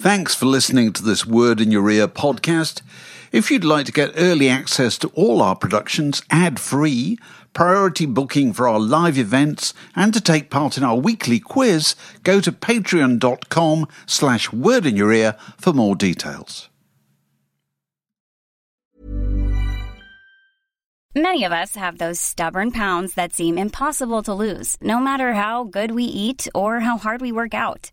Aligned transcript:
Thanks 0.00 0.34
for 0.34 0.46
listening 0.46 0.94
to 0.94 1.02
this 1.02 1.26
Word 1.26 1.60
in 1.60 1.70
Your 1.70 1.90
Ear 1.90 2.08
podcast. 2.08 2.80
If 3.32 3.50
you'd 3.50 3.64
like 3.64 3.84
to 3.84 3.92
get 3.92 4.14
early 4.16 4.48
access 4.48 4.96
to 4.96 5.08
all 5.08 5.42
our 5.42 5.54
productions 5.54 6.22
ad 6.30 6.58
free, 6.58 7.18
priority 7.52 8.06
booking 8.06 8.54
for 8.54 8.66
our 8.66 8.80
live 8.80 9.18
events, 9.18 9.74
and 9.94 10.14
to 10.14 10.20
take 10.22 10.48
part 10.48 10.78
in 10.78 10.84
our 10.84 10.96
weekly 10.96 11.38
quiz, 11.38 11.96
go 12.22 12.40
to 12.40 12.50
patreon.com 12.50 13.88
slash 14.06 14.50
word 14.50 14.86
in 14.86 14.96
your 14.96 15.12
ear 15.12 15.36
for 15.58 15.74
more 15.74 15.94
details. 15.94 16.70
Many 21.14 21.44
of 21.44 21.52
us 21.52 21.74
have 21.74 21.98
those 21.98 22.18
stubborn 22.18 22.72
pounds 22.72 23.12
that 23.16 23.34
seem 23.34 23.58
impossible 23.58 24.22
to 24.22 24.32
lose, 24.32 24.78
no 24.80 24.98
matter 24.98 25.34
how 25.34 25.64
good 25.64 25.90
we 25.90 26.04
eat 26.04 26.48
or 26.54 26.80
how 26.80 26.96
hard 26.96 27.20
we 27.20 27.32
work 27.32 27.52
out. 27.52 27.92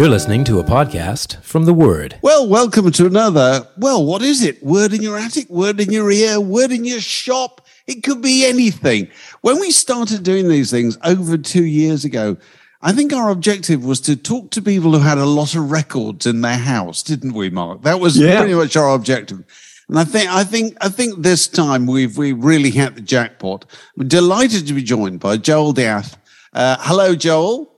You're 0.00 0.08
listening 0.08 0.44
to 0.44 0.58
a 0.58 0.64
podcast 0.64 1.42
from 1.42 1.66
The 1.66 1.74
Word. 1.74 2.18
Well, 2.22 2.48
welcome 2.48 2.90
to 2.90 3.04
another, 3.04 3.68
well, 3.76 4.02
what 4.02 4.22
is 4.22 4.42
it? 4.42 4.62
Word 4.62 4.94
in 4.94 5.02
your 5.02 5.18
attic, 5.18 5.50
word 5.50 5.78
in 5.78 5.92
your 5.92 6.10
ear, 6.10 6.40
word 6.40 6.72
in 6.72 6.86
your 6.86 7.02
shop. 7.02 7.66
It 7.86 8.02
could 8.02 8.22
be 8.22 8.46
anything. 8.46 9.10
When 9.42 9.60
we 9.60 9.70
started 9.70 10.22
doing 10.22 10.48
these 10.48 10.70
things 10.70 10.96
over 11.04 11.36
two 11.36 11.66
years 11.66 12.06
ago, 12.06 12.38
I 12.80 12.92
think 12.92 13.12
our 13.12 13.28
objective 13.28 13.84
was 13.84 14.00
to 14.00 14.16
talk 14.16 14.50
to 14.52 14.62
people 14.62 14.92
who 14.92 15.00
had 15.00 15.18
a 15.18 15.26
lot 15.26 15.54
of 15.54 15.70
records 15.70 16.24
in 16.24 16.40
their 16.40 16.56
house, 16.56 17.02
didn't 17.02 17.34
we, 17.34 17.50
Mark? 17.50 17.82
That 17.82 18.00
was 18.00 18.16
Yeah. 18.16 18.38
pretty 18.38 18.54
much 18.54 18.76
our 18.76 18.94
objective. 18.94 19.44
And 19.86 19.98
I 19.98 20.04
think, 20.04 20.30
I 20.30 20.44
think, 20.44 20.78
I 20.80 20.88
think 20.88 21.22
this 21.22 21.46
time 21.46 21.84
we've 21.84 22.16
we 22.16 22.32
really 22.32 22.70
hit 22.70 22.94
the 22.94 23.02
jackpot. 23.02 23.66
I'm 23.98 24.08
delighted 24.08 24.66
to 24.66 24.72
be 24.72 24.82
joined 24.82 25.20
by 25.20 25.36
Joel 25.36 25.74
De'Ath. 25.74 26.14
Uh, 26.54 26.78
hello, 26.80 27.14
Joel. 27.14 27.70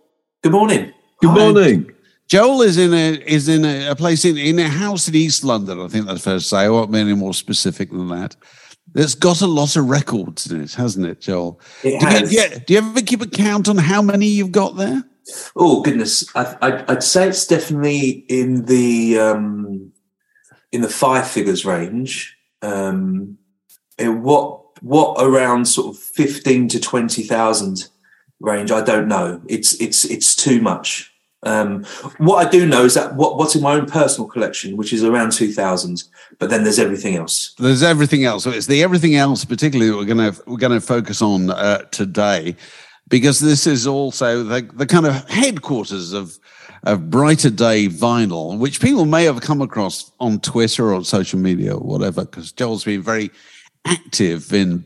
Good 0.45 0.53
morning. 0.53 0.93
Good 1.21 1.35
morning. 1.35 1.91
Joel 2.33 2.63
is 2.63 2.79
in 2.79 2.95
a 2.95 3.23
is 3.27 3.47
in 3.47 3.63
a, 3.67 3.91
a 3.91 3.95
place 3.95 4.25
in, 4.25 4.39
in 4.39 4.59
a 4.59 4.67
house 4.67 5.07
in 5.07 5.15
East 5.15 5.45
London. 5.45 5.79
I 5.79 5.89
think 5.89 6.07
that's 6.07 6.25
fair 6.25 6.37
to 6.37 6.41
say. 6.41 6.61
I 6.61 6.71
won't 6.71 6.91
be 6.91 6.99
any 6.99 7.13
more 7.13 7.35
specific 7.35 7.91
than 7.91 8.09
that. 8.09 8.37
It's 8.95 9.15
got 9.15 9.43
a 9.43 9.47
lot 9.47 9.77
of 9.77 9.91
records 9.91 10.51
in 10.51 10.63
it, 10.63 10.73
hasn't 10.73 11.05
it, 11.05 11.21
Joel? 11.21 11.61
It 11.85 12.01
Do 12.01 12.07
you, 12.07 12.11
has. 12.11 12.33
yeah, 12.33 12.59
do 12.67 12.73
you 12.73 12.79
ever 12.79 13.03
keep 13.03 13.21
a 13.21 13.27
count 13.27 13.69
on 13.69 13.77
how 13.77 14.01
many 14.01 14.29
you've 14.29 14.51
got 14.51 14.79
there? 14.79 15.05
Oh 15.57 15.83
goodness, 15.83 16.25
I, 16.35 16.57
I'd, 16.63 16.91
I'd 16.91 17.03
say 17.03 17.29
it's 17.29 17.47
definitely 17.47 18.25
in 18.31 18.65
the 18.65 19.19
um, 19.19 19.93
in 20.73 20.81
the 20.81 20.89
five 20.89 21.29
figures 21.29 21.67
range. 21.67 22.35
Um, 22.63 23.37
what 23.99 24.81
what 24.81 25.23
around 25.23 25.67
sort 25.67 25.95
of 25.95 26.03
fifteen 26.03 26.67
to 26.69 26.81
twenty 26.81 27.25
thousand 27.25 27.91
range? 28.41 28.71
I 28.71 28.81
don't 28.81 29.07
know. 29.07 29.43
It's 29.51 29.75
it's 29.83 30.07
it's 30.07 30.35
too 30.35 30.63
much. 30.63 31.12
Um, 31.45 31.85
what 32.19 32.47
I 32.47 32.49
do 32.49 32.67
know 32.67 32.85
is 32.85 32.95
that 32.95 33.17
what, 33.17 33.37
what's 33.37 33.57
in 33.57 33.63
my 33.63 33.75
own 33.75 33.87
personal 33.87 34.29
collection, 34.29 34.77
which 34.77 34.93
is 34.93 35.03
around 35.03 35.33
two 35.33 35.53
thousand, 35.53 36.05
but 36.39 36.51
then 36.51 36.63
there's 36.63 36.79
everything 36.79 37.17
else. 37.17 37.55
There's 37.59 37.83
everything 37.83 38.25
else. 38.25 38.45
So 38.45 38.51
it's 38.51 38.67
the 38.67 38.83
everything 38.83 39.17
else, 39.17 39.45
particularly 39.45 39.91
that 39.91 39.97
we're 39.97 40.15
going 40.15 40.33
to 40.33 40.43
we're 40.47 40.57
going 40.57 40.81
to 40.81 40.87
focus 40.87 41.21
on 41.21 41.51
uh, 41.51 41.79
today, 41.91 42.55
because 43.09 43.41
this 43.41 43.67
is 43.67 43.89
also 43.89 44.45
the 44.45 44.63
the 44.75 44.87
kind 44.87 45.05
of 45.05 45.29
headquarters 45.29 46.13
of 46.13 46.39
of 46.85 47.11
brighter 47.11 47.51
day 47.51 47.89
vinyl, 47.89 48.57
which 48.57 48.81
people 48.81 49.05
may 49.05 49.25
have 49.25 49.41
come 49.41 49.61
across 49.61 50.13
on 50.21 50.39
Twitter 50.41 50.91
or 50.91 50.95
on 50.95 51.05
social 51.05 51.41
media 51.41 51.75
or 51.75 51.81
whatever. 51.81 52.25
Because 52.25 52.53
Joel's 52.53 52.85
been 52.85 53.03
very 53.03 53.31
active 53.85 54.53
in 54.53 54.85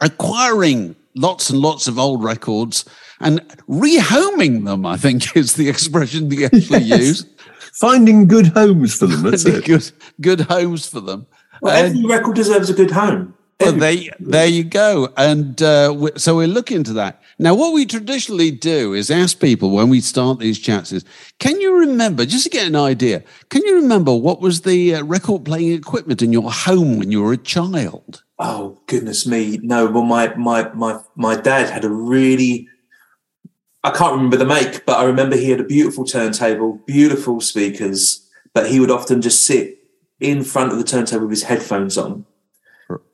acquiring 0.00 0.96
lots 1.14 1.50
and 1.50 1.58
lots 1.60 1.86
of 1.88 1.98
old 1.98 2.22
records 2.24 2.84
and 3.20 3.40
rehoming 3.68 4.64
them. 4.64 4.86
I 4.86 4.96
think 4.96 5.36
is 5.36 5.54
the 5.54 5.68
expression 5.68 6.28
they 6.28 6.44
actually 6.44 6.82
use. 6.84 7.26
Finding 7.80 8.26
good 8.28 8.48
homes 8.48 8.94
for 8.94 9.06
them. 9.06 9.22
That's 9.22 9.44
it. 9.46 9.64
good 9.64 9.90
good 10.20 10.40
homes 10.42 10.86
for 10.86 11.00
them. 11.00 11.26
Well, 11.60 11.74
And- 11.76 11.96
every 11.96 12.06
record 12.08 12.36
deserves 12.36 12.68
a 12.70 12.74
good 12.74 12.90
home. 12.90 13.34
well, 13.60 13.68
Every- 13.70 13.80
there, 14.08 14.16
there 14.20 14.46
you 14.46 14.64
go. 14.64 15.08
And 15.16 15.62
uh, 15.62 15.94
we, 15.96 16.10
so 16.16 16.36
we're 16.36 16.48
looking 16.48 16.78
into 16.78 16.92
that. 16.94 17.22
Now, 17.38 17.54
what 17.54 17.72
we 17.72 17.86
traditionally 17.86 18.50
do 18.50 18.92
is 18.92 19.10
ask 19.10 19.40
people 19.40 19.70
when 19.70 19.88
we 19.88 20.00
start 20.00 20.38
these 20.38 20.58
chats 20.58 20.92
is, 20.92 21.04
can 21.38 21.60
you 21.60 21.74
remember, 21.78 22.26
just 22.26 22.44
to 22.44 22.50
get 22.50 22.66
an 22.66 22.76
idea, 22.76 23.22
can 23.48 23.62
you 23.64 23.74
remember 23.76 24.14
what 24.14 24.40
was 24.40 24.60
the 24.62 24.96
uh, 24.96 25.04
record 25.04 25.44
playing 25.44 25.72
equipment 25.72 26.20
in 26.22 26.32
your 26.32 26.52
home 26.52 26.98
when 26.98 27.10
you 27.10 27.22
were 27.22 27.32
a 27.32 27.36
child? 27.38 28.22
Oh 28.44 28.80
goodness 28.88 29.24
me! 29.24 29.60
No, 29.62 29.86
well, 29.86 30.02
my 30.02 30.34
my 30.34 30.68
my 30.70 31.00
my 31.14 31.36
dad 31.36 31.70
had 31.70 31.84
a 31.84 31.88
really. 31.88 32.68
I 33.84 33.90
can't 33.90 34.14
remember 34.14 34.36
the 34.36 34.44
make, 34.44 34.84
but 34.84 34.98
I 34.98 35.04
remember 35.04 35.36
he 35.36 35.50
had 35.50 35.60
a 35.60 35.64
beautiful 35.64 36.04
turntable, 36.04 36.80
beautiful 36.84 37.40
speakers. 37.40 38.28
But 38.52 38.68
he 38.68 38.80
would 38.80 38.90
often 38.90 39.22
just 39.22 39.44
sit 39.44 39.78
in 40.18 40.42
front 40.42 40.72
of 40.72 40.78
the 40.78 40.84
turntable 40.84 41.26
with 41.26 41.30
his 41.30 41.44
headphones 41.44 41.96
on, 41.96 42.26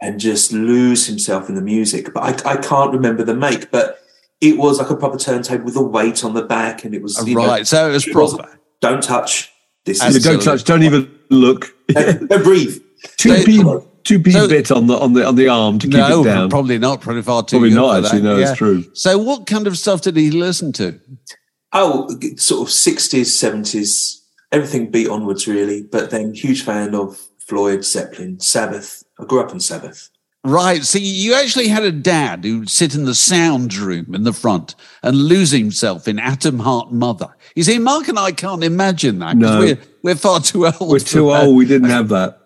and 0.01 0.19
just 0.19 0.51
lose 0.51 1.07
himself 1.07 1.51
in 1.51 1.57
the 1.57 1.63
music. 1.63 2.15
But 2.15 2.47
I, 2.47 2.53
I 2.53 2.57
can't 2.57 2.93
remember 2.93 3.23
the 3.23 3.35
make, 3.35 3.71
but 3.71 4.01
it 4.41 4.57
was 4.57 4.79
like 4.79 4.89
a 4.89 4.97
proper 4.97 5.19
turntable 5.19 5.67
with 5.67 5.77
a 5.77 5.83
weight 5.83 6.25
on 6.25 6.33
the 6.33 6.43
back, 6.43 6.85
and 6.85 6.95
it 6.95 7.03
was 7.03 7.19
oh, 7.19 7.25
know, 7.25 7.47
right. 7.47 7.67
so 7.67 7.91
it 7.91 7.93
was 7.93 8.07
proper. 8.07 8.59
don't 8.81 9.03
touch. 9.03 9.53
This 9.85 10.03
is 10.03 10.25
don't 10.25 10.43
touch. 10.43 10.65
Don't 10.65 10.85
even 10.85 11.19
look. 11.29 11.75
don't, 11.89 12.29
don't 12.29 12.45
breathe. 12.45 12.83
two 13.19 13.35
They- 13.35 13.45
p 13.45 13.63
two 14.09 14.19
p 14.21 14.31
So- 14.33 14.49
bit 14.49 14.71
on 14.71 14.87
the 14.87 14.97
on 14.99 15.13
the 15.13 15.23
on 15.27 15.35
the 15.37 15.49
arm 15.49 15.79
to 15.81 15.87
keep 15.87 15.97
No, 15.97 16.23
it 16.23 16.25
down. 16.25 16.49
probably 16.51 16.79
not. 16.79 17.01
Probably 17.01 17.23
far 17.23 17.43
too 17.45 17.57
Probably 17.59 17.75
not, 17.75 18.01
for 18.01 18.05
actually, 18.07 18.21
that. 18.23 18.29
no, 18.29 18.37
it's 18.39 18.57
true. 18.59 18.85
So, 18.95 19.19
what 19.19 19.47
kind 19.47 19.67
of 19.67 19.77
stuff 19.79 20.01
did 20.03 20.17
he 20.17 20.31
listen 20.31 20.73
to? 20.75 20.99
Oh, 21.73 22.09
sort 22.37 22.67
of 22.69 22.73
sixties, 22.73 23.39
seventies, 23.39 24.23
everything 24.53 24.91
beat 24.91 25.09
onwards 25.09 25.47
really. 25.47 25.83
But 25.83 26.11
then 26.11 26.35
huge 26.35 26.63
fan 26.65 26.95
of 26.95 27.19
Floyd, 27.47 27.85
Zeppelin, 27.85 28.41
Sabbath. 28.41 29.05
I 29.21 29.25
grew 29.25 29.41
up 29.41 29.51
on 29.51 29.61
Sabbath. 29.61 30.09
Right. 30.49 30.83
So 30.85 30.99
you 30.99 31.35
actually 31.35 31.69
had 31.69 31.83
a 31.83 31.93
dad 31.93 32.45
who'd 32.45 32.71
sit 32.71 32.95
in 32.95 33.05
the 33.05 33.15
sound 33.15 33.75
room 33.77 34.15
in 34.15 34.23
the 34.25 34.33
front 34.33 34.75
and 35.03 35.17
lose 35.17 35.51
himself 35.51 36.09
in 36.09 36.19
Atom 36.19 36.59
Heart 36.61 36.93
Mother. 36.93 37.29
You 37.55 37.63
see, 37.65 37.79
Mark 37.79 38.09
and 38.09 38.19
I 38.19 38.33
can't 38.33 38.65
imagine 38.65 39.19
that 39.19 39.39
because 39.39 39.55
No. 39.55 39.61
we're, 39.61 39.79
we're 40.03 40.15
far 40.15 40.41
too 40.41 40.67
old. 40.67 40.77
We're 40.81 40.99
too 41.01 41.27
that. 41.29 41.45
old. 41.45 41.57
We 41.57 41.67
didn't 41.67 41.91
have 41.91 42.09
that. 42.09 42.39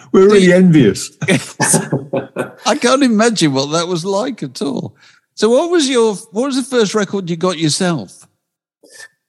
We're 0.12 0.26
really 0.26 0.52
envious. 0.52 1.10
I 2.66 2.76
can't 2.76 3.02
imagine 3.02 3.52
what 3.52 3.66
that 3.72 3.86
was 3.86 4.04
like 4.04 4.42
at 4.42 4.62
all. 4.62 4.96
So 5.34 5.50
what 5.50 5.70
was 5.70 5.88
your 5.90 6.14
what 6.32 6.46
was 6.46 6.56
the 6.56 6.62
first 6.76 6.94
record 6.94 7.28
you 7.28 7.36
got 7.36 7.58
yourself? 7.58 8.25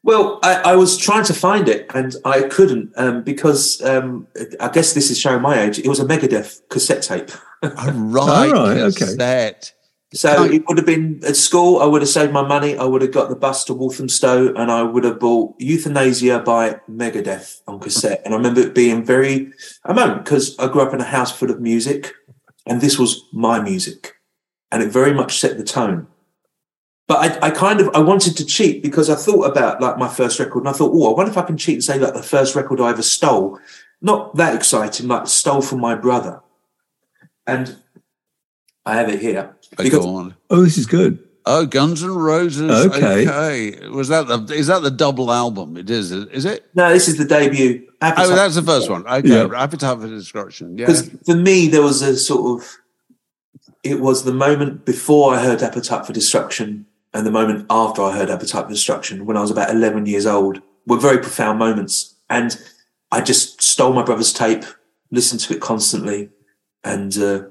Well, 0.07 0.39
I, 0.41 0.71
I 0.71 0.75
was 0.77 0.97
trying 0.97 1.25
to 1.25 1.33
find 1.33 1.67
it 1.67 1.85
and 1.93 2.15
I 2.23 2.43
couldn't 2.43 2.93
um, 2.95 3.23
because 3.23 3.81
um, 3.83 4.25
I 4.57 4.69
guess 4.69 4.93
this 4.93 5.11
is 5.11 5.19
showing 5.19 5.41
my 5.41 5.59
age. 5.59 5.79
It 5.79 5.89
was 5.89 5.99
a 5.99 6.05
Megadeth 6.05 6.61
cassette 6.69 7.03
tape. 7.03 7.29
Oh, 7.61 7.91
right. 7.91 8.47
All 8.47 8.53
right, 8.53 8.77
okay. 8.77 8.99
cassette. 8.99 9.73
So 10.13 10.33
Can't- 10.33 10.53
it 10.53 10.63
would 10.65 10.77
have 10.77 10.85
been 10.85 11.19
at 11.27 11.35
school. 11.35 11.81
I 11.81 11.85
would 11.85 12.01
have 12.01 12.07
saved 12.07 12.31
my 12.31 12.41
money. 12.41 12.77
I 12.77 12.85
would 12.85 13.01
have 13.01 13.11
got 13.11 13.27
the 13.27 13.35
bus 13.35 13.65
to 13.65 13.73
Walthamstow, 13.73 14.53
and 14.55 14.71
I 14.71 14.81
would 14.81 15.03
have 15.03 15.19
bought 15.19 15.59
Youthanasia 15.59 16.45
by 16.45 16.79
Megadeth 16.89 17.59
on 17.67 17.81
cassette. 17.81 18.21
And 18.23 18.33
I 18.33 18.37
remember 18.37 18.61
it 18.61 18.73
being 18.73 19.03
very 19.03 19.51
a 19.83 19.93
moment 19.93 20.23
because 20.23 20.57
I 20.57 20.69
grew 20.69 20.83
up 20.83 20.93
in 20.93 21.01
a 21.01 21.03
house 21.03 21.37
full 21.37 21.51
of 21.51 21.59
music, 21.59 22.13
and 22.65 22.79
this 22.79 22.97
was 22.97 23.25
my 23.33 23.59
music, 23.59 24.13
and 24.71 24.81
it 24.81 24.89
very 24.89 25.13
much 25.13 25.37
set 25.37 25.57
the 25.57 25.65
tone. 25.65 26.07
But 27.07 27.41
I, 27.41 27.47
I 27.47 27.51
kind 27.51 27.79
of 27.79 27.89
I 27.95 27.99
wanted 27.99 28.35
to 28.37 28.45
cheat 28.45 28.83
because 28.83 29.09
I 29.09 29.15
thought 29.15 29.43
about 29.43 29.81
like 29.81 29.97
my 29.97 30.09
first 30.09 30.39
record 30.39 30.59
and 30.59 30.69
I 30.69 30.73
thought, 30.73 30.91
oh, 30.93 31.11
I 31.11 31.15
wonder 31.15 31.31
if 31.31 31.37
I 31.37 31.43
can 31.43 31.57
cheat 31.57 31.75
and 31.75 31.83
say 31.83 31.97
like 31.97 32.13
the 32.13 32.21
first 32.21 32.53
record 32.55 32.81
I 32.81 32.89
ever 32.89 33.01
stole. 33.01 33.59
Not 34.01 34.35
that 34.35 34.53
exciting, 34.53 35.07
like 35.07 35.27
stole 35.27 35.61
from 35.61 35.79
my 35.79 35.95
brother. 35.95 36.41
And 37.47 37.77
I 38.85 38.95
have 38.95 39.09
it 39.09 39.21
here. 39.21 39.55
Because 39.77 39.99
Go 39.99 40.15
on. 40.15 40.35
Oh, 40.49 40.63
this 40.63 40.77
is 40.77 40.85
good. 40.85 41.23
Oh, 41.45 41.65
Guns 41.65 42.03
and 42.03 42.13
Roses. 42.13 42.69
Okay. 42.87 43.25
Okay. 43.25 43.87
Was 43.87 44.09
that 44.09 44.27
the 44.27 44.53
is 44.53 44.67
that 44.67 44.81
the 44.81 44.91
double 44.91 45.31
album? 45.31 45.77
It 45.77 45.89
is. 45.89 46.11
Is 46.11 46.43
it? 46.43 46.65
no, 46.75 46.91
this 46.91 47.07
is 47.07 47.17
the 47.17 47.23
debut. 47.23 47.87
Oh, 48.01 48.35
that's 48.35 48.55
the 48.55 48.61
first 48.61 48.89
one. 48.89 49.07
Okay. 49.07 49.29
Yeah. 49.29 49.47
Appetite 49.55 49.99
for 50.01 50.07
Destruction. 50.07 50.77
Yeah. 50.77 50.87
Because 50.87 51.09
for 51.25 51.35
me, 51.35 51.67
there 51.67 51.81
was 51.81 52.01
a 52.01 52.17
sort 52.17 52.61
of, 52.61 52.77
it 53.81 54.01
was 54.01 54.25
the 54.25 54.33
moment 54.33 54.83
before 54.83 55.33
I 55.33 55.41
heard 55.41 55.63
Appetite 55.63 56.05
for 56.05 56.11
Destruction 56.11 56.85
and 57.17 57.25
the 57.25 57.31
moment 57.31 57.65
after 57.71 58.03
I 58.03 58.15
heard 58.15 58.29
Appetite 58.29 58.65
for 58.65 58.69
Destruction 58.69 59.25
when 59.25 59.35
I 59.37 59.41
was 59.41 59.49
about 59.49 59.71
11 59.71 60.05
years 60.05 60.27
old 60.27 60.61
were 60.85 60.99
very 60.99 61.17
profound 61.17 61.57
moments. 61.57 62.13
And 62.29 62.55
I 63.11 63.21
just 63.21 63.59
stole 63.59 63.91
my 63.91 64.03
brother's 64.03 64.31
tape, 64.31 64.63
listened 65.09 65.41
to 65.41 65.55
it 65.55 65.59
constantly, 65.59 66.29
and 66.83 67.17
uh, 67.17 67.45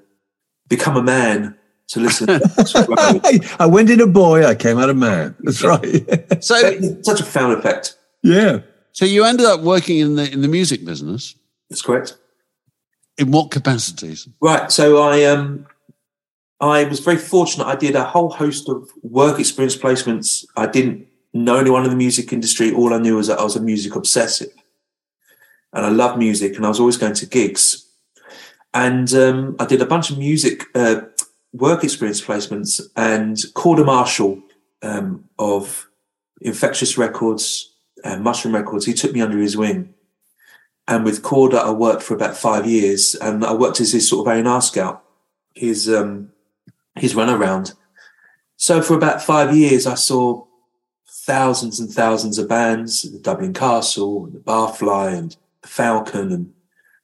become 0.69 0.97
a 0.97 1.03
man 1.03 1.57
to 1.89 1.99
listen. 1.99 2.29
to 2.29 3.57
I 3.59 3.67
went 3.67 3.91
in 3.91 4.01
a 4.01 4.07
boy, 4.07 4.47
I 4.47 4.55
came 4.55 4.79
out 4.79 4.89
a 4.89 4.95
man. 4.95 5.35
That's 5.41 5.65
right. 5.65 6.45
So, 6.45 6.55
Such 7.03 7.21
a 7.21 7.25
profound 7.25 7.55
effect. 7.55 7.97
yeah. 8.23 8.61
so 8.93 9.05
you 9.05 9.25
ended 9.25 9.47
up 9.47 9.63
working 9.63 9.99
in 9.99 10.15
the 10.15 10.31
in 10.33 10.43
the 10.43 10.49
music 10.49 10.85
business. 10.85 11.35
That's 11.71 11.83
correct. 11.83 12.17
In 13.19 13.33
what 13.33 13.51
capacities? 13.51 14.29
Right. 14.41 14.71
So 14.71 14.99
I 15.03 15.25
um 15.25 15.67
I 16.61 16.85
was 16.85 17.01
very 17.01 17.19
fortunate. 17.19 17.67
I 17.67 17.77
did 17.77 17.97
a 17.97 18.05
whole 18.05 18.31
host 18.31 18.69
of 18.69 18.89
work 19.03 19.39
experience 19.39 19.77
placements. 19.77 20.47
I 20.57 20.67
didn't 20.67 21.07
know 21.35 21.57
anyone 21.57 21.85
in 21.85 21.91
the 21.91 21.97
music 21.97 22.33
industry. 22.33 22.73
All 22.73 22.95
I 22.95 22.99
knew 22.99 23.17
was 23.17 23.27
that 23.27 23.39
I 23.39 23.45
was 23.45 23.57
a 23.57 23.61
music 23.61 23.95
obsessive. 23.95 24.49
And 25.73 25.85
I 25.85 25.91
love 25.91 26.19
music 26.19 26.57
and 26.57 26.65
I 26.65 26.71
was 26.71 26.81
always 26.81 26.97
going 26.97 27.15
to 27.15 27.27
gigs. 27.27 27.87
And 28.73 29.13
um, 29.15 29.57
I 29.59 29.67
did 29.67 29.83
a 29.83 29.87
bunch 29.87 30.11
of 30.11 30.19
music 30.19 30.65
uh, 30.75 31.03
work 31.53 31.85
experience 31.85 32.21
placements 32.21 32.81
and 32.97 33.37
Korda 33.55 33.85
Marshall 33.85 34.43
um, 34.83 35.29
of 35.39 35.89
Infectious 36.41 36.99
Records 36.99 37.73
and 38.05 38.23
Mushroom 38.23 38.55
Records, 38.55 38.87
he 38.87 38.93
took 38.93 39.13
me 39.13 39.21
under 39.21 39.39
his 39.39 39.57
wing. 39.57 39.95
And 40.89 41.05
with 41.05 41.23
Korda, 41.23 41.59
I 41.59 41.71
worked 41.71 42.03
for 42.03 42.15
about 42.15 42.37
five 42.37 42.67
years, 42.67 43.17
and 43.17 43.45
I 43.45 43.53
worked 43.53 43.81
as 43.81 43.93
his 43.93 44.09
sort 44.09 44.27
of 44.27 44.47
A&R 44.47 44.63
scout, 44.63 45.03
his 45.55 45.89
um, 45.89 46.31
his 46.97 47.15
runaround. 47.15 47.75
So 48.57 48.83
for 48.83 48.95
about 48.95 49.23
five 49.23 49.55
years, 49.55 49.87
I 49.87 49.95
saw 49.95 50.45
thousands 51.07 51.81
and 51.81 51.91
thousands 51.91 52.39
of 52.39 52.49
bands, 52.49 53.03
the 53.03 53.19
Dublin 53.19 53.53
Castle, 53.53 54.25
and 54.25 54.35
the 54.35 54.39
Barfly, 54.39 55.17
and 55.17 55.37
the 55.63 55.69
Falcon, 55.69 56.33
and 56.33 56.53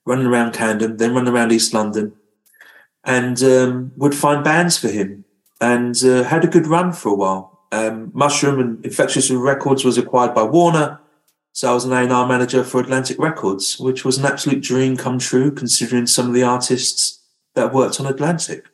running 0.05 0.27
around 0.27 0.53
Camden, 0.53 0.97
then 0.97 1.15
running 1.15 1.33
around 1.33 1.53
East 1.53 1.75
London, 1.75 2.13
and 3.05 3.43
um, 3.43 3.93
would 3.97 4.15
find 4.15 4.45
bands 4.45 4.79
for 4.79 4.89
him, 4.89 5.25
and 5.61 6.03
uh, 6.05 6.23
had 6.25 6.45
a 6.45 6.49
good 6.49 6.67
run 6.67 6.93
for 6.93 7.11
a 7.11 7.15
while. 7.15 7.61
Um, 7.73 8.11
Mushroom 8.15 8.61
and 8.61 8.85
Infectious 8.85 9.31
Records 9.31 9.85
was 9.85 9.99
acquired 9.99 10.35
by 10.35 10.43
Warner. 10.43 11.01
So 11.55 11.71
I 11.71 11.75
was 11.75 11.85
an 11.85 11.93
A&R 11.93 12.27
manager 12.27 12.65
for 12.65 12.81
Atlantic 12.81 13.19
Records, 13.19 13.79
which 13.79 14.05
was 14.05 14.19
an 14.19 14.25
absolute 14.25 14.63
dream 14.63 14.97
come 14.97 15.19
true, 15.19 15.51
considering 15.51 16.07
some 16.07 16.29
of 16.29 16.35
the 16.35 16.43
artists 16.43 17.21
that 17.55 17.75
worked 17.75 18.01
on 18.01 18.07
Atlantic. 18.07 18.67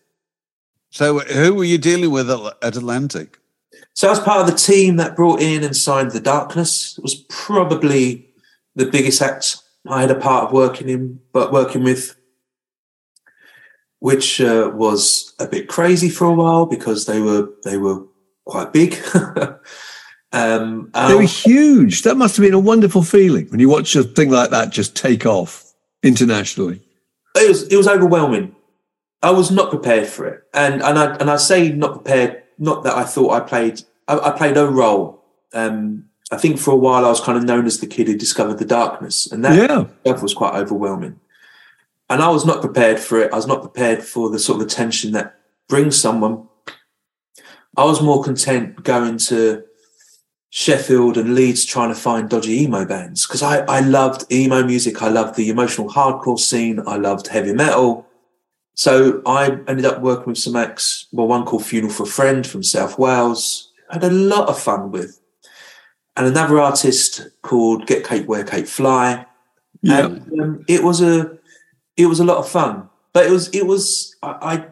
So 0.90 1.18
who 1.20 1.54
were 1.54 1.64
you 1.64 1.78
dealing 1.78 2.10
with 2.10 2.30
at, 2.30 2.56
at 2.62 2.76
Atlantic? 2.76 3.38
So 3.94 4.08
I 4.08 4.10
was 4.10 4.20
part 4.20 4.40
of 4.40 4.46
the 4.46 4.56
team 4.56 4.96
that 4.96 5.16
brought 5.16 5.40
in 5.40 5.64
and 5.64 5.76
signed 5.76 6.12
The 6.12 6.20
Darkness. 6.20 6.96
It 6.96 7.02
was 7.02 7.14
probably 7.28 8.28
the 8.74 8.86
biggest 8.86 9.20
act 9.20 9.58
I 9.88 10.00
had 10.00 10.10
a 10.10 10.14
part 10.14 10.44
of 10.44 10.52
working 10.52 10.88
in, 10.88 11.20
but 11.32 11.52
working 11.52 11.82
with, 11.82 12.16
which 14.00 14.40
uh, 14.40 14.70
was 14.74 15.34
a 15.38 15.46
bit 15.46 15.68
crazy 15.68 16.08
for 16.10 16.26
a 16.26 16.34
while 16.34 16.66
because 16.66 17.06
they 17.06 17.20
were 17.20 17.48
they 17.64 17.76
were 17.76 18.04
quite 18.44 18.72
big. 18.72 18.96
um, 20.32 20.90
They 20.94 21.14
were 21.14 21.22
huge. 21.22 22.02
That 22.02 22.16
must 22.16 22.36
have 22.36 22.44
been 22.44 22.54
a 22.54 22.58
wonderful 22.58 23.02
feeling 23.02 23.48
when 23.48 23.60
you 23.60 23.68
watch 23.68 23.96
a 23.96 24.04
thing 24.04 24.30
like 24.30 24.50
that 24.50 24.70
just 24.70 24.94
take 24.94 25.26
off 25.26 25.72
internationally. 26.02 26.80
it 27.36 27.48
was 27.48 27.62
it 27.64 27.76
was 27.76 27.88
overwhelming. 27.88 28.54
I 29.22 29.30
was 29.32 29.50
not 29.50 29.70
prepared 29.70 30.06
for 30.06 30.26
it, 30.26 30.42
and 30.54 30.82
and 30.82 30.98
I 30.98 31.16
and 31.16 31.30
I 31.30 31.36
say 31.36 31.70
not 31.72 31.92
prepared. 31.94 32.42
Not 32.58 32.82
that 32.84 32.96
I 32.96 33.04
thought 33.04 33.30
I 33.30 33.40
played. 33.40 33.82
I, 34.08 34.18
I 34.18 34.30
played 34.36 34.54
no 34.54 34.66
role. 34.66 35.22
Um, 35.52 36.04
I 36.30 36.36
think 36.36 36.58
for 36.58 36.72
a 36.72 36.76
while 36.76 37.04
I 37.04 37.08
was 37.08 37.20
kind 37.20 37.38
of 37.38 37.44
known 37.44 37.66
as 37.66 37.78
the 37.80 37.86
kid 37.86 38.06
who 38.08 38.16
discovered 38.16 38.58
the 38.58 38.64
darkness, 38.64 39.30
and 39.30 39.44
that 39.44 39.56
Yeah. 40.04 40.12
was 40.20 40.34
quite 40.34 40.54
overwhelming. 40.54 41.20
And 42.10 42.22
I 42.22 42.28
was 42.30 42.44
not 42.46 42.60
prepared 42.60 42.98
for 42.98 43.20
it. 43.20 43.32
I 43.32 43.36
was 43.36 43.46
not 43.46 43.62
prepared 43.62 44.02
for 44.02 44.28
the 44.30 44.38
sort 44.38 44.60
of 44.60 44.66
attention 44.66 45.12
that 45.12 45.38
brings 45.68 45.96
someone. 46.00 46.48
I 47.76 47.84
was 47.84 48.02
more 48.02 48.22
content 48.24 48.82
going 48.82 49.18
to 49.18 49.62
Sheffield 50.50 51.16
and 51.18 51.34
Leeds 51.34 51.64
trying 51.64 51.90
to 51.90 51.94
find 51.94 52.28
dodgy 52.28 52.62
emo 52.62 52.84
bands 52.86 53.26
because 53.26 53.42
I, 53.42 53.58
I 53.66 53.80
loved 53.80 54.30
emo 54.32 54.64
music. 54.64 55.02
I 55.02 55.08
loved 55.08 55.36
the 55.36 55.50
emotional 55.50 55.88
hardcore 55.88 56.38
scene. 56.40 56.80
I 56.86 56.96
loved 56.96 57.28
heavy 57.28 57.52
metal. 57.52 58.06
So 58.78 59.22
I 59.26 59.58
ended 59.66 59.84
up 59.84 60.02
working 60.02 60.26
with 60.26 60.38
some 60.38 60.54
acts, 60.54 61.08
well, 61.10 61.26
one 61.26 61.44
called 61.44 61.66
Funeral 61.66 61.92
for 61.92 62.04
a 62.04 62.06
Friend 62.06 62.46
from 62.46 62.62
South 62.62 62.96
Wales. 62.96 63.72
Had 63.90 64.04
a 64.04 64.10
lot 64.10 64.48
of 64.48 64.56
fun 64.56 64.92
with. 64.92 65.20
And 66.16 66.28
another 66.28 66.60
artist 66.60 67.26
called 67.42 67.88
Get 67.88 68.06
Cape 68.06 68.26
Wear 68.26 68.44
Cape 68.44 68.68
Fly. 68.68 69.26
Yeah. 69.82 70.06
And, 70.06 70.40
um, 70.40 70.64
it 70.68 70.84
was 70.84 71.02
a 71.02 71.38
it 71.96 72.06
was 72.06 72.20
a 72.20 72.24
lot 72.24 72.36
of 72.36 72.48
fun. 72.48 72.88
But 73.12 73.26
it 73.26 73.32
was 73.32 73.48
it 73.52 73.66
was 73.66 74.14
I, 74.22 74.64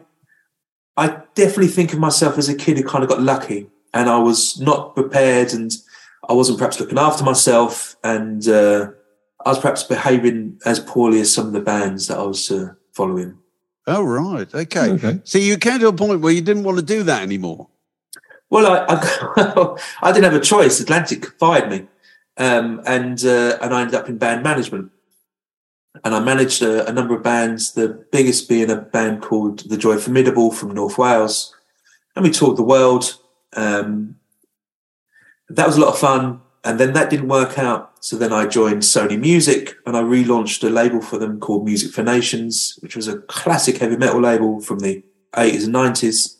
I 0.97 1.05
I 1.09 1.21
definitely 1.35 1.67
think 1.67 1.91
of 1.91 1.99
myself 1.99 2.37
as 2.37 2.47
a 2.47 2.55
kid 2.55 2.77
who 2.77 2.85
kind 2.85 3.03
of 3.03 3.09
got 3.09 3.21
lucky 3.21 3.67
and 3.93 4.09
I 4.09 4.19
was 4.19 4.57
not 4.61 4.95
prepared 4.95 5.51
and 5.51 5.69
I 6.29 6.33
wasn't 6.33 6.59
perhaps 6.59 6.79
looking 6.79 6.97
after 6.97 7.25
myself 7.25 7.97
and 8.05 8.47
uh, 8.47 8.87
I 9.45 9.49
was 9.49 9.59
perhaps 9.59 9.83
behaving 9.83 10.61
as 10.65 10.79
poorly 10.79 11.19
as 11.19 11.33
some 11.33 11.47
of 11.47 11.51
the 11.51 11.59
bands 11.59 12.07
that 12.07 12.19
I 12.19 12.23
was 12.23 12.49
uh, 12.49 12.73
following. 12.93 13.37
Oh, 13.87 14.03
right. 14.03 14.53
Okay. 14.53 14.91
Okay. 14.91 15.21
So 15.23 15.37
you 15.37 15.57
came 15.57 15.79
to 15.79 15.87
a 15.87 15.93
point 15.93 16.19
where 16.21 16.33
you 16.33 16.41
didn't 16.41 16.63
want 16.63 16.77
to 16.77 16.83
do 16.83 17.03
that 17.03 17.21
anymore. 17.21 17.69
Well, 18.49 18.67
I 18.67 18.85
I, 18.89 19.75
I 20.01 20.11
didn't 20.11 20.31
have 20.31 20.41
a 20.41 20.43
choice. 20.43 20.79
Atlantic 20.79 21.25
fired 21.39 21.69
me, 21.69 21.87
um, 22.37 22.81
and 22.85 23.23
uh, 23.23 23.57
and 23.61 23.73
I 23.73 23.81
ended 23.81 23.95
up 23.95 24.09
in 24.09 24.17
band 24.17 24.43
management. 24.43 24.91
And 26.03 26.13
I 26.13 26.19
managed 26.19 26.61
a, 26.61 26.87
a 26.87 26.93
number 26.93 27.15
of 27.15 27.23
bands. 27.23 27.73
The 27.73 28.05
biggest 28.11 28.47
being 28.47 28.69
a 28.69 28.75
band 28.75 29.23
called 29.23 29.67
The 29.67 29.77
Joy 29.77 29.97
Formidable 29.97 30.51
from 30.51 30.75
North 30.75 30.97
Wales, 30.97 31.55
and 32.15 32.23
we 32.23 32.29
toured 32.29 32.57
the 32.57 32.63
world. 32.63 33.17
Um, 33.55 34.17
that 35.49 35.65
was 35.65 35.77
a 35.77 35.81
lot 35.81 35.93
of 35.93 35.99
fun. 35.99 36.41
And 36.67 36.81
then 36.81 36.91
that 36.93 37.09
didn't 37.09 37.29
work 37.29 37.57
out. 37.57 37.93
So 38.03 38.17
then 38.17 38.33
I 38.33 38.45
joined 38.45 38.81
Sony 38.81 39.17
Music 39.17 39.77
and 39.85 39.95
I 39.95 40.01
relaunched 40.01 40.67
a 40.67 40.69
label 40.69 41.01
for 41.01 41.17
them 41.17 41.39
called 41.39 41.63
Music 41.63 41.93
for 41.93 42.03
Nations, 42.03 42.77
which 42.81 42.93
was 42.93 43.07
a 43.07 43.19
classic 43.19 43.77
heavy 43.77 43.95
metal 43.95 44.19
label 44.19 44.59
from 44.59 44.79
the 44.79 45.01
80s 45.33 45.63
and 45.63 45.73
90s. 45.73 46.35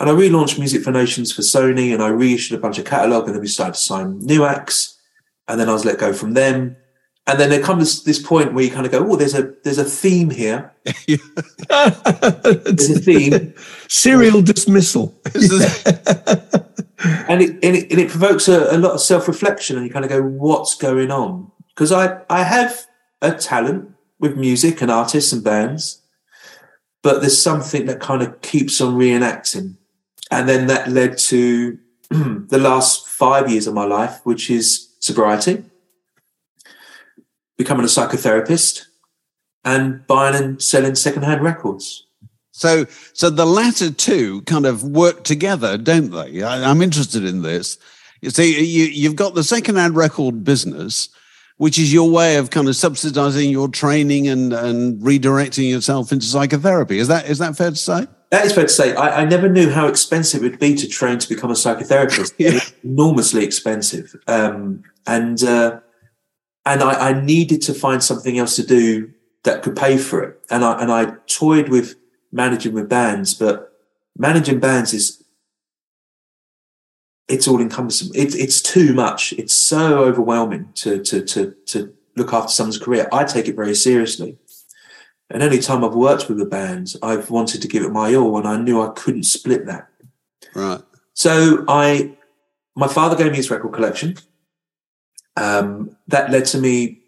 And 0.00 0.10
I 0.10 0.12
relaunched 0.12 0.58
Music 0.58 0.82
for 0.82 0.90
Nations 0.90 1.32
for 1.32 1.42
Sony 1.42 1.94
and 1.94 2.02
I 2.02 2.08
reissued 2.08 2.58
a 2.58 2.60
bunch 2.60 2.78
of 2.80 2.86
catalogue 2.86 3.26
and 3.26 3.34
then 3.34 3.40
we 3.40 3.46
started 3.46 3.74
to 3.74 3.80
sign 3.80 4.18
new 4.18 4.44
acts. 4.44 4.98
And 5.46 5.60
then 5.60 5.68
I 5.68 5.74
was 5.74 5.84
let 5.84 6.00
go 6.00 6.12
from 6.12 6.34
them. 6.34 6.76
And 7.28 7.38
then 7.38 7.48
there 7.48 7.62
comes 7.62 8.02
this 8.02 8.20
point 8.20 8.52
where 8.52 8.64
you 8.64 8.72
kind 8.72 8.84
of 8.84 8.90
go, 8.90 9.08
oh, 9.08 9.14
there's 9.14 9.34
a 9.34 9.54
there's 9.62 9.78
a 9.78 9.84
theme 9.84 10.30
here. 10.30 10.72
There's 11.68 12.90
a 12.90 13.00
theme. 13.00 13.54
Serial 13.88 14.42
dismissal. 14.42 15.14
and 17.04 17.42
it, 17.42 17.50
and 17.62 17.76
it 17.76 17.90
and 17.90 18.00
it 18.00 18.10
provokes 18.10 18.48
a, 18.48 18.74
a 18.74 18.78
lot 18.78 18.92
of 18.92 19.00
self 19.00 19.28
reflection, 19.28 19.76
and 19.76 19.86
you 19.86 19.92
kind 19.92 20.04
of 20.04 20.10
go, 20.10 20.22
"What's 20.22 20.74
going 20.74 21.10
on?" 21.10 21.50
Because 21.68 21.92
I 21.92 22.22
I 22.30 22.42
have 22.42 22.86
a 23.22 23.32
talent 23.32 23.92
with 24.18 24.36
music 24.36 24.80
and 24.80 24.90
artists 24.90 25.32
and 25.32 25.44
bands, 25.44 26.02
but 27.02 27.20
there's 27.20 27.40
something 27.40 27.86
that 27.86 28.00
kind 28.00 28.22
of 28.22 28.40
keeps 28.40 28.80
on 28.80 28.96
reenacting, 28.96 29.76
and 30.30 30.48
then 30.48 30.66
that 30.68 30.88
led 30.88 31.18
to 31.18 31.78
the 32.10 32.58
last 32.58 33.08
five 33.08 33.50
years 33.50 33.66
of 33.66 33.74
my 33.74 33.84
life, 33.84 34.20
which 34.24 34.50
is 34.50 34.94
sobriety, 35.00 35.64
becoming 37.58 37.84
a 37.84 37.88
psychotherapist, 37.88 38.86
and 39.64 40.06
buying 40.06 40.34
and 40.34 40.62
selling 40.62 40.94
secondhand 40.94 41.42
records. 41.42 42.05
So, 42.56 42.86
so 43.12 43.28
the 43.28 43.44
latter 43.44 43.90
two 43.90 44.40
kind 44.42 44.64
of 44.64 44.82
work 44.82 45.24
together, 45.24 45.76
don't 45.76 46.10
they? 46.10 46.42
I, 46.42 46.70
I'm 46.70 46.80
interested 46.80 47.22
in 47.22 47.42
this. 47.42 47.76
You 48.22 48.30
see, 48.30 48.64
you, 48.64 48.86
you've 48.86 49.14
got 49.14 49.34
the 49.34 49.44
second-hand 49.44 49.94
record 49.94 50.42
business, 50.42 51.10
which 51.58 51.78
is 51.78 51.92
your 51.92 52.08
way 52.08 52.36
of 52.36 52.48
kind 52.48 52.66
of 52.66 52.74
subsidizing 52.74 53.50
your 53.50 53.68
training 53.68 54.26
and, 54.26 54.54
and 54.54 54.98
redirecting 55.02 55.68
yourself 55.68 56.12
into 56.12 56.24
psychotherapy. 56.24 56.98
Is 56.98 57.08
that 57.08 57.28
is 57.28 57.36
that 57.40 57.58
fair 57.58 57.68
to 57.68 57.76
say? 57.76 58.06
That 58.30 58.46
is 58.46 58.54
fair 58.54 58.64
to 58.64 58.72
say. 58.72 58.94
I, 58.94 59.20
I 59.20 59.24
never 59.26 59.50
knew 59.50 59.68
how 59.68 59.86
expensive 59.86 60.42
it 60.42 60.52
would 60.52 60.58
be 60.58 60.74
to 60.76 60.88
train 60.88 61.18
to 61.18 61.28
become 61.28 61.50
a 61.50 61.54
psychotherapist. 61.54 62.32
Yeah. 62.38 62.52
It's 62.52 62.72
enormously 62.82 63.44
expensive, 63.44 64.16
um, 64.28 64.82
and 65.06 65.44
uh, 65.44 65.80
and 66.64 66.82
I, 66.82 67.10
I 67.10 67.20
needed 67.20 67.60
to 67.62 67.74
find 67.74 68.02
something 68.02 68.38
else 68.38 68.56
to 68.56 68.66
do 68.66 69.12
that 69.44 69.62
could 69.62 69.76
pay 69.76 69.98
for 69.98 70.22
it. 70.22 70.40
And 70.50 70.64
I 70.64 70.80
and 70.80 70.90
I 70.90 71.16
toyed 71.26 71.68
with 71.68 71.96
managing 72.32 72.74
with 72.74 72.88
bands, 72.88 73.34
but 73.34 73.72
managing 74.16 74.60
bands 74.60 74.92
is 74.92 75.22
it's 77.28 77.48
all 77.48 77.60
encompassing. 77.60 78.10
It's 78.14 78.34
it's 78.34 78.62
too 78.62 78.94
much. 78.94 79.32
It's 79.34 79.54
so 79.54 79.98
overwhelming 79.98 80.70
to 80.76 81.02
to 81.02 81.24
to 81.24 81.54
to 81.66 81.92
look 82.16 82.32
after 82.32 82.52
someone's 82.52 82.78
career. 82.78 83.08
I 83.12 83.24
take 83.24 83.48
it 83.48 83.56
very 83.56 83.74
seriously. 83.74 84.38
And 85.28 85.42
any 85.42 85.58
time 85.58 85.84
I've 85.84 85.94
worked 85.94 86.28
with 86.28 86.40
a 86.40 86.46
band, 86.46 86.94
I've 87.02 87.30
wanted 87.30 87.60
to 87.62 87.68
give 87.68 87.82
it 87.82 87.90
my 87.90 88.14
all, 88.14 88.38
and 88.38 88.46
I 88.46 88.56
knew 88.58 88.80
I 88.80 88.92
couldn't 88.94 89.24
split 89.24 89.66
that. 89.66 89.88
Right. 90.54 90.80
So 91.14 91.64
I, 91.66 92.16
my 92.76 92.86
father 92.86 93.16
gave 93.16 93.32
me 93.32 93.36
his 93.36 93.50
record 93.50 93.72
collection. 93.72 94.16
Um, 95.36 95.96
that 96.06 96.30
led 96.30 96.44
to 96.46 96.58
me 96.58 97.00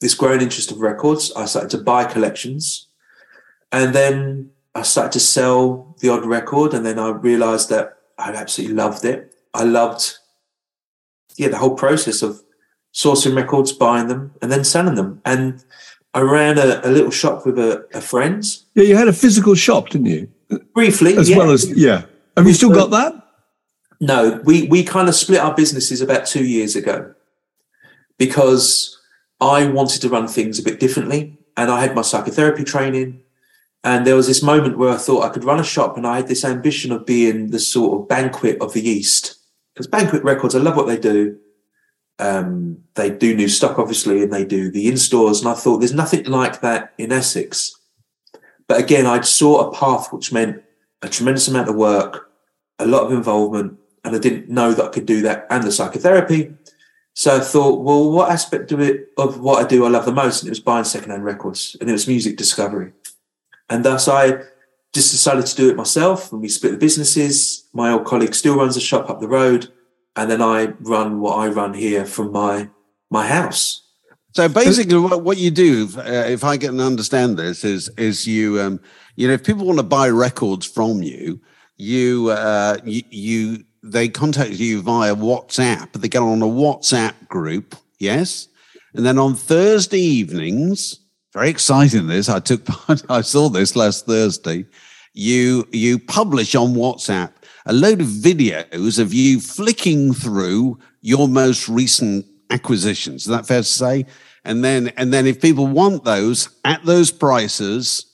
this 0.00 0.14
growing 0.14 0.42
interest 0.42 0.70
of 0.70 0.80
records. 0.80 1.32
I 1.34 1.46
started 1.46 1.70
to 1.70 1.78
buy 1.78 2.04
collections, 2.04 2.88
and 3.72 3.94
then 3.94 4.50
I 4.74 4.82
started 4.82 5.12
to 5.12 5.20
sell 5.20 5.96
the 6.00 6.08
odd 6.08 6.24
record. 6.24 6.74
And 6.74 6.84
then 6.84 6.98
I 6.98 7.10
realised 7.10 7.68
that 7.70 7.98
I 8.18 8.32
absolutely 8.32 8.76
loved 8.76 9.04
it. 9.04 9.34
I 9.54 9.64
loved, 9.64 10.16
yeah, 11.36 11.48
the 11.48 11.58
whole 11.58 11.74
process 11.74 12.22
of 12.22 12.40
sourcing 12.94 13.36
records, 13.36 13.72
buying 13.72 14.08
them, 14.08 14.32
and 14.42 14.50
then 14.50 14.64
selling 14.64 14.94
them. 14.94 15.20
And 15.24 15.64
I 16.14 16.20
ran 16.20 16.58
a, 16.58 16.80
a 16.84 16.90
little 16.90 17.10
shop 17.10 17.46
with 17.46 17.58
a, 17.58 17.86
a 17.94 18.00
friend 18.00 18.44
Yeah, 18.74 18.84
you 18.84 18.96
had 18.96 19.08
a 19.08 19.12
physical 19.12 19.54
shop, 19.54 19.90
didn't 19.90 20.06
you? 20.08 20.28
briefly, 20.74 21.16
As 21.16 21.30
yeah. 21.30 21.36
well 21.36 21.50
as 21.50 21.70
yeah. 21.70 22.02
Have 22.36 22.46
you 22.46 22.54
still 22.54 22.70
got 22.72 22.90
that? 22.90 23.14
No, 24.00 24.40
we 24.44 24.66
we 24.68 24.82
kind 24.82 25.08
of 25.08 25.14
split 25.14 25.40
our 25.40 25.54
businesses 25.54 26.00
about 26.00 26.26
two 26.26 26.44
years 26.44 26.74
ago 26.74 27.14
because 28.18 28.98
I 29.40 29.66
wanted 29.66 30.00
to 30.02 30.08
run 30.08 30.26
things 30.26 30.58
a 30.58 30.62
bit 30.62 30.80
differently, 30.80 31.38
and 31.56 31.70
I 31.70 31.80
had 31.80 31.94
my 31.94 32.02
psychotherapy 32.02 32.64
training, 32.64 33.20
and 33.84 34.06
there 34.06 34.16
was 34.16 34.26
this 34.26 34.42
moment 34.42 34.78
where 34.78 34.90
I 34.90 34.96
thought 34.96 35.24
I 35.24 35.30
could 35.30 35.44
run 35.44 35.60
a 35.60 35.64
shop, 35.64 35.96
and 35.96 36.06
I 36.06 36.16
had 36.16 36.28
this 36.28 36.44
ambition 36.44 36.92
of 36.92 37.06
being 37.06 37.50
the 37.50 37.58
sort 37.58 38.00
of 38.00 38.08
banquet 38.08 38.60
of 38.60 38.72
the 38.72 38.88
East 38.88 39.40
because 39.74 39.86
Banquet 39.86 40.22
Records, 40.22 40.54
I 40.54 40.58
love 40.58 40.76
what 40.76 40.86
they 40.86 40.98
do. 40.98 41.38
Um, 42.18 42.84
they 42.96 43.08
do 43.10 43.34
new 43.34 43.48
stock, 43.48 43.78
obviously, 43.78 44.22
and 44.22 44.30
they 44.30 44.44
do 44.44 44.70
the 44.70 44.88
in 44.88 44.98
stores, 44.98 45.40
and 45.40 45.48
I 45.48 45.54
thought 45.54 45.78
there's 45.78 45.94
nothing 45.94 46.24
like 46.24 46.60
that 46.60 46.92
in 46.98 47.12
Essex. 47.12 47.74
But 48.68 48.78
again, 48.78 49.06
I 49.06 49.22
saw 49.22 49.60
a 49.60 49.72
path 49.72 50.12
which 50.12 50.32
meant 50.32 50.62
a 51.00 51.08
tremendous 51.08 51.48
amount 51.48 51.70
of 51.70 51.76
work, 51.76 52.30
a 52.78 52.86
lot 52.86 53.04
of 53.04 53.12
involvement, 53.12 53.78
and 54.04 54.14
I 54.14 54.18
didn't 54.18 54.50
know 54.50 54.72
that 54.72 54.84
I 54.84 54.88
could 54.88 55.06
do 55.06 55.22
that 55.22 55.46
and 55.48 55.64
the 55.64 55.72
psychotherapy. 55.72 56.52
So 57.14 57.36
I 57.36 57.40
thought, 57.40 57.82
well, 57.82 58.10
what 58.10 58.30
aspect 58.30 58.70
of 58.72 58.80
it 58.80 59.08
of 59.16 59.40
what 59.40 59.64
I 59.64 59.66
do 59.66 59.84
I 59.84 59.88
love 59.88 60.04
the 60.04 60.12
most? 60.12 60.42
And 60.42 60.48
it 60.48 60.50
was 60.50 60.60
buying 60.60 60.84
secondhand 60.84 61.24
records, 61.24 61.74
and 61.80 61.88
it 61.88 61.92
was 61.92 62.06
music 62.06 62.36
discovery. 62.36 62.92
And 63.70 63.84
thus 63.84 64.08
I 64.08 64.42
just 64.92 65.12
decided 65.12 65.46
to 65.46 65.56
do 65.56 65.70
it 65.70 65.76
myself, 65.76 66.32
and 66.32 66.42
we 66.42 66.48
split 66.48 66.72
the 66.72 66.78
businesses. 66.78 67.68
My 67.72 67.92
old 67.92 68.04
colleague 68.04 68.34
still 68.34 68.56
runs 68.56 68.76
a 68.76 68.80
shop 68.80 69.08
up 69.08 69.20
the 69.20 69.28
road, 69.28 69.68
and 70.16 70.30
then 70.30 70.42
I 70.42 70.74
run 70.80 71.20
what 71.20 71.38
I 71.38 71.48
run 71.48 71.74
here 71.74 72.04
from 72.04 72.32
my 72.32 72.68
my 73.10 73.26
house. 73.26 73.86
So 74.32 74.48
basically, 74.48 74.96
what, 74.96 75.38
you 75.38 75.50
do, 75.50 75.88
uh, 75.96 76.02
if 76.02 76.44
I 76.44 76.56
can 76.56 76.80
understand 76.80 77.36
this, 77.36 77.64
is 77.64 77.88
is 77.96 78.26
you 78.26 78.60
um, 78.60 78.80
you 79.16 79.26
know 79.26 79.34
if 79.34 79.44
people 79.44 79.66
want 79.66 79.78
to 79.78 79.84
buy 79.84 80.08
records 80.08 80.66
from 80.66 81.02
you, 81.02 81.40
you 81.76 82.30
uh, 82.30 82.78
you, 82.84 83.02
you 83.10 83.64
they 83.82 84.08
contact 84.08 84.52
you 84.52 84.82
via 84.82 85.14
WhatsApp. 85.14 85.92
They 85.92 86.08
get 86.08 86.22
on 86.22 86.42
a 86.42 86.46
WhatsApp 86.46 87.28
group, 87.28 87.76
yes, 87.98 88.48
and 88.94 89.04
then 89.04 89.18
on 89.18 89.34
Thursday 89.34 90.00
evenings, 90.00 91.00
very 91.32 91.48
exciting. 91.48 92.06
This 92.06 92.28
I 92.28 92.40
took 92.40 92.64
part. 92.66 93.02
I 93.08 93.20
saw 93.20 93.48
this 93.48 93.76
last 93.76 94.06
Thursday. 94.06 94.66
You 95.12 95.66
you 95.72 95.98
publish 95.98 96.54
on 96.54 96.74
WhatsApp 96.74 97.32
a 97.66 97.72
load 97.72 98.00
of 98.00 98.06
videos 98.06 98.98
of 98.98 99.12
you 99.12 99.40
flicking 99.40 100.12
through 100.12 100.78
your 101.02 101.28
most 101.28 101.68
recent 101.68 102.26
acquisitions. 102.50 103.22
Is 103.22 103.28
that 103.28 103.46
fair 103.46 103.60
to 103.60 103.64
say? 103.64 104.06
And 104.44 104.64
then 104.64 104.88
and 104.96 105.12
then 105.12 105.26
if 105.26 105.40
people 105.40 105.66
want 105.66 106.04
those 106.04 106.48
at 106.64 106.84
those 106.84 107.10
prices, 107.10 108.06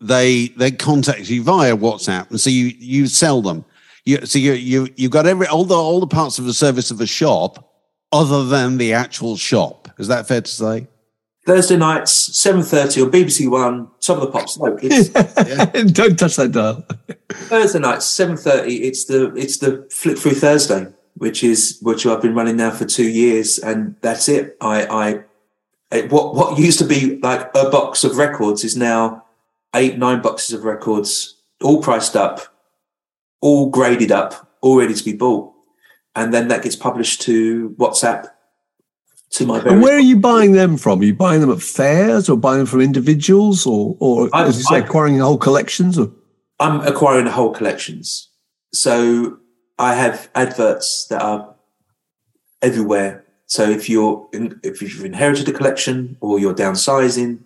they 0.00 0.48
they 0.56 0.70
contact 0.70 1.28
you 1.28 1.42
via 1.42 1.76
WhatsApp, 1.76 2.30
and 2.30 2.40
so 2.40 2.50
you 2.50 2.66
you 2.78 3.06
sell 3.06 3.42
them. 3.42 3.64
You 4.04 4.24
so 4.26 4.38
you 4.38 4.52
you 4.52 4.88
you 4.96 5.08
got 5.08 5.26
every 5.26 5.46
all 5.46 5.64
the 5.64 5.74
all 5.74 6.00
the 6.00 6.06
parts 6.06 6.38
of 6.38 6.44
the 6.44 6.54
service 6.54 6.90
of 6.90 7.00
a 7.00 7.06
shop, 7.06 7.74
other 8.12 8.44
than 8.44 8.78
the 8.78 8.92
actual 8.92 9.36
shop. 9.36 9.88
Is 9.98 10.08
that 10.08 10.28
fair 10.28 10.42
to 10.42 10.50
say? 10.50 10.86
Thursday 11.46 11.76
nights, 11.76 12.10
seven 12.12 12.62
thirty 12.62 13.02
on 13.02 13.10
BBC 13.10 13.50
One, 13.50 13.88
Top 14.00 14.16
of 14.18 14.22
the 14.22 14.26
Pops. 14.28 14.58
No, 14.58 14.78
it's 14.80 15.08
Don't 15.92 16.18
touch 16.18 16.36
that 16.36 16.52
dial. 16.52 16.86
Thursday 17.32 17.78
nights, 17.80 18.06
seven 18.06 18.36
thirty. 18.36 18.82
It's 18.84 19.04
the 19.04 19.34
it's 19.34 19.58
the 19.58 19.86
flip 19.90 20.16
Through 20.16 20.32
Thursday, 20.36 20.86
which 21.16 21.44
is 21.44 21.78
which 21.82 22.06
I've 22.06 22.22
been 22.22 22.34
running 22.34 22.56
now 22.56 22.70
for 22.70 22.86
two 22.86 23.08
years, 23.08 23.58
and 23.58 23.94
that's 24.00 24.28
it. 24.28 24.56
I 24.60 24.86
I 24.86 25.24
it- 25.94 26.10
what 26.10 26.34
what 26.34 26.58
used 26.58 26.78
to 26.78 26.86
be 26.86 27.18
like 27.20 27.50
a 27.54 27.68
box 27.68 28.04
of 28.04 28.16
records 28.16 28.64
is 28.64 28.76
now 28.76 29.24
eight 29.74 29.98
nine 29.98 30.22
boxes 30.22 30.54
of 30.54 30.64
records, 30.64 31.36
all 31.62 31.82
priced 31.82 32.16
up, 32.16 32.40
all 33.42 33.68
graded 33.68 34.10
up, 34.10 34.56
all 34.62 34.78
ready 34.78 34.94
to 34.94 35.04
be 35.04 35.12
bought, 35.12 35.52
and 36.16 36.32
then 36.32 36.48
that 36.48 36.62
gets 36.62 36.76
published 36.76 37.20
to 37.22 37.70
WhatsApp 37.78 38.28
to 39.30 39.46
my. 39.46 39.58
And 39.60 39.82
where 39.82 39.96
are 39.96 40.00
you 40.00 40.16
buying 40.16 40.52
them 40.52 40.76
from? 40.76 41.00
Are 41.00 41.04
you 41.04 41.14
buying 41.14 41.40
them 41.40 41.50
at 41.50 41.60
fairs 41.62 42.28
or 42.28 42.36
buying 42.36 42.58
them 42.58 42.66
from 42.66 42.80
individuals 42.80 43.66
or, 43.66 43.96
or 44.00 44.28
I- 44.32 44.46
as 44.46 44.58
you 44.58 44.62
say, 44.64 44.76
I- 44.76 44.78
acquiring 44.78 45.18
whole 45.18 45.38
collections? 45.38 45.98
Or 45.98 46.10
I'm 46.60 46.80
acquiring 46.82 47.26
whole 47.26 47.52
collections. 47.52 48.28
So 48.72 49.38
I 49.78 49.94
have 49.94 50.28
adverts 50.34 51.06
that 51.08 51.20
are 51.22 51.54
everywhere. 52.62 53.24
So 53.46 53.68
if 53.68 53.88
you're 53.88 54.28
in, 54.32 54.58
if 54.62 54.80
you've 54.80 55.04
inherited 55.04 55.48
a 55.48 55.52
collection 55.52 56.16
or 56.20 56.38
you're 56.38 56.54
downsizing 56.54 57.40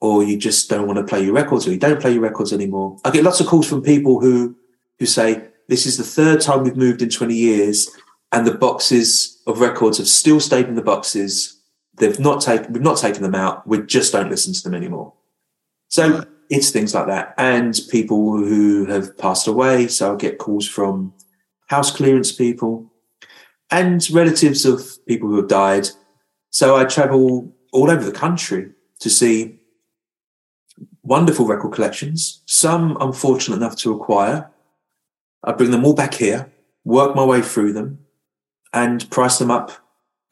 or 0.00 0.22
you 0.22 0.36
just 0.36 0.68
don't 0.68 0.86
want 0.86 0.98
to 0.98 1.04
play 1.04 1.22
your 1.22 1.32
records 1.34 1.66
or 1.66 1.70
you 1.72 1.78
don't 1.78 2.00
play 2.00 2.12
your 2.12 2.22
records 2.22 2.52
anymore, 2.52 2.96
I 3.04 3.10
get 3.10 3.22
lots 3.24 3.40
of 3.40 3.46
calls 3.46 3.66
from 3.68 3.82
people 3.82 4.20
who 4.20 4.56
who 4.98 5.06
say 5.06 5.42
this 5.68 5.84
is 5.86 5.96
the 5.98 6.02
third 6.04 6.40
time 6.40 6.64
we've 6.64 6.76
moved 6.76 7.02
in 7.02 7.08
20 7.10 7.34
years 7.34 7.88
and 8.32 8.46
the 8.46 8.54
boxes 8.54 9.42
of 9.46 9.60
records 9.60 9.98
have 9.98 10.08
still 10.08 10.40
stayed 10.40 10.66
in 10.66 10.74
the 10.74 10.82
boxes. 10.82 11.60
They've 11.94 12.18
not 12.18 12.40
taken 12.40 12.72
we've 12.72 12.82
not 12.82 12.98
taken 12.98 13.22
them 13.22 13.34
out. 13.34 13.66
We 13.66 13.82
just 13.82 14.12
don't 14.12 14.30
listen 14.30 14.52
to 14.54 14.62
them 14.62 14.74
anymore. 14.74 15.14
So 15.88 16.24
it's 16.50 16.70
things 16.70 16.94
like 16.94 17.06
that. 17.06 17.34
And 17.38 17.78
people 17.90 18.36
who 18.36 18.86
have 18.86 19.16
passed 19.16 19.46
away. 19.46 19.88
So 19.88 20.14
I 20.14 20.16
get 20.16 20.38
calls 20.38 20.68
from 20.68 21.14
house 21.68 21.90
clearance 21.90 22.32
people 22.32 22.92
and 23.70 24.08
relatives 24.10 24.64
of 24.64 25.04
people 25.06 25.28
who 25.28 25.36
have 25.36 25.48
died. 25.48 25.88
So 26.50 26.76
I 26.76 26.84
travel 26.84 27.52
all 27.72 27.90
over 27.90 28.04
the 28.04 28.12
country 28.12 28.72
to 29.00 29.10
see 29.10 29.58
wonderful 31.02 31.46
record 31.46 31.72
collections, 31.72 32.42
some 32.46 32.96
I'm 33.00 33.12
fortunate 33.12 33.56
enough 33.56 33.76
to 33.76 33.92
acquire. 33.92 34.50
I 35.44 35.52
bring 35.52 35.70
them 35.70 35.84
all 35.84 35.94
back 35.94 36.14
here, 36.14 36.50
work 36.84 37.14
my 37.14 37.24
way 37.24 37.42
through 37.42 37.72
them, 37.72 38.05
and 38.72 39.08
price 39.10 39.38
them 39.38 39.50
up, 39.50 39.72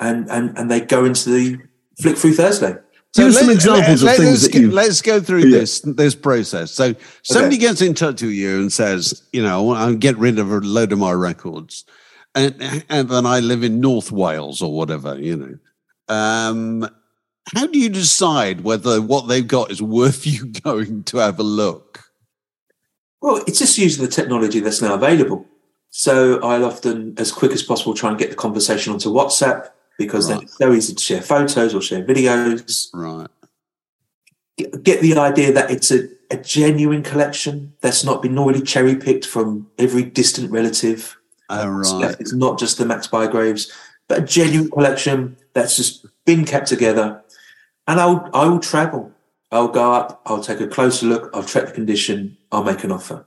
and 0.01 0.29
and 0.31 0.57
and 0.59 0.71
they 0.71 0.81
go 0.81 1.05
into 1.05 1.31
the 1.31 1.59
flick 2.01 2.17
through 2.17 2.35
Thursday. 2.35 2.77
Give 3.15 3.29
us 3.29 3.39
some 3.39 3.47
let- 3.47 3.55
examples 3.57 4.03
of 4.03 4.07
let- 4.07 4.17
things 4.19 4.31
let's 4.31 4.43
that 4.43 4.53
go, 4.53 4.59
you- 4.59 4.71
Let's 4.73 5.01
go 5.03 5.21
through 5.21 5.45
Yeah. 5.47 5.59
this 5.61 5.81
this 5.81 6.15
process. 6.15 6.73
So 6.73 6.95
somebody 7.23 7.57
gets 7.59 7.81
in 7.81 7.95
touch 7.95 8.23
with 8.23 8.33
you 8.33 8.59
and 8.61 8.73
says, 8.73 9.23
you 9.33 9.43
know, 9.43 9.57
I 9.59 9.61
want 9.63 9.91
to 9.93 9.97
get 9.97 10.19
rid 10.19 10.39
of 10.41 10.51
a 10.51 10.59
load 10.59 10.93
of 10.93 10.99
my 10.99 11.13
records, 11.13 11.85
and 12.35 12.55
and 12.89 13.09
then 13.09 13.25
I 13.27 13.39
live 13.41 13.63
in 13.63 13.81
North 13.81 14.11
Wales 14.11 14.61
or 14.63 14.73
whatever, 14.75 15.17
you 15.19 15.37
know. 15.37 15.59
Um, 16.15 16.89
how 17.55 17.67
do 17.67 17.79
you 17.79 17.89
decide 17.89 18.63
whether 18.63 19.01
what 19.01 19.29
they've 19.29 19.47
got 19.47 19.71
is 19.71 19.81
worth 19.81 20.27
you 20.33 20.47
going 20.47 21.05
to 21.05 21.19
have 21.19 21.39
a 21.39 21.43
look? 21.45 22.01
Well, 23.23 23.43
it's 23.47 23.59
just 23.59 23.79
using 23.79 24.05
the 24.05 24.11
technology 24.11 24.61
that's 24.61 24.83
now 24.83 24.95
available. 24.95 25.47
So 25.97 26.41
I'll 26.41 26.65
often, 26.65 27.15
as 27.19 27.31
quick 27.31 27.53
as 27.53 27.63
possible, 27.63 27.95
try 27.95 28.11
and 28.11 28.19
get 28.19 28.29
the 28.29 28.35
conversation 28.35 28.93
onto 28.93 29.11
WhatsApp 29.11 29.71
because 29.97 30.27
then 30.27 30.43
it's 30.43 30.59
so 30.59 30.73
easy 30.73 30.93
to 30.93 31.01
share 31.01 31.23
photos 31.23 31.73
or 31.73 31.81
share 31.81 32.03
videos. 32.03 32.89
Right. 32.93 33.29
Get 34.83 35.03
the 35.03 35.17
idea 35.17 35.53
that 35.53 35.71
it's 35.71 35.93
a, 35.93 36.09
a 36.33 36.37
genuine 36.37 37.05
collection 37.05 37.75
that's 37.81 38.03
not 38.03 38.23
been 38.23 38.37
already 38.37 38.61
cherry 38.61 38.97
picked 38.97 39.25
from 39.25 39.71
every 39.79 40.03
distant 40.03 40.51
relative. 40.51 41.17
Oh, 41.49 41.69
right. 41.69 42.17
It's 42.19 42.35
not 42.35 42.59
just 42.59 42.77
the 42.79 42.87
Max 42.87 43.07
Bygraves, 43.07 43.71
but 44.09 44.19
a 44.19 44.23
genuine 44.23 44.73
collection 44.73 45.37
that's 45.53 45.77
just 45.77 46.07
been 46.25 46.45
kept 46.45 46.67
together. 46.67 47.23
And 47.87 48.01
I 48.01 48.07
will, 48.07 48.29
I 48.35 48.49
will 48.49 48.59
travel. 48.59 49.13
I'll 49.53 49.69
go 49.69 49.93
up, 49.93 50.23
I'll 50.27 50.43
take 50.43 50.59
a 50.59 50.67
closer 50.67 51.07
look, 51.07 51.31
I'll 51.33 51.45
check 51.45 51.67
the 51.67 51.73
condition, 51.73 52.37
I'll 52.51 52.65
make 52.65 52.83
an 52.83 52.91
offer. 52.91 53.27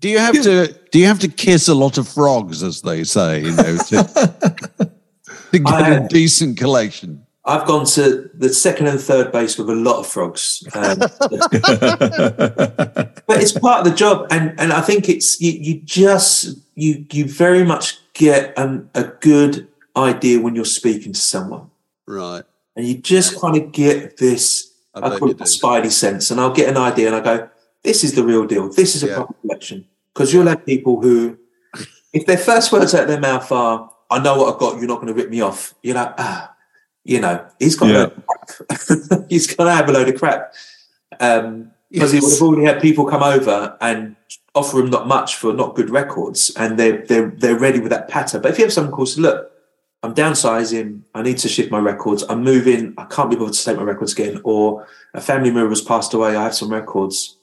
Do 0.00 0.08
you 0.08 0.18
have 0.18 0.34
to 0.42 0.72
do 0.90 0.98
you 0.98 1.06
have 1.06 1.20
to 1.20 1.28
kiss 1.28 1.68
a 1.68 1.74
lot 1.74 1.98
of 1.98 2.08
frogs, 2.08 2.62
as 2.62 2.82
they 2.82 3.04
say, 3.04 3.40
you 3.42 3.52
know, 3.52 3.76
to, 3.76 4.04
to 5.52 5.58
get 5.58 5.66
I- 5.66 5.90
a 5.94 6.08
decent 6.08 6.58
collection? 6.58 7.20
I've 7.46 7.66
gone 7.66 7.84
to 7.86 8.30
the 8.32 8.48
second 8.54 8.86
and 8.86 8.98
third 8.98 9.30
base 9.30 9.58
with 9.58 9.68
a 9.68 9.74
lot 9.74 9.98
of 9.98 10.06
frogs. 10.06 10.66
Um, 10.74 10.98
but 13.26 13.42
it's 13.42 13.52
part 13.52 13.80
of 13.80 13.84
the 13.84 13.94
job 13.94 14.26
and 14.30 14.58
and 14.58 14.72
i 14.72 14.80
think 14.80 15.08
it's 15.08 15.40
you, 15.40 15.52
you 15.52 15.80
just 15.82 16.56
you 16.74 17.04
you 17.12 17.26
very 17.26 17.64
much 17.64 17.98
get 18.14 18.56
an, 18.58 18.88
a 18.94 19.04
good 19.04 19.68
idea 19.96 20.40
when 20.40 20.54
you're 20.54 20.64
speaking 20.64 21.12
to 21.12 21.20
someone 21.20 21.70
Right. 22.06 22.44
and 22.76 22.86
you 22.86 22.96
just 22.98 23.40
kind 23.40 23.56
of 23.56 23.72
get 23.72 24.16
this 24.18 24.72
I 24.94 25.00
i 25.00 25.18
call 25.18 25.30
it 25.30 25.38
the 25.38 25.44
spidey 25.44 25.90
sense 25.90 26.30
and 26.30 26.40
i'll 26.40 26.52
get 26.52 26.68
an 26.68 26.76
idea 26.76 27.08
and 27.08 27.16
i 27.16 27.20
go 27.20 27.48
this 27.84 28.02
is 28.04 28.12
the 28.14 28.24
real 28.24 28.44
deal 28.46 28.68
this 28.68 28.94
is 28.96 29.02
a 29.02 29.06
Yeah. 29.08 29.16
proper 29.16 29.34
collection 29.42 29.86
because 30.12 30.32
you'll 30.32 30.46
have 30.48 30.64
people 30.66 31.00
who 31.00 31.38
if 32.12 32.26
their 32.26 32.38
first 32.38 32.72
words 32.72 32.94
out 32.94 33.02
of 33.02 33.08
their 33.08 33.20
mouth 33.20 33.50
are 33.52 33.90
i 34.10 34.18
know 34.18 34.36
what 34.38 34.52
i've 34.52 34.58
got 34.60 34.78
you're 34.78 34.88
not 34.88 35.00
going 35.00 35.08
to 35.14 35.18
rip 35.20 35.30
me 35.30 35.40
off 35.40 35.74
you're 35.82 35.94
like 35.94 36.14
ah 36.18 36.52
you 37.04 37.20
know 37.20 37.44
he's 37.58 37.76
got 37.76 37.90
a 37.90 37.92
Yeah. 37.92 37.98
load 37.98 38.12
of 38.16 38.26
crap. 38.26 39.26
he's 39.30 39.46
going 39.54 39.68
to 39.68 39.74
have 39.74 39.88
a 39.88 39.92
load 39.92 40.08
of 40.08 40.18
crap 40.18 40.52
um, 41.20 41.70
because 41.90 42.10
he 42.12 42.18
would 42.20 42.32
have 42.32 42.42
already 42.42 42.64
had 42.66 42.82
people 42.82 43.04
come 43.04 43.22
over 43.22 43.76
and 43.80 44.16
offer 44.54 44.80
him 44.80 44.90
not 44.90 45.06
much 45.06 45.36
for 45.36 45.52
not 45.52 45.76
good 45.76 45.90
records, 45.90 46.50
and 46.56 46.76
they're 46.78 47.04
they're 47.06 47.30
they're 47.36 47.58
ready 47.58 47.78
with 47.78 47.90
that 47.90 48.08
patter. 48.08 48.40
But 48.40 48.50
if 48.52 48.58
you 48.58 48.64
have 48.64 48.72
someone 48.72 48.94
who 48.94 49.06
says, 49.06 49.18
"Look, 49.18 49.52
I'm 50.02 50.12
downsizing. 50.12 51.02
I 51.14 51.22
need 51.22 51.38
to 51.38 51.48
shift 51.48 51.70
my 51.70 51.78
records. 51.78 52.24
I'm 52.28 52.42
moving. 52.42 52.94
I 52.98 53.04
can't 53.04 53.30
be 53.30 53.36
bothered 53.36 53.54
to 53.54 53.64
take 53.64 53.76
my 53.76 53.84
records 53.84 54.12
again," 54.12 54.40
or 54.42 54.86
a 55.12 55.20
family 55.20 55.52
member 55.52 55.68
has 55.68 55.82
passed 55.82 56.14
away. 56.14 56.34
I 56.34 56.42
have 56.42 56.54
some 56.54 56.70
records, 56.72 57.36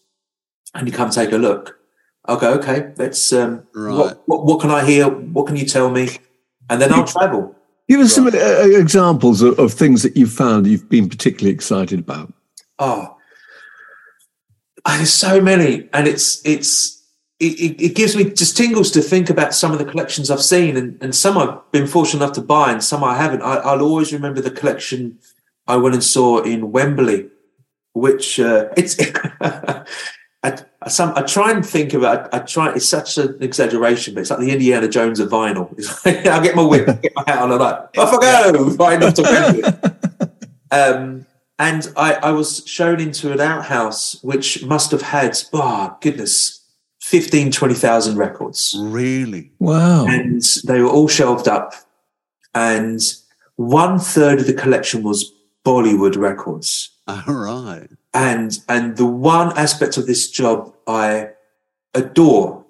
and 0.73 0.87
you 0.87 0.93
come 0.93 1.09
take 1.09 1.31
a 1.31 1.37
look. 1.37 1.79
I'll 2.25 2.37
go, 2.37 2.53
okay, 2.53 2.93
let's. 2.97 3.33
Um, 3.33 3.63
Right. 3.73 3.95
what, 3.95 4.21
what 4.27 4.45
what 4.45 4.61
can 4.61 4.69
I 4.69 4.85
hear? 4.85 5.09
What 5.09 5.47
can 5.47 5.55
you 5.55 5.65
tell 5.65 5.89
me? 5.89 6.09
And 6.69 6.81
then 6.81 6.93
I'll 6.93 7.05
travel. 7.05 7.55
Give 7.89 7.99
us 7.99 8.13
some 8.13 8.27
uh, 8.27 8.29
examples 8.29 9.41
of, 9.41 9.59
of 9.59 9.73
things 9.73 10.03
that 10.03 10.15
you've 10.15 10.31
found 10.31 10.67
you've 10.67 10.87
been 10.87 11.09
particularly 11.09 11.53
excited 11.53 11.99
about. 11.99 12.31
Oh, 12.79 13.17
there's 14.85 15.13
so 15.13 15.41
many, 15.41 15.89
and 15.93 16.07
it's 16.07 16.41
it's 16.45 17.03
it, 17.39 17.81
it, 17.81 17.95
gives 17.95 18.15
me 18.15 18.25
just 18.25 18.55
tingles 18.55 18.91
to 18.91 19.01
think 19.01 19.29
about 19.29 19.53
some 19.53 19.71
of 19.71 19.79
the 19.79 19.85
collections 19.85 20.29
I've 20.29 20.41
seen, 20.41 20.77
and, 20.77 20.97
and 21.01 21.13
some 21.13 21.37
I've 21.37 21.59
been 21.71 21.87
fortunate 21.87 22.23
enough 22.23 22.35
to 22.35 22.41
buy, 22.41 22.71
and 22.71 22.83
some 22.83 23.03
I 23.03 23.17
haven't. 23.17 23.41
I, 23.41 23.55
I'll 23.55 23.81
always 23.81 24.13
remember 24.13 24.41
the 24.41 24.51
collection 24.51 25.17
I 25.67 25.75
went 25.77 25.95
and 25.95 26.03
saw 26.03 26.41
in 26.43 26.71
Wembley, 26.71 27.29
which 27.93 28.39
uh, 28.39 28.69
it's. 28.77 28.95
I, 30.43 30.57
I, 30.81 30.89
some, 30.89 31.13
I 31.15 31.21
try 31.21 31.51
and 31.51 31.65
think 31.65 31.93
about. 31.93 32.33
I, 32.33 32.38
I 32.38 32.39
try. 32.41 32.74
It's 32.74 32.89
such 32.89 33.17
an 33.17 33.38
exaggeration, 33.41 34.13
but 34.13 34.21
it's 34.21 34.29
like 34.29 34.39
the 34.39 34.51
Indiana 34.51 34.88
Jones 34.88 35.19
of 35.19 35.29
vinyl. 35.29 35.71
It's 35.77 36.05
like, 36.05 36.25
I 36.27 36.41
get 36.41 36.55
my 36.55 36.63
whip, 36.63 37.01
get 37.01 37.13
my 37.15 37.24
hat 37.27 37.39
on, 37.39 37.51
and 37.51 37.53
I'm 37.53 37.60
like, 37.60 37.98
off 37.98 38.13
I 38.13 38.51
go, 38.51 38.63
right 38.75 39.03
off 39.03 39.13
to 39.15 39.21
Wembley. 39.24 39.63
Um, 40.71 41.25
and 41.60 41.91
I, 41.95 42.13
I 42.13 42.31
was 42.31 42.63
shown 42.65 43.00
into 43.00 43.31
an 43.31 43.39
outhouse 43.39 44.17
which 44.24 44.65
must 44.65 44.89
have 44.91 45.01
had, 45.01 45.38
oh, 45.53 45.95
goodness, 46.01 46.65
15, 47.01 47.51
20,000 47.51 48.17
records. 48.17 48.75
Really? 48.79 49.51
Wow. 49.60 50.05
And 50.07 50.41
they 50.65 50.81
were 50.81 50.89
all 50.89 51.07
shelved 51.07 51.48
up. 51.48 51.74
And 52.55 53.01
one 53.57 54.00
third 54.00 54.39
of 54.39 54.48
the 54.48 54.53
collection 54.53 55.03
was 55.03 55.31
Bollywood 55.65 56.17
records. 56.17 56.89
All 57.07 57.21
right. 57.27 57.89
And, 58.13 58.57
and 58.67 58.97
the 58.97 59.05
one 59.05 59.57
aspect 59.57 59.97
of 59.97 60.05
this 60.05 60.29
job 60.29 60.73
I 60.87 61.29
adore 61.93 62.65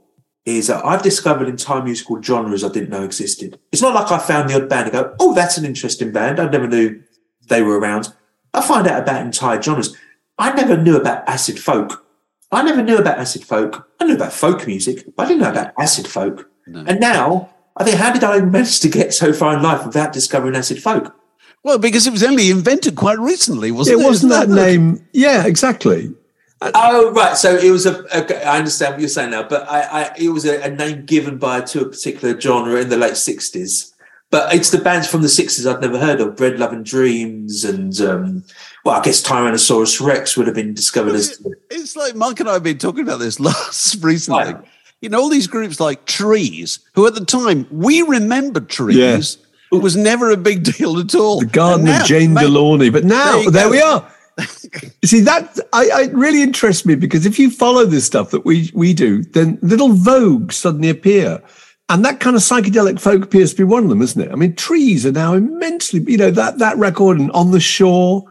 is 0.46 0.68
that 0.68 0.86
I've 0.86 1.04
discovered 1.04 1.48
entire 1.48 1.84
musical 1.84 2.22
genres 2.22 2.64
I 2.64 2.70
didn't 2.70 2.90
know 2.90 3.04
existed. 3.04 3.60
It's 3.72 3.82
not 3.82 3.94
like 3.94 4.12
I 4.12 4.18
found 4.18 4.50
the 4.50 4.56
odd 4.56 4.70
band 4.70 4.90
and 4.90 4.94
go, 4.94 5.16
oh, 5.20 5.34
that's 5.34 5.58
an 5.58 5.66
interesting 5.66 6.12
band. 6.12 6.40
I 6.40 6.50
never 6.50 6.68
knew 6.68 7.02
they 7.48 7.62
were 7.62 7.80
around. 7.80 8.14
I 8.54 8.62
find 8.62 8.88
out 8.88 9.04
about 9.04 9.22
entire 9.22 9.62
genres. 9.62 9.96
I 10.38 10.54
never 10.54 10.78
knew 10.78 10.96
about 10.96 11.28
acid 11.28 11.60
folk. 11.60 12.06
I 12.52 12.64
never 12.64 12.82
knew 12.82 12.98
about 12.98 13.20
acid 13.20 13.46
folk. 13.46 13.88
I 14.00 14.06
knew 14.06 14.16
about 14.16 14.34
folk 14.34 14.68
music, 14.68 15.06
but 15.16 15.24
I 15.24 15.28
didn't 15.28 15.44
know 15.44 15.52
about 15.52 15.74
acid 15.80 16.08
folk. 16.08 16.50
No. 16.68 16.84
And 16.86 17.00
now 17.00 17.50
I 17.78 17.84
think, 17.84 17.98
how 17.98 18.12
did 18.12 18.24
I 18.24 18.42
manage 18.42 18.80
to 18.82 18.90
get 18.90 19.14
so 19.14 19.32
far 19.34 19.56
in 19.56 19.64
life 19.64 19.86
without 19.86 20.12
discovering 20.12 20.56
acid 20.56 20.82
folk? 20.82 21.16
Well, 21.64 21.78
because 21.78 22.08
it 22.08 22.12
was 22.12 22.24
only 22.24 22.50
invented 22.50 22.96
quite 22.96 23.20
recently, 23.20 23.72
wasn't 23.72 24.00
it? 24.00 24.04
It 24.04 24.06
wasn't 24.06 24.32
that 24.32 24.50
Isn't 24.50 24.56
name. 24.56 25.06
Yeah, 25.14 25.46
exactly. 25.46 26.14
Oh, 26.62 27.12
right. 27.12 27.36
So 27.36 27.56
it 27.56 27.72
was 27.72 27.86
a. 27.86 28.04
a 28.14 28.48
I 28.48 28.58
understand 28.58 28.94
what 28.94 29.02
you're 29.02 29.10
saying 29.10 29.32
now, 29.32 29.44
but 29.44 29.70
I, 29.70 29.82
I 29.82 30.16
it 30.18 30.30
was 30.30 30.46
a, 30.46 30.62
a 30.62 30.70
name 30.70 31.06
given 31.06 31.38
by 31.38 31.62
to 31.62 31.82
a 31.82 31.86
particular 31.86 32.40
genre 32.40 32.80
in 32.80 32.90
the 32.90 32.98
late 32.98 33.14
'60s. 33.14 33.94
But 34.30 34.54
it's 34.54 34.70
the 34.70 34.78
bands 34.78 35.08
from 35.08 35.22
the 35.22 35.28
'60s 35.28 35.72
I'd 35.72 35.82
never 35.82 36.00
heard 36.00 36.22
of: 36.22 36.36
Bread, 36.36 36.60
Love, 36.60 36.74
and 36.74 36.86
Dreams, 36.86 37.64
and 37.64 38.00
um, 38.02 38.44
well, 38.86 39.00
I 39.00 39.04
guess 39.04 39.24
Tyrannosaurus 39.24 40.06
Rex 40.06 40.38
would 40.38 40.48
have 40.48 40.56
been 40.56 40.74
discovered 40.74 41.16
as. 41.16 41.44
It's 41.72 41.96
like 41.96 42.16
Mark 42.16 42.40
and 42.40 42.50
I 42.50 42.54
have 42.54 42.64
been 42.64 42.78
talking 42.78 43.04
about 43.04 43.20
this 43.20 43.40
last 43.40 44.04
recently. 44.04 44.54
Right. 44.54 44.64
You 45.02 45.10
know, 45.10 45.20
all 45.20 45.30
these 45.30 45.48
groups 45.48 45.80
like 45.80 46.06
Trees, 46.06 46.80
who 46.94 47.08
at 47.08 47.16
the 47.16 47.26
time 47.26 47.66
we 47.72 48.04
remembered 48.04 48.70
Trees. 48.70 48.98
Yes. 48.98 49.38
It 49.72 49.82
was 49.82 49.96
never 49.96 50.32
a 50.32 50.38
big 50.38 50.64
deal 50.64 51.00
at 51.00 51.16
all. 51.16 51.40
The 51.40 51.46
Garden 51.46 51.86
now, 51.86 52.02
of 52.02 52.06
Jane 52.06 52.34
mate, 52.34 52.44
Delawney. 52.44 52.90
But 52.90 53.06
now, 53.06 53.42
There 53.44 53.52
there, 53.52 53.70
we 53.70 53.82
are. 53.82 54.06
See 55.06 55.22
that 55.22 55.60
I, 55.74 55.90
I 55.90 56.04
really 56.12 56.42
interests 56.42 56.86
me 56.86 56.96
because 56.96 57.26
if 57.26 57.38
you 57.38 57.50
follow 57.52 57.86
this 57.86 58.06
stuff 58.06 58.32
that 58.32 58.46
we 58.46 58.72
we 58.74 58.94
do, 58.94 59.24
then 59.24 59.60
little 59.62 59.90
vogues 59.90 60.54
suddenly 60.54 60.90
appear, 60.90 61.42
and 61.90 62.06
that 62.06 62.20
kind 62.20 62.36
of 62.36 62.42
psychedelic 62.42 63.00
folk 63.00 63.24
appears 63.24 63.52
to 63.52 63.58
be 63.58 63.64
one 63.64 63.84
of 63.84 63.90
them, 63.90 64.02
isn't 64.02 64.22
it? 64.22 64.32
I 64.32 64.36
mean, 64.36 64.56
trees 64.56 65.06
are 65.06 65.12
now 65.12 65.34
immensely, 65.34 66.02
you 66.08 66.18
know, 66.18 66.32
that 66.32 66.60
that 66.60 66.78
record 66.78 67.20
and 67.20 67.32
on 67.32 67.52
the 67.52 67.60
shore, 67.60 68.24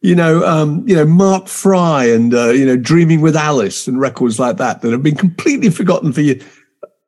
you 0.00 0.14
know, 0.14 0.44
um, 0.46 0.86
you 0.88 0.96
know, 0.96 1.04
Mark 1.04 1.46
Fry 1.48 2.06
and 2.06 2.34
uh, 2.34 2.50
you 2.50 2.64
know, 2.66 2.76
Dreaming 2.76 3.20
with 3.20 3.36
Alice 3.36 3.86
and 3.86 4.00
records 4.00 4.38
like 4.38 4.56
that 4.56 4.80
that 4.80 4.92
have 4.92 5.02
been 5.02 5.16
completely 5.16 5.70
forgotten 5.70 6.12
for 6.12 6.22
you. 6.22 6.42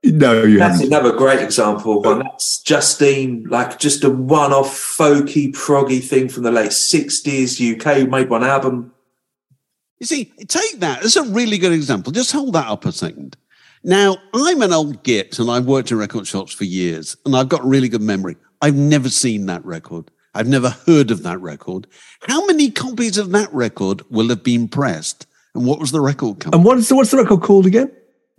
No, 0.05 0.43
you 0.43 0.59
That's 0.59 0.81
haven't. 0.81 0.93
another 0.93 1.17
great 1.17 1.41
example 1.41 2.03
one. 2.03 2.19
That's 2.19 2.59
Justine, 2.59 3.45
like 3.45 3.79
just 3.79 4.05
a 4.05 4.11
one-off 4.11 4.69
folky, 4.69 5.51
proggy 5.53 6.03
thing 6.03 6.29
from 6.29 6.43
the 6.43 6.53
late 6.53 6.73
'60s. 6.73 7.59
UK 7.59 7.97
who 7.97 8.07
made 8.07 8.29
one 8.29 8.45
album. 8.45 8.93
You 9.99 10.07
see, 10.07 10.27
take 10.47 10.81
that 10.81 11.03
as 11.05 11.17
a 11.17 11.23
really 11.23 11.57
good 11.57 11.73
example. 11.73 12.13
Just 12.13 12.33
hold 12.33 12.53
that 12.55 12.67
up 12.67 12.85
a 12.85 12.93
second. 12.93 13.37
Now, 13.83 14.19
I'm 14.35 14.61
an 14.61 14.73
old 14.73 15.03
git 15.05 15.39
and 15.39 15.51
I've 15.51 15.67
worked 15.67 15.91
in 15.91 15.99
record 15.99 16.27
shops 16.27 16.53
for 16.53 16.65
years 16.65 17.17
and 17.25 17.35
I've 17.35 17.49
got 17.49 17.65
really 17.65 17.89
good 17.89 18.03
memory. 18.03 18.37
I've 18.61 18.75
never 18.75 19.09
seen 19.09 19.47
that 19.47 19.65
record. 19.65 20.11
I've 20.35 20.49
never 20.49 20.71
heard 20.71 21.11
of 21.11 21.23
that 21.23 21.41
record. 21.41 21.87
How 22.23 22.45
many 22.47 22.71
copies 22.71 23.19
of 23.19 23.31
that 23.33 23.53
record 23.53 24.03
will 24.11 24.29
have 24.29 24.43
been 24.43 24.69
pressed? 24.69 25.27
And 25.55 25.65
what 25.65 25.79
was 25.79 25.93
the 25.93 26.01
record 26.01 26.41
company? 26.41 26.59
And 26.59 26.65
what 26.65 26.79
is 26.79 26.89
the, 26.89 26.97
what's 26.97 27.11
the 27.11 27.19
record 27.19 27.43
called 27.43 27.67
again? 27.67 27.91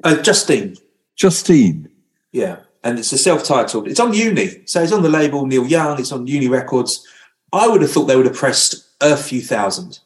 Uh, 0.03 0.21
Justine, 0.21 0.75
Justine. 1.15 1.89
Yeah, 2.31 2.57
and 2.83 2.99
it's 2.99 3.11
a 3.11 3.17
self-titled. 3.17 3.87
It's 3.87 3.99
on 3.99 4.13
Uni, 4.13 4.61
so 4.65 4.81
it's 4.81 4.91
on 4.91 5.03
the 5.03 5.09
label 5.09 5.45
Neil 5.45 5.65
Young. 5.65 5.99
It's 5.99 6.11
on 6.11 6.27
Uni 6.27 6.47
Records. 6.47 7.05
I 7.53 7.67
would 7.67 7.81
have 7.81 7.91
thought 7.91 8.05
they 8.05 8.15
would 8.15 8.25
have 8.25 8.35
pressed 8.35 8.75
a 9.01 9.15
few 9.15 9.41
thousand. 9.41 9.99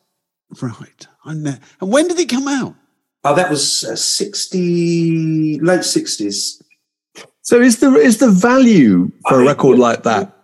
Right. 0.61 1.07
And 1.25 1.59
when 1.81 2.07
did 2.07 2.19
it 2.19 2.29
come 2.29 2.47
out? 2.47 2.75
Oh, 3.23 3.35
that 3.35 3.49
was 3.49 3.83
uh, 3.83 3.95
sixty, 3.95 5.59
late 5.59 5.83
sixties. 5.83 6.61
So 7.41 7.59
is 7.59 7.79
the 7.79 7.93
is 7.95 8.17
the 8.19 8.31
value 8.31 9.11
for 9.27 9.33
I 9.33 9.35
a 9.35 9.37
mean, 9.39 9.47
record 9.47 9.77
yeah. 9.77 9.83
like 9.83 10.03
that 10.03 10.35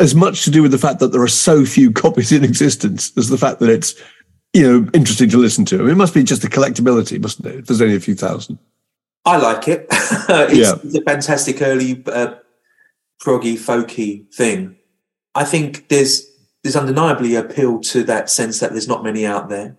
as 0.00 0.14
much 0.14 0.44
to 0.44 0.50
do 0.50 0.62
with 0.62 0.72
the 0.72 0.78
fact 0.78 0.98
that 1.00 1.08
there 1.08 1.22
are 1.22 1.28
so 1.28 1.64
few 1.64 1.92
copies 1.92 2.32
in 2.32 2.42
existence 2.42 3.16
as 3.16 3.28
the 3.28 3.38
fact 3.38 3.60
that 3.60 3.70
it's 3.70 3.94
you 4.52 4.62
know 4.62 4.90
interesting 4.92 5.28
to 5.30 5.38
listen 5.38 5.64
to? 5.66 5.76
I 5.76 5.82
mean, 5.82 5.90
it 5.90 5.96
must 5.96 6.14
be 6.14 6.24
just 6.24 6.42
the 6.42 6.48
collectability, 6.48 7.20
mustn't 7.20 7.46
it? 7.46 7.60
If 7.60 7.66
there's 7.66 7.82
only 7.82 7.96
a 7.96 8.00
few 8.00 8.14
thousand. 8.14 8.58
I 9.26 9.36
like 9.38 9.68
it. 9.68 9.86
it's, 9.90 10.54
Yeah. 10.54 10.74
it's 10.82 10.94
a 10.96 11.02
fantastic 11.02 11.60
early 11.60 12.02
uh, 12.06 12.36
proggy, 13.20 13.54
folky 13.54 14.32
thing. 14.32 14.76
I 15.34 15.44
think 15.44 15.88
there's 15.88 16.26
there's 16.62 16.76
undeniably 16.76 17.34
appeal 17.36 17.80
to 17.80 18.02
that 18.04 18.30
sense 18.30 18.60
that 18.60 18.70
there's 18.72 18.88
not 18.88 19.04
many 19.04 19.26
out 19.26 19.48
there, 19.48 19.76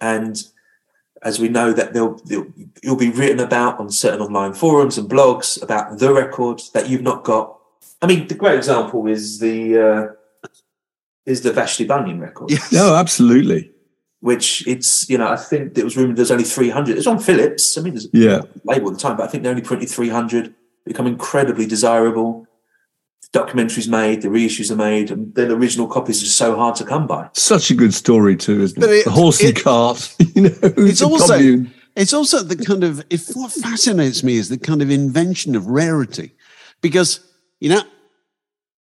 and 0.00 0.42
as 1.22 1.38
we 1.38 1.48
know 1.48 1.72
that 1.72 1.92
they'll, 1.92 2.14
they'll 2.26 2.46
you'll 2.82 2.96
be 2.96 3.10
written 3.10 3.40
about 3.40 3.78
on 3.80 3.90
certain 3.90 4.20
online 4.20 4.52
forums 4.54 4.98
and 4.98 5.08
blogs 5.10 5.60
about 5.62 5.98
the 5.98 6.12
record 6.12 6.60
that 6.72 6.88
you've 6.88 7.02
not 7.02 7.24
got. 7.24 7.58
I 8.02 8.06
mean, 8.06 8.26
the 8.28 8.34
great 8.34 8.56
example 8.56 9.06
is 9.06 9.38
the 9.38 9.78
uh, 9.78 10.48
is 11.26 11.42
the 11.42 11.52
Vashti 11.52 11.84
Bunyan 11.84 12.20
record 12.20 12.50
Yes. 12.50 12.72
No, 12.72 12.94
absolutely. 12.94 13.70
Which 14.24 14.66
it's 14.66 15.08
you 15.10 15.18
know 15.18 15.28
I 15.28 15.36
think 15.36 15.76
it 15.76 15.84
was 15.84 15.96
rumored 15.98 16.16
there's 16.16 16.30
only 16.30 16.44
300. 16.44 16.96
It's 16.96 17.06
on 17.06 17.18
Philips. 17.18 17.76
I 17.76 17.82
mean, 17.82 17.92
there's 17.94 18.08
Yeah. 18.12 18.40
a 18.40 18.46
label 18.64 18.88
at 18.90 18.94
the 18.96 19.00
time, 19.00 19.16
but 19.18 19.24
I 19.24 19.28
think 19.28 19.42
they 19.42 19.50
only 19.50 19.62
printed 19.62 19.88
300. 19.90 20.54
Become 20.86 21.06
incredibly 21.06 21.66
desirable. 21.66 22.46
documentaries 23.32 23.88
made, 23.88 24.22
the 24.22 24.28
reissues 24.28 24.70
are 24.70 24.76
made, 24.76 25.10
and 25.10 25.34
then 25.34 25.50
original 25.50 25.88
copies 25.88 26.22
are 26.22 26.26
so 26.26 26.54
hard 26.54 26.76
to 26.76 26.84
come 26.84 27.04
by. 27.08 27.28
Such 27.32 27.68
a 27.70 27.74
good 27.74 27.92
story 27.92 28.36
too, 28.36 28.62
isn't 28.62 28.80
it? 28.82 28.90
it- 28.90 29.04
the 29.04 29.10
horse 29.10 29.40
and 29.40 29.48
it- 29.50 29.62
cart. 29.64 30.14
You 30.36 30.42
know, 30.42 30.54
It's 30.62 31.02
also 31.02 31.36
commune. 31.36 31.72
it's 31.96 32.12
also 32.14 32.36
the 32.44 32.56
kind 32.56 32.84
of 32.84 33.04
if 33.10 33.22
what 33.34 33.50
fascinates 33.52 34.22
me 34.22 34.36
is 34.36 34.48
the 34.50 34.58
kind 34.58 34.80
of 34.82 34.88
invention 34.90 35.56
of 35.56 35.66
rarity, 35.66 36.28
because 36.80 37.20
you 37.60 37.70
know. 37.70 37.82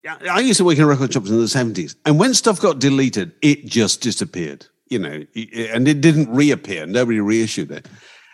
I 0.07 0.27
I 0.37 0.39
used 0.49 0.57
to 0.57 0.65
work 0.65 0.77
in 0.77 0.85
record 0.85 1.11
shops 1.13 1.29
in 1.29 1.37
the 1.39 1.47
seventies, 1.47 1.95
and 2.05 2.19
when 2.19 2.33
stuff 2.33 2.59
got 2.61 2.75
deleted, 2.79 3.31
it 3.41 3.65
just 3.65 4.01
disappeared. 4.01 4.61
You 4.93 4.99
know, 4.99 5.25
and 5.73 5.87
it 5.87 6.01
didn't 6.01 6.29
reappear. 6.29 6.85
Nobody 6.85 7.19
reissued 7.19 7.71
it. 7.71 7.87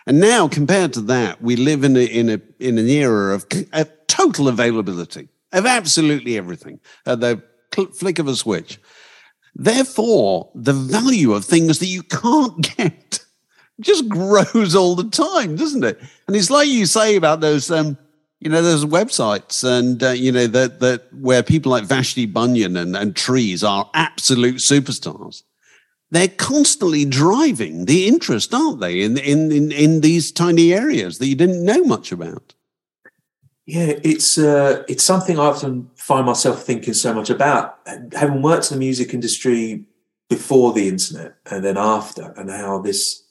And 0.06 0.20
now, 0.20 0.48
compared 0.48 0.92
to 0.94 1.00
that, 1.02 1.40
we 1.40 1.56
live 1.56 1.84
in 1.84 1.96
a 1.96 2.04
in 2.04 2.28
a 2.28 2.40
in 2.58 2.78
an 2.78 2.86
era 2.86 3.34
of, 3.34 3.46
of 3.72 3.90
total 4.06 4.48
availability 4.48 5.28
of 5.52 5.66
absolutely 5.66 6.36
everything 6.36 6.80
at 7.06 7.20
the 7.20 7.42
flick 7.94 8.18
of 8.18 8.28
a 8.28 8.36
switch. 8.36 8.78
Therefore, 9.54 10.50
the 10.54 10.72
value 10.72 11.32
of 11.32 11.44
things 11.44 11.78
that 11.78 11.86
you 11.86 12.02
can't 12.02 12.60
get 12.76 13.20
just 13.80 14.08
grows 14.08 14.74
all 14.74 14.94
the 14.94 15.08
time, 15.10 15.56
doesn't 15.56 15.84
it? 15.84 15.98
And 16.26 16.36
it's 16.36 16.50
like 16.50 16.68
you 16.68 16.86
say 16.86 17.16
about 17.16 17.40
those, 17.40 17.70
um, 17.70 17.96
you 18.38 18.50
know, 18.50 18.62
those 18.62 18.84
websites 18.84 19.64
and 19.64 20.02
uh, 20.02 20.10
you 20.10 20.32
know 20.32 20.46
that 20.46 20.80
that 20.80 21.12
where 21.12 21.42
people 21.42 21.72
like 21.72 21.84
Vashti 21.84 22.26
Bunyan 22.26 22.76
and, 22.76 22.96
and 22.96 23.16
trees 23.16 23.64
are 23.64 23.90
absolute 23.94 24.56
superstars. 24.56 25.42
They're 26.10 26.28
constantly 26.28 27.04
driving 27.04 27.84
the 27.84 28.08
interest, 28.08 28.52
aren't 28.52 28.80
they? 28.80 29.02
In 29.02 29.16
in 29.18 29.52
in, 29.52 29.72
in 29.72 30.00
these 30.00 30.32
tiny 30.32 30.72
areas 30.72 31.18
that 31.18 31.26
you 31.28 31.36
didn't 31.36 31.64
know 31.64 31.84
much 31.84 32.10
about. 32.12 32.54
Yeah, 33.66 33.94
it's 34.02 34.36
uh, 34.36 34.82
it's 34.88 35.04
something 35.04 35.38
I 35.38 35.44
often 35.44 35.90
find 35.94 36.26
myself 36.26 36.64
thinking 36.64 36.94
so 36.94 37.14
much 37.14 37.30
about. 37.30 37.78
Having 38.12 38.42
worked 38.42 38.72
in 38.72 38.78
the 38.78 38.84
music 38.84 39.14
industry 39.14 39.84
before 40.28 40.72
the 40.72 40.88
internet 40.88 41.36
and 41.50 41.64
then 41.64 41.76
after, 41.76 42.32
and 42.36 42.50
how 42.50 42.80
this 42.80 43.22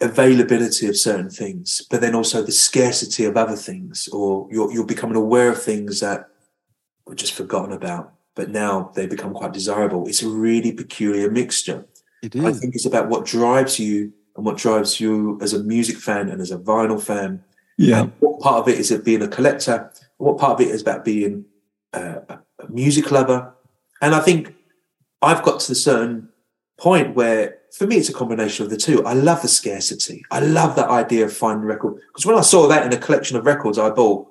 availability 0.00 0.88
of 0.88 0.96
certain 0.96 1.30
things, 1.30 1.86
but 1.90 2.00
then 2.00 2.14
also 2.14 2.42
the 2.42 2.52
scarcity 2.52 3.24
of 3.24 3.36
other 3.36 3.56
things, 3.56 4.08
or 4.08 4.48
you're 4.50 4.72
you're 4.72 4.86
becoming 4.86 5.16
aware 5.16 5.50
of 5.50 5.62
things 5.62 6.00
that 6.00 6.28
were 7.06 7.14
just 7.14 7.34
forgotten 7.34 7.72
about, 7.72 8.14
but 8.34 8.50
now 8.50 8.90
they 8.94 9.06
become 9.06 9.34
quite 9.34 9.52
desirable. 9.52 10.08
It's 10.08 10.22
a 10.22 10.28
really 10.28 10.72
peculiar 10.72 11.30
mixture. 11.30 11.86
It 12.22 12.36
I 12.36 12.52
think 12.52 12.74
it's 12.74 12.86
about 12.86 13.08
what 13.08 13.26
drives 13.26 13.78
you 13.78 14.12
and 14.36 14.46
what 14.46 14.56
drives 14.56 15.00
you 15.00 15.38
as 15.42 15.52
a 15.52 15.62
music 15.62 15.96
fan 15.96 16.28
and 16.28 16.40
as 16.40 16.50
a 16.50 16.58
vinyl 16.58 17.02
fan. 17.02 17.42
Yeah. 17.76 18.02
And 18.02 18.12
what 18.20 18.40
part 18.40 18.60
of 18.60 18.68
it 18.68 18.78
is 18.78 18.90
it 18.90 19.04
being 19.04 19.22
a 19.22 19.28
collector? 19.28 19.92
What 20.18 20.38
part 20.38 20.60
of 20.60 20.66
it 20.66 20.70
is 20.70 20.82
about 20.82 21.04
being 21.04 21.44
uh, 21.92 22.20
a 22.28 22.68
music 22.68 23.10
lover? 23.10 23.52
And 24.00 24.14
I 24.14 24.20
think 24.20 24.54
I've 25.20 25.42
got 25.42 25.60
to 25.60 25.72
a 25.72 25.76
certain 25.76 26.28
point 26.78 27.14
where, 27.14 27.58
for 27.76 27.86
me, 27.86 27.96
it's 27.96 28.08
a 28.08 28.14
combination 28.14 28.64
of 28.64 28.70
the 28.70 28.76
two. 28.76 29.04
I 29.04 29.12
love 29.14 29.42
the 29.42 29.48
scarcity. 29.48 30.24
I 30.30 30.40
love 30.40 30.76
that 30.76 30.88
idea 30.88 31.24
of 31.24 31.32
finding 31.32 31.64
a 31.64 31.66
record 31.66 32.00
because 32.08 32.26
when 32.26 32.36
I 32.36 32.42
saw 32.42 32.66
that 32.68 32.86
in 32.86 32.92
a 32.92 32.98
collection 32.98 33.36
of 33.36 33.46
records 33.46 33.78
I 33.78 33.90
bought, 33.90 34.28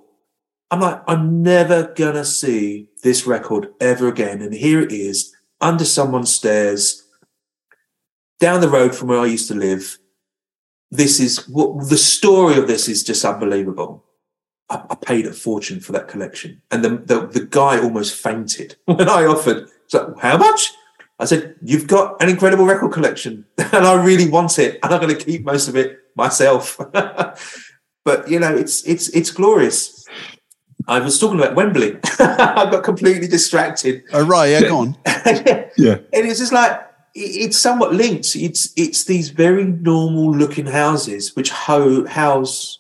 I'm 0.72 0.80
like, 0.80 1.02
I'm 1.08 1.44
never 1.44 1.94
gonna 1.96 2.24
see 2.24 2.88
this 3.04 3.28
record 3.28 3.74
ever 3.82 4.08
again. 4.08 4.42
And 4.42 4.54
here 4.54 4.80
it 4.80 4.94
is, 4.94 5.36
under 5.60 5.84
someone's 5.84 6.34
stairs, 6.34 7.08
down 8.40 8.62
the 8.62 8.70
road 8.70 8.96
from 8.96 9.10
where 9.10 9.20
I 9.20 9.26
used 9.26 9.50
to 9.50 9.54
live. 9.54 10.00
This 10.90 11.20
is 11.20 11.48
what 11.48 11.90
the 11.90 11.98
story 11.98 12.58
of 12.58 12.68
this 12.68 12.88
is 12.88 13.04
just 13.04 13.24
unbelievable. 13.26 14.06
I, 14.70 14.84
I 14.90 14.96
paid 14.96 15.26
a 15.26 15.34
fortune 15.34 15.82
for 15.82 15.92
that 15.92 16.08
collection, 16.08 16.62
and 16.72 16.84
the, 16.84 16.90
the 16.90 17.28
the 17.28 17.46
guy 17.46 17.80
almost 17.80 18.16
fainted 18.16 18.78
when 18.86 19.10
I 19.10 19.26
offered. 19.26 19.70
So 19.88 20.16
how 20.22 20.38
much? 20.38 20.72
I 21.20 21.26
said, 21.26 21.56
"You've 21.62 21.88
got 21.88 22.22
an 22.22 22.30
incredible 22.30 22.66
record 22.66 22.92
collection, 22.92 23.46
and 23.58 23.86
I 23.86 24.04
really 24.04 24.30
want 24.30 24.58
it, 24.58 24.80
and 24.82 24.94
I'm 24.94 25.02
going 25.02 25.16
to 25.16 25.24
keep 25.24 25.44
most 25.46 25.68
of 25.68 25.76
it 25.76 26.00
myself." 26.16 26.78
but 28.06 28.30
you 28.30 28.40
know, 28.40 28.56
it's 28.56 28.84
it's 28.88 29.10
it's 29.10 29.32
glorious. 29.32 30.01
I 30.92 31.00
was 31.00 31.18
talking 31.18 31.40
about 31.40 31.56
Wembley. 31.56 31.98
I 32.20 32.68
got 32.70 32.84
completely 32.84 33.26
distracted. 33.26 34.04
Oh, 34.12 34.26
right, 34.26 34.48
yeah, 34.48 34.62
go 34.62 34.80
on. 34.80 34.98
Yeah. 35.78 35.96
And 36.12 36.28
it's 36.28 36.40
just 36.40 36.52
like 36.52 36.86
it's 37.16 37.58
somewhat 37.58 37.94
linked. 37.94 38.36
It's 38.36 38.74
it's 38.76 39.06
these 39.06 39.30
very 39.30 39.64
normal 39.64 40.36
looking 40.36 40.66
houses 40.66 41.34
which 41.34 41.50
ho- 41.50 42.06
house, 42.06 42.80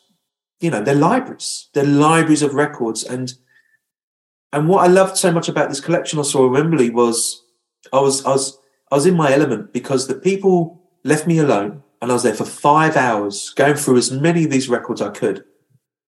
you 0.59 0.69
know, 0.69 0.83
they're 0.83 0.93
libraries. 0.93 1.69
They're 1.73 1.85
libraries 1.85 2.41
of 2.41 2.53
records. 2.53 3.05
And 3.05 3.33
and 4.51 4.67
what 4.67 4.83
I 4.83 4.87
loved 4.87 5.15
so 5.15 5.31
much 5.31 5.47
about 5.47 5.69
this 5.69 5.79
collection 5.79 6.19
I 6.19 6.23
saw 6.23 6.47
in 6.47 6.51
Wembley 6.51 6.89
was 6.89 7.43
I 7.93 8.01
was 8.01 8.25
I 8.25 8.31
was 8.31 8.59
I 8.91 8.95
was 8.95 9.05
in 9.05 9.15
my 9.15 9.31
element 9.31 9.71
because 9.71 10.07
the 10.07 10.15
people 10.15 10.81
left 11.05 11.27
me 11.27 11.39
alone 11.39 11.81
and 12.01 12.11
I 12.11 12.13
was 12.13 12.23
there 12.23 12.35
for 12.35 12.45
five 12.45 12.97
hours 12.97 13.51
going 13.51 13.75
through 13.75 13.97
as 13.97 14.11
many 14.11 14.43
of 14.43 14.51
these 14.51 14.67
records 14.67 15.01
I 15.01 15.11
could. 15.11 15.45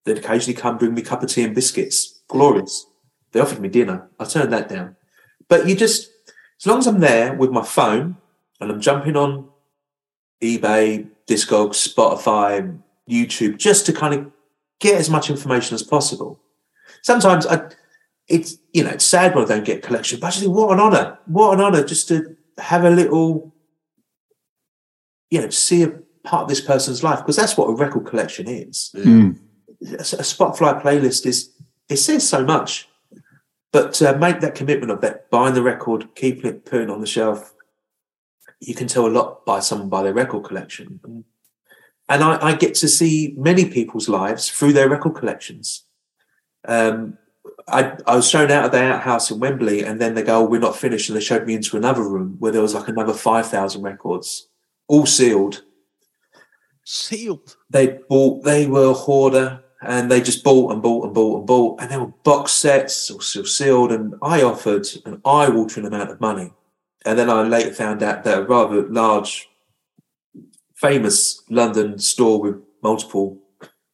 They'd 0.05 0.17
occasionally 0.17 0.59
come 0.59 0.77
bring 0.77 0.93
me 0.93 1.01
a 1.01 1.05
cup 1.05 1.23
of 1.23 1.29
tea 1.29 1.43
and 1.43 1.55
biscuits. 1.55 2.21
Glorious. 2.27 2.85
They 3.31 3.39
offered 3.39 3.59
me 3.59 3.69
dinner. 3.69 4.09
I 4.19 4.25
turned 4.25 4.53
that 4.53 4.69
down. 4.69 4.95
But 5.47 5.67
you 5.67 5.75
just 5.75 6.09
as 6.59 6.67
long 6.67 6.79
as 6.79 6.87
I'm 6.87 6.99
there 6.99 7.33
with 7.33 7.51
my 7.51 7.63
phone 7.63 8.17
and 8.59 8.71
I'm 8.71 8.81
jumping 8.81 9.15
on 9.15 9.49
eBay, 10.41 11.07
Discogs, 11.27 11.93
Spotify, 11.93 12.79
YouTube, 13.09 13.57
just 13.57 13.85
to 13.85 13.93
kind 13.93 14.13
of 14.13 14.31
get 14.79 14.95
as 14.95 15.09
much 15.09 15.29
information 15.29 15.75
as 15.75 15.83
possible. 15.83 16.39
Sometimes 17.01 17.45
I, 17.45 17.69
it's 18.27 18.57
you 18.73 18.83
know 18.83 18.91
it's 18.91 19.05
sad 19.05 19.35
when 19.35 19.45
I 19.45 19.47
don't 19.47 19.65
get 19.65 19.83
collection, 19.83 20.19
but 20.19 20.33
think 20.33 20.53
what 20.53 20.71
an 20.71 20.79
honor, 20.79 21.17
what 21.25 21.53
an 21.53 21.61
honor 21.61 21.83
just 21.83 22.07
to 22.09 22.35
have 22.57 22.83
a 22.85 22.89
little, 22.89 23.53
you 25.29 25.41
know, 25.41 25.49
see 25.49 25.83
a 25.83 25.89
part 26.23 26.43
of 26.43 26.49
this 26.49 26.61
person's 26.61 27.03
life 27.03 27.19
because 27.19 27.35
that's 27.35 27.57
what 27.57 27.65
a 27.65 27.75
record 27.75 28.05
collection 28.05 28.47
is 28.47 28.91
Mm. 28.95 29.37
A 29.91 30.23
Spotify 30.23 30.81
playlist 30.81 31.25
is 31.25 31.51
it 31.89 31.97
says 31.97 32.27
so 32.27 32.43
much, 32.45 32.87
but 33.71 33.93
to 33.95 34.17
make 34.17 34.39
that 34.39 34.55
commitment 34.55 34.91
of 34.91 35.01
that 35.01 35.29
buying 35.29 35.53
the 35.53 35.61
record, 35.61 36.15
keeping 36.15 36.45
it, 36.45 36.65
putting 36.65 36.89
it 36.89 36.93
on 36.93 37.01
the 37.01 37.07
shelf, 37.07 37.53
you 38.59 38.73
can 38.73 38.87
tell 38.87 39.05
a 39.05 39.09
lot 39.09 39.45
by 39.45 39.59
someone 39.59 39.89
by 39.89 40.03
their 40.03 40.13
record 40.13 40.45
collection. 40.45 40.99
And, 41.03 41.23
and 42.09 42.23
I, 42.23 42.49
I 42.49 42.55
get 42.55 42.75
to 42.75 42.87
see 42.87 43.33
many 43.37 43.65
people's 43.65 44.09
lives 44.09 44.49
through 44.49 44.73
their 44.73 44.89
record 44.89 45.15
collections. 45.15 45.85
Um, 46.65 47.17
I, 47.67 47.97
I 48.07 48.15
was 48.15 48.29
shown 48.29 48.51
out 48.51 48.65
of 48.65 48.71
the 48.71 48.81
outhouse 48.81 49.31
in 49.31 49.39
Wembley, 49.39 49.83
and 49.83 49.99
then 49.99 50.13
they 50.13 50.23
go, 50.23 50.39
oh, 50.39 50.45
"We're 50.45 50.59
not 50.59 50.77
finished," 50.77 51.09
and 51.09 51.17
they 51.17 51.21
showed 51.21 51.45
me 51.45 51.53
into 51.53 51.77
another 51.77 52.03
room 52.03 52.35
where 52.39 52.51
there 52.51 52.61
was 52.61 52.73
like 52.73 52.87
another 52.87 53.13
five 53.13 53.47
thousand 53.47 53.81
records, 53.83 54.47
all 54.87 55.05
sealed 55.05 55.63
Sealed. 56.85 57.55
they 57.69 57.99
bought 58.09 58.43
they 58.43 58.67
were 58.67 58.93
hoarder 58.93 59.62
and 59.85 60.11
they 60.11 60.21
just 60.21 60.43
bought 60.43 60.71
and 60.71 60.81
bought 60.81 61.05
and 61.05 61.13
bought 61.13 61.37
and 61.39 61.47
bought 61.47 61.81
and 61.81 61.91
they 61.91 61.97
were 61.97 62.13
box 62.23 62.51
sets 62.51 63.09
or 63.09 63.21
still 63.21 63.45
sealed 63.45 63.91
and 63.91 64.15
I 64.21 64.41
offered 64.41 64.87
an 65.05 65.21
eye-watering 65.25 65.85
amount 65.85 66.11
of 66.11 66.21
money 66.21 66.53
and 67.05 67.17
then 67.17 67.29
I 67.29 67.43
later 67.43 67.73
found 67.73 68.01
out 68.03 68.23
that 68.23 68.39
a 68.39 68.43
rather 68.43 68.87
large 68.87 69.49
famous 70.73 71.41
London 71.49 71.99
store 71.99 72.41
with 72.41 72.61
multiple 72.81 73.39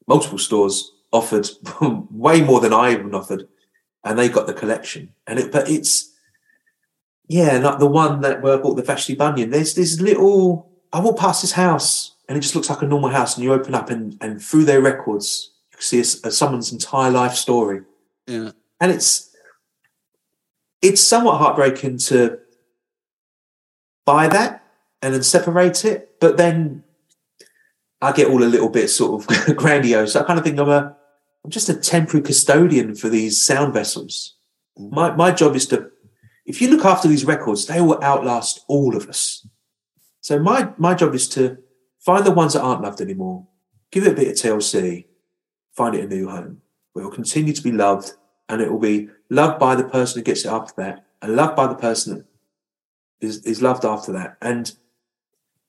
multiple 0.07 0.37
stores 0.37 0.91
offered 1.11 1.49
way 2.11 2.41
more 2.41 2.59
than 2.59 2.73
I 2.73 2.91
even 2.91 3.13
offered 3.13 3.47
and 4.03 4.17
they 4.17 4.29
got 4.29 4.47
the 4.47 4.53
collection 4.53 5.13
and 5.27 5.39
it 5.39 5.51
but 5.51 5.69
it's 5.69 6.13
yeah 7.27 7.57
like 7.57 7.79
the 7.79 7.85
one 7.85 8.21
that 8.21 8.41
where 8.41 8.57
I 8.57 8.61
bought 8.61 8.75
the 8.75 8.83
Vashti 8.83 9.15
Bunyan 9.15 9.49
there's 9.49 9.75
this 9.75 9.99
little 9.99 10.69
I 10.91 10.99
walk 10.99 11.17
past 11.17 11.41
this 11.41 11.51
house 11.51 12.15
and 12.29 12.37
it 12.37 12.41
just 12.41 12.55
looks 12.55 12.69
like 12.69 12.83
a 12.83 12.87
normal 12.87 13.09
house. 13.09 13.35
And 13.35 13.43
you 13.43 13.51
open 13.51 13.73
up, 13.73 13.89
and, 13.89 14.15
and 14.21 14.41
through 14.41 14.65
their 14.65 14.81
records, 14.81 15.51
see 15.79 15.99
a 15.99 16.03
someone's 16.03 16.71
entire 16.71 17.11
life 17.11 17.33
story. 17.33 17.81
Yeah. 18.27 18.51
And 18.79 18.91
it's 18.91 19.35
it's 20.81 21.01
somewhat 21.01 21.37
heartbreaking 21.37 21.97
to 21.97 22.39
buy 24.05 24.27
that 24.27 24.63
and 25.01 25.13
then 25.13 25.23
separate 25.23 25.85
it. 25.85 26.19
But 26.19 26.37
then 26.37 26.83
I 28.01 28.11
get 28.11 28.27
all 28.27 28.43
a 28.43 28.45
little 28.45 28.69
bit 28.69 28.89
sort 28.89 29.29
of 29.29 29.55
grandiose. 29.57 30.15
I 30.15 30.23
kind 30.23 30.39
of 30.39 30.45
think 30.45 30.59
I'm 30.59 30.69
a 30.69 30.95
I'm 31.43 31.51
just 31.51 31.69
a 31.69 31.73
temporary 31.73 32.23
custodian 32.23 32.95
for 32.95 33.09
these 33.09 33.43
sound 33.43 33.73
vessels. 33.73 34.35
Mm. 34.77 34.91
My 34.91 35.15
my 35.15 35.31
job 35.31 35.55
is 35.55 35.65
to 35.67 35.91
if 36.45 36.61
you 36.61 36.69
look 36.69 36.85
after 36.85 37.07
these 37.07 37.25
records, 37.25 37.67
they 37.67 37.81
will 37.81 38.03
outlast 38.03 38.65
all 38.67 38.95
of 38.95 39.07
us. 39.07 39.47
So 40.21 40.39
my 40.39 40.69
my 40.77 40.93
job 40.93 41.13
is 41.13 41.27
to 41.29 41.57
find 41.99 42.25
the 42.25 42.31
ones 42.31 42.53
that 42.53 42.61
aren't 42.61 42.81
loved 42.81 43.01
anymore, 43.01 43.47
give 43.91 44.05
it 44.05 44.13
a 44.13 44.15
bit 44.15 44.27
of 44.29 44.35
TLC, 44.35 45.05
find 45.79 45.95
it 45.95 46.03
a 46.03 46.07
new 46.07 46.27
home 46.29 46.61
where 46.93 47.03
it 47.03 47.07
will 47.07 47.15
continue 47.15 47.53
to 47.53 47.63
be 47.69 47.71
loved 47.71 48.07
and 48.49 48.61
it 48.61 48.71
will 48.71 48.79
be 48.93 49.09
loved 49.29 49.59
by 49.59 49.73
the 49.75 49.87
person 49.97 50.19
who 50.19 50.23
gets 50.23 50.45
it 50.45 50.49
after 50.49 50.73
that 50.77 51.05
and 51.21 51.35
loved 51.35 51.55
by 51.55 51.67
the 51.67 51.75
person 51.87 52.07
that 52.15 52.25
is, 53.27 53.35
is 53.45 53.61
loved 53.61 53.85
after 53.85 54.11
that. 54.11 54.37
And 54.41 54.65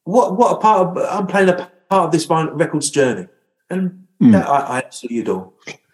what 0.04 0.36
what 0.36 0.56
a 0.56 0.60
part 0.66 0.78
of 0.80 0.88
I'm 1.16 1.26
playing 1.26 1.50
a 1.50 1.70
part 1.88 2.06
of 2.06 2.12
this 2.12 2.26
vinyl 2.26 2.58
records 2.58 2.90
journey. 2.90 3.26
And 3.68 4.00
Mm. 4.20 4.32
that 4.32 4.46
I, 4.46 4.58
I 4.58 4.78
absolutely 4.78 5.20
adore. 5.20 5.50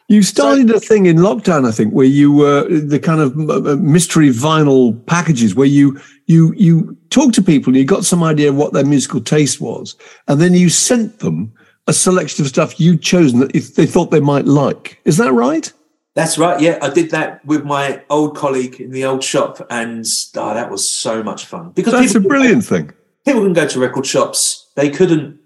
You 0.09 0.22
started 0.22 0.68
so, 0.68 0.76
a 0.76 0.81
thing 0.81 1.07
in 1.07 1.16
lockdown, 1.18 1.66
I 1.66 1.72
think, 1.72 1.92
where 1.92 2.07
you 2.07 2.33
were 2.33 2.68
the 2.68 2.98
kind 2.98 3.20
of 3.20 3.37
mystery 3.81 4.31
vinyl 4.31 5.05
packages 5.07 5.55
where 5.55 5.66
you 5.66 6.00
you 6.26 6.52
you 6.57 6.96
talked 7.11 7.35
to 7.37 7.42
people 7.42 7.70
and 7.70 7.76
you 7.76 7.85
got 7.85 8.05
some 8.05 8.22
idea 8.22 8.48
of 8.48 8.57
what 8.57 8.72
their 8.72 8.85
musical 8.85 9.20
taste 9.20 9.61
was, 9.61 9.96
and 10.29 10.40
then 10.40 10.55
you 10.55 10.68
sent 10.68 11.20
them 11.20 11.52
a 11.87 11.92
selection 11.92 12.44
of 12.44 12.49
stuff 12.49 12.81
you'd 12.81 13.03
chosen 13.03 13.40
that 13.40 13.55
if 13.55 13.75
they 13.75 13.87
thought 13.87 14.11
they 14.11 14.20
might 14.20 14.44
like. 14.44 15.01
Is 15.05 15.16
that 15.18 15.33
right? 15.33 15.72
That's 16.14 16.38
right. 16.38 16.59
Yeah, 16.61 16.79
I 16.81 16.88
did 16.90 17.11
that 17.11 17.44
with 17.44 17.64
my 17.64 18.03
old 18.09 18.37
colleague 18.37 18.81
in 18.81 18.90
the 18.90 19.05
old 19.05 19.22
shop, 19.22 19.64
and 19.68 20.05
oh, 20.37 20.55
that 20.55 20.70
was 20.70 20.88
so 20.88 21.22
much 21.22 21.44
fun. 21.44 21.70
Because 21.70 21.92
that's 21.92 22.14
a 22.14 22.20
brilliant 22.20 22.64
thing. 22.64 22.92
People 23.27 23.42
can 23.42 23.53
go 23.53 23.68
to 23.68 23.79
record 23.79 24.07
shops. 24.07 24.70
They 24.77 24.88
couldn't. 24.88 25.38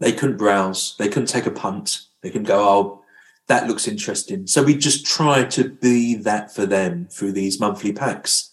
They 0.00 0.12
couldn't 0.12 0.36
browse. 0.36 0.96
They 0.98 1.08
couldn't 1.08 1.28
take 1.28 1.46
a 1.46 1.50
punt. 1.52 2.00
They 2.22 2.30
couldn't 2.30 2.48
go. 2.48 2.58
Oh, 2.58 3.02
that 3.46 3.68
looks 3.68 3.86
interesting. 3.86 4.48
So 4.48 4.64
we 4.64 4.76
just 4.76 5.06
try 5.06 5.44
to 5.44 5.68
be 5.68 6.16
that 6.16 6.52
for 6.52 6.66
them 6.66 7.06
through 7.10 7.32
these 7.32 7.60
monthly 7.60 7.92
packs. 7.92 8.50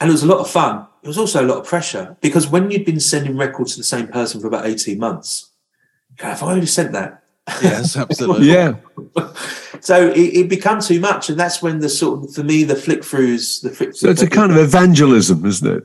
And 0.00 0.10
it 0.10 0.12
was 0.12 0.24
a 0.24 0.26
lot 0.28 0.40
of 0.40 0.50
fun. 0.50 0.86
It 1.02 1.08
was 1.08 1.18
also 1.18 1.44
a 1.44 1.46
lot 1.46 1.58
of 1.58 1.66
pressure 1.66 2.16
because 2.20 2.48
when 2.48 2.70
you'd 2.70 2.84
been 2.84 3.00
sending 3.00 3.36
records 3.36 3.72
to 3.72 3.78
the 3.78 3.84
same 3.84 4.08
person 4.08 4.40
for 4.40 4.48
about 4.48 4.66
18 4.66 4.98
months, 4.98 5.52
if 6.18 6.42
I 6.42 6.52
only 6.52 6.66
sent 6.66 6.92
that. 6.92 7.22
Yes, 7.62 7.96
absolutely. 7.96 8.50
yeah. 8.50 8.76
so 9.80 10.08
it, 10.08 10.18
it 10.18 10.48
became 10.48 10.80
too 10.80 11.00
much. 11.00 11.28
And 11.28 11.38
that's 11.38 11.62
when 11.62 11.80
the 11.80 11.88
sort 11.88 12.24
of, 12.24 12.34
for 12.34 12.42
me, 12.42 12.64
the 12.64 12.76
flick 12.76 13.00
throughs, 13.00 13.62
the 13.62 13.70
flick 13.70 13.94
So 13.94 14.08
it's 14.08 14.22
a 14.22 14.30
kind 14.30 14.50
of 14.50 14.58
evangelism, 14.58 15.44
isn't 15.44 15.76
it? 15.78 15.84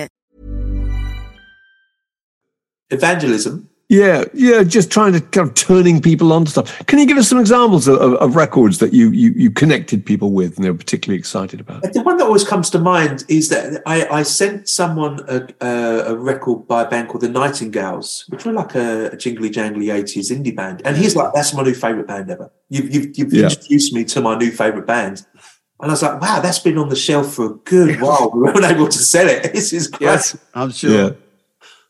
evangelism. 2.91 3.69
Yeah, 3.91 4.23
yeah, 4.33 4.63
just 4.63 4.89
trying 4.89 5.11
to 5.11 5.19
kind 5.19 5.49
of 5.49 5.53
turning 5.53 6.01
people 6.01 6.31
on 6.31 6.45
to 6.45 6.51
stuff. 6.51 6.85
Can 6.85 6.97
you 6.97 7.05
give 7.05 7.17
us 7.17 7.27
some 7.27 7.37
examples 7.37 7.89
of, 7.89 7.99
of, 7.99 8.13
of 8.13 8.35
records 8.37 8.77
that 8.77 8.93
you, 8.93 9.11
you 9.11 9.33
you 9.35 9.51
connected 9.51 10.05
people 10.05 10.31
with 10.31 10.55
and 10.55 10.63
they 10.63 10.71
were 10.71 10.77
particularly 10.77 11.19
excited 11.19 11.59
about? 11.59 11.81
The 11.91 12.01
one 12.01 12.15
that 12.15 12.23
always 12.23 12.45
comes 12.45 12.69
to 12.69 12.79
mind 12.79 13.25
is 13.27 13.49
that 13.49 13.83
I, 13.85 14.07
I 14.07 14.23
sent 14.23 14.69
someone 14.69 15.19
a, 15.27 15.45
a, 15.59 16.13
a, 16.13 16.15
record 16.15 16.69
by 16.69 16.83
a 16.83 16.89
band 16.89 17.09
called 17.09 17.19
the 17.19 17.27
Nightingales, 17.27 18.23
which 18.29 18.45
were 18.45 18.53
like 18.53 18.75
a, 18.75 19.07
a 19.07 19.17
jingly 19.17 19.49
jangly 19.49 19.87
80s 19.93 20.31
indie 20.31 20.55
band. 20.55 20.81
And 20.85 20.95
he's 20.95 21.17
like, 21.17 21.33
that's 21.33 21.53
my 21.53 21.61
new 21.61 21.73
favourite 21.73 22.07
band 22.07 22.29
ever. 22.31 22.49
You've, 22.69 22.95
you've, 22.95 23.17
you've 23.17 23.33
yeah. 23.33 23.43
introduced 23.49 23.91
me 23.91 24.05
to 24.05 24.21
my 24.21 24.37
new 24.37 24.51
favourite 24.51 24.87
band. 24.87 25.25
And 25.81 25.91
I 25.91 25.93
was 25.93 26.01
like, 26.01 26.21
wow, 26.21 26.39
that's 26.39 26.59
been 26.59 26.77
on 26.77 26.87
the 26.87 26.95
shelf 26.95 27.33
for 27.33 27.45
a 27.47 27.55
good 27.55 27.99
while. 28.01 28.31
We 28.33 28.39
weren't 28.39 28.63
able 28.63 28.87
to 28.87 28.99
sell 28.99 29.27
it. 29.27 29.51
This 29.53 29.73
is 29.73 29.89
great. 29.89 30.07
Yes, 30.07 30.37
I'm 30.53 30.71
sure. 30.71 30.91
Yeah 30.91 31.09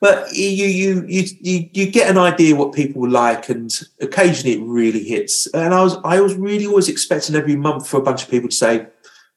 but 0.02 0.34
you 0.34 0.66
you 0.66 1.06
you 1.08 1.24
you 1.42 1.70
you 1.72 1.92
get 1.92 2.10
an 2.10 2.18
idea 2.18 2.56
what 2.56 2.74
people 2.74 3.08
like, 3.08 3.50
and 3.50 3.72
occasionally 4.02 4.58
it 4.58 4.66
really 4.66 5.04
hits. 5.04 5.46
And 5.54 5.76
I 5.76 5.84
was 5.84 5.98
I 6.04 6.20
was 6.20 6.34
really 6.34 6.66
always 6.66 6.90
expecting 6.90 7.36
every 7.36 7.56
month 7.56 7.88
for 7.88 7.98
a 7.98 8.04
bunch 8.04 8.24
of 8.24 8.30
people 8.30 8.50
to 8.50 8.56
say, 8.56 8.88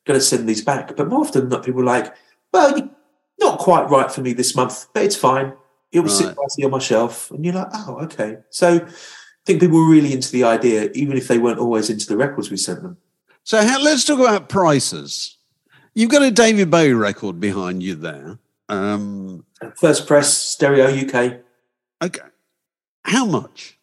"Going 0.07 0.19
to 0.19 0.25
send 0.25 0.49
these 0.49 0.65
back," 0.65 0.97
but 0.97 1.09
more 1.09 1.21
often 1.21 1.43
than 1.43 1.51
not, 1.51 1.67
people 1.67 1.83
are 1.83 1.85
like, 1.85 2.15
"Well, 2.51 2.91
not 3.39 3.59
quite 3.59 3.91
right 3.91 4.11
for 4.11 4.23
me 4.23 4.33
this 4.33 4.57
month, 4.57 4.87
but 4.95 5.03
it's 5.05 5.17
fine. 5.17 5.53
It 5.93 6.01
will 6.01 6.07
right. 6.07 6.17
sit 6.17 6.35
nicely 6.41 6.65
on 6.65 6.71
my 6.71 6.79
shelf," 6.79 7.31
and 7.31 7.45
you're 7.45 7.55
like, 7.55 7.69
"Oh, 7.75 7.99
okay." 8.05 8.39
So 8.49 8.77
I 8.77 9.45
think 9.45 9.61
people 9.61 9.77
were 9.77 9.91
really 9.91 10.15
into 10.15 10.33
the 10.33 10.45
idea, 10.45 10.91
even 10.95 11.19
if 11.19 11.29
they 11.29 11.37
weren't 11.37 11.59
always 11.59 11.91
into 11.91 12.07
the 12.07 12.17
records 12.17 12.51
we 12.51 12.57
sent 12.57 12.81
them. 12.81 12.97
So 13.43 13.63
how, 13.63 13.83
let's 13.83 14.07
talk 14.07 14.19
about 14.19 14.49
prices. 14.49 15.37
You've 15.93 16.11
got 16.11 16.23
a 16.23 16.31
David 16.31 16.71
Bowie 16.71 16.95
record 16.95 17.39
behind 17.39 17.83
you 17.83 17.95
there. 17.97 18.39
Um, 18.71 19.45
First 19.77 20.07
press 20.07 20.33
stereo 20.33 20.87
UK. 20.87 21.41
Okay. 22.03 22.29
How 23.05 23.25
much? 23.25 23.79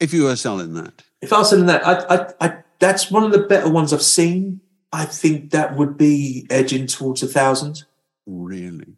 If 0.00 0.12
you 0.12 0.24
were 0.24 0.36
selling 0.36 0.74
that? 0.74 1.02
If 1.22 1.32
I 1.32 1.38
was 1.38 1.50
selling 1.50 1.66
that, 1.66 1.86
I, 1.86 2.14
I, 2.14 2.32
I, 2.40 2.56
that's 2.78 3.10
one 3.10 3.24
of 3.24 3.32
the 3.32 3.40
better 3.40 3.70
ones 3.70 3.92
I've 3.92 4.02
seen. 4.02 4.60
I 4.92 5.04
think 5.04 5.50
that 5.50 5.76
would 5.76 5.96
be 5.96 6.46
edging 6.50 6.86
towards 6.86 7.22
a 7.22 7.26
thousand. 7.26 7.84
Really? 8.26 8.96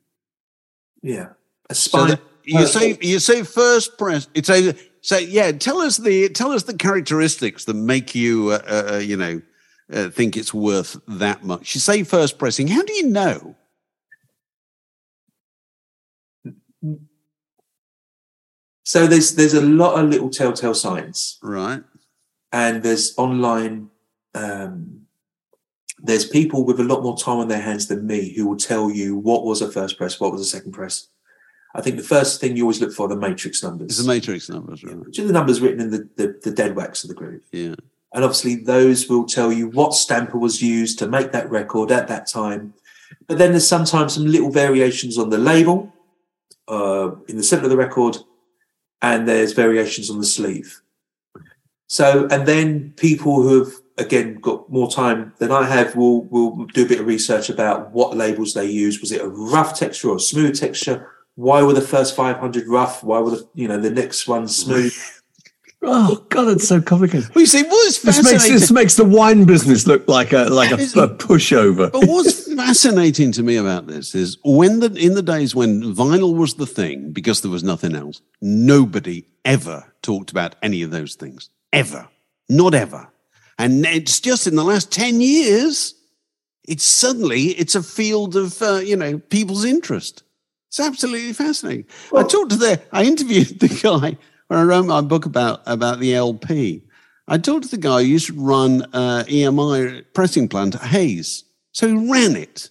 Yeah. 1.02 1.30
A 1.70 1.74
spine. 1.74 2.10
So 2.10 2.18
you 2.44 2.66
say 2.66 2.98
you 3.00 3.18
say 3.18 3.42
first 3.42 3.98
press. 3.98 4.28
It's 4.34 4.48
a 4.48 4.74
so 5.00 5.18
yeah. 5.18 5.52
Tell 5.52 5.78
us 5.78 5.96
the 5.96 6.28
tell 6.28 6.52
us 6.52 6.64
the 6.64 6.76
characteristics 6.76 7.64
that 7.64 7.74
make 7.74 8.14
you 8.14 8.50
uh, 8.50 8.62
uh, 8.66 8.94
uh 8.94 8.98
you 8.98 9.16
know 9.16 9.42
uh, 9.92 10.10
think 10.10 10.36
it's 10.36 10.54
worth 10.54 10.96
that 11.08 11.44
much. 11.44 11.74
You 11.74 11.80
say 11.80 12.04
first 12.04 12.38
pressing. 12.38 12.68
How 12.68 12.82
do 12.82 12.92
you 12.92 13.08
know? 13.08 13.55
So 18.86 19.08
there's 19.08 19.34
there's 19.34 19.52
a 19.52 19.60
lot 19.60 19.98
of 19.98 20.08
little 20.10 20.30
telltale 20.30 20.72
signs, 20.72 21.40
right? 21.42 21.82
And 22.52 22.84
there's 22.84 23.18
online. 23.18 23.90
Um, 24.32 25.06
there's 25.98 26.24
people 26.24 26.64
with 26.64 26.78
a 26.78 26.84
lot 26.84 27.02
more 27.02 27.18
time 27.18 27.38
on 27.38 27.48
their 27.48 27.60
hands 27.60 27.88
than 27.88 28.06
me 28.06 28.32
who 28.32 28.46
will 28.46 28.56
tell 28.56 28.88
you 28.88 29.16
what 29.16 29.44
was 29.44 29.60
a 29.60 29.72
first 29.72 29.98
press, 29.98 30.20
what 30.20 30.30
was 30.30 30.40
a 30.40 30.44
second 30.44 30.70
press. 30.70 31.08
I 31.74 31.80
think 31.80 31.96
the 31.96 32.04
first 32.04 32.40
thing 32.40 32.56
you 32.56 32.62
always 32.62 32.80
look 32.80 32.92
for 32.92 33.06
are 33.06 33.08
the 33.08 33.16
matrix 33.16 33.60
numbers. 33.60 33.90
It's 33.90 34.02
the 34.02 34.06
matrix 34.06 34.48
numbers, 34.48 34.84
right? 34.84 34.96
Which 34.96 35.18
are 35.18 35.26
the 35.26 35.32
numbers 35.32 35.60
written 35.60 35.80
in 35.80 35.90
the, 35.90 36.08
the, 36.16 36.38
the 36.44 36.50
dead 36.52 36.76
wax 36.76 37.02
of 37.02 37.08
the 37.08 37.14
groove. 37.14 37.42
Yeah. 37.50 37.74
And 38.14 38.22
obviously, 38.24 38.54
those 38.54 39.08
will 39.08 39.24
tell 39.24 39.50
you 39.50 39.68
what 39.68 39.94
stamper 39.94 40.38
was 40.38 40.62
used 40.62 40.98
to 41.00 41.08
make 41.08 41.32
that 41.32 41.50
record 41.50 41.90
at 41.90 42.06
that 42.06 42.28
time. 42.28 42.74
But 43.26 43.38
then 43.38 43.50
there's 43.50 43.66
sometimes 43.66 44.14
some 44.14 44.26
little 44.26 44.50
variations 44.50 45.18
on 45.18 45.30
the 45.30 45.38
label, 45.38 45.92
uh, 46.68 47.10
in 47.26 47.36
the 47.36 47.42
center 47.42 47.64
of 47.64 47.70
the 47.70 47.76
record, 47.76 48.18
and 49.02 49.28
there's 49.28 49.52
variations 49.52 50.10
on 50.10 50.18
the 50.18 50.26
sleeve. 50.26 50.80
So, 51.88 52.26
and 52.30 52.46
then 52.46 52.92
people 52.96 53.42
who 53.42 53.64
have 53.64 53.72
again 53.98 54.34
got 54.36 54.70
more 54.70 54.90
time 54.90 55.32
than 55.38 55.52
I 55.52 55.64
have 55.64 55.96
will 55.96 56.24
will 56.24 56.66
do 56.66 56.84
a 56.84 56.88
bit 56.88 57.00
of 57.00 57.06
research 57.06 57.48
about 57.48 57.92
what 57.92 58.16
labels 58.16 58.54
they 58.54 58.66
use. 58.66 59.00
Was 59.00 59.12
it 59.12 59.22
a 59.22 59.28
rough 59.28 59.78
texture 59.78 60.10
or 60.10 60.16
a 60.16 60.20
smooth 60.20 60.58
texture? 60.58 61.10
Why 61.36 61.62
were 61.62 61.74
the 61.74 61.80
first 61.80 62.16
500 62.16 62.66
rough? 62.66 63.04
Why 63.04 63.20
were 63.20 63.30
the 63.30 63.48
you 63.54 63.68
know 63.68 63.80
the 63.80 63.90
next 63.90 64.26
ones 64.26 64.56
smooth? 64.56 64.94
Oh 65.88 66.26
God, 66.30 66.48
it's 66.48 66.66
so 66.66 66.82
complicated. 66.82 67.32
Well, 67.32 67.42
you 67.42 67.46
see, 67.46 67.62
what's 67.62 68.02
this 68.02 68.24
makes 68.24 68.48
this 68.48 68.72
makes 68.72 68.96
the 68.96 69.04
wine 69.04 69.44
business 69.44 69.86
look 69.86 70.08
like 70.08 70.32
a 70.32 70.46
like 70.46 70.72
a, 70.72 70.74
a 70.74 71.08
pushover. 71.08 71.92
But 71.92 72.06
what's 72.08 72.52
fascinating 72.52 73.30
to 73.32 73.44
me 73.44 73.56
about 73.56 73.86
this 73.86 74.12
is 74.16 74.36
when 74.44 74.80
the 74.80 74.92
in 74.94 75.14
the 75.14 75.22
days 75.22 75.54
when 75.54 75.94
vinyl 75.94 76.34
was 76.34 76.54
the 76.54 76.66
thing, 76.66 77.12
because 77.12 77.42
there 77.42 77.52
was 77.52 77.62
nothing 77.62 77.94
else, 77.94 78.20
nobody 78.40 79.26
ever 79.44 79.92
talked 80.02 80.32
about 80.32 80.56
any 80.60 80.82
of 80.82 80.90
those 80.90 81.14
things 81.14 81.50
ever, 81.72 82.08
not 82.48 82.74
ever. 82.74 83.08
And 83.56 83.86
it's 83.86 84.18
just 84.18 84.48
in 84.48 84.56
the 84.56 84.64
last 84.64 84.90
ten 84.90 85.20
years, 85.20 85.94
it's 86.66 86.84
suddenly 86.84 87.50
it's 87.50 87.76
a 87.76 87.82
field 87.82 88.34
of 88.34 88.60
uh, 88.60 88.78
you 88.78 88.96
know 88.96 89.18
people's 89.18 89.64
interest. 89.64 90.24
It's 90.66 90.80
absolutely 90.80 91.32
fascinating. 91.32 91.86
Well, 92.10 92.24
I 92.24 92.28
talked 92.28 92.50
to 92.50 92.56
the, 92.56 92.82
I 92.90 93.04
interviewed 93.04 93.46
the 93.60 93.68
guy 93.68 94.18
when 94.48 94.58
I 94.58 94.62
wrote 94.62 94.86
my 94.86 95.00
book 95.00 95.26
about 95.26 95.62
about 95.66 96.00
the 96.00 96.14
LP, 96.14 96.82
I 97.28 97.38
talked 97.38 97.64
to 97.64 97.70
the 97.70 97.76
guy 97.76 98.02
who 98.02 98.08
used 98.08 98.28
to 98.28 98.40
run 98.40 98.82
uh, 98.92 99.24
EMI 99.26 100.04
pressing 100.14 100.48
plant 100.48 100.76
at 100.76 100.82
Hayes. 100.82 101.44
So 101.72 101.88
he 101.88 102.10
ran 102.10 102.36
it 102.36 102.70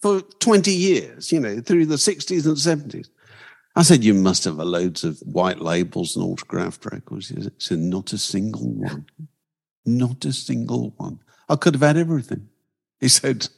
for 0.00 0.20
20 0.20 0.70
years, 0.70 1.32
you 1.32 1.40
know, 1.40 1.60
through 1.60 1.86
the 1.86 1.96
60s 1.96 2.44
and 2.44 2.56
70s. 2.56 3.08
I 3.74 3.82
said, 3.82 4.04
You 4.04 4.14
must 4.14 4.44
have 4.44 4.56
loads 4.56 5.02
of 5.02 5.18
white 5.20 5.60
labels 5.60 6.14
and 6.14 6.24
autographed 6.24 6.84
records. 6.86 7.30
He 7.30 7.48
said, 7.58 7.78
Not 7.78 8.12
a 8.12 8.18
single 8.18 8.72
one. 8.72 9.06
Not 9.86 10.24
a 10.24 10.32
single 10.32 10.94
one. 10.96 11.20
I 11.48 11.56
could 11.56 11.74
have 11.74 11.82
had 11.82 11.96
everything. 11.96 12.48
He 13.00 13.08
said, 13.08 13.48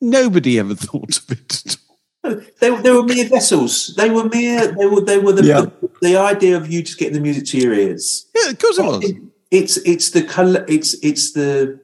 Nobody 0.00 0.58
ever 0.58 0.74
thought 0.74 1.18
of 1.18 1.30
it 1.30 1.62
at 1.66 1.76
all. 1.76 2.40
They, 2.58 2.74
they 2.80 2.90
were 2.90 3.02
mere 3.02 3.28
vessels. 3.28 3.94
They 3.96 4.08
were 4.08 4.24
mere. 4.24 4.72
They 4.72 4.86
were. 4.86 5.00
They 5.02 5.18
were 5.18 5.32
the, 5.32 5.44
yeah. 5.44 5.66
The, 6.04 6.16
idea 6.16 6.56
of 6.56 6.70
you 6.70 6.82
just 6.82 6.98
getting 6.98 7.14
the 7.14 7.20
music 7.20 7.46
to 7.46 7.58
your 7.58 7.74
ears. 7.74 8.26
Yeah, 8.34 8.50
of 8.50 8.58
course 8.58 8.78
it 8.78 8.84
was. 8.84 9.10
It, 9.10 9.16
it's 9.50 9.76
it's 9.78 10.10
the 10.10 10.22
color. 10.22 10.64
It's 10.68 10.94
it's 11.02 11.32
the 11.32 11.80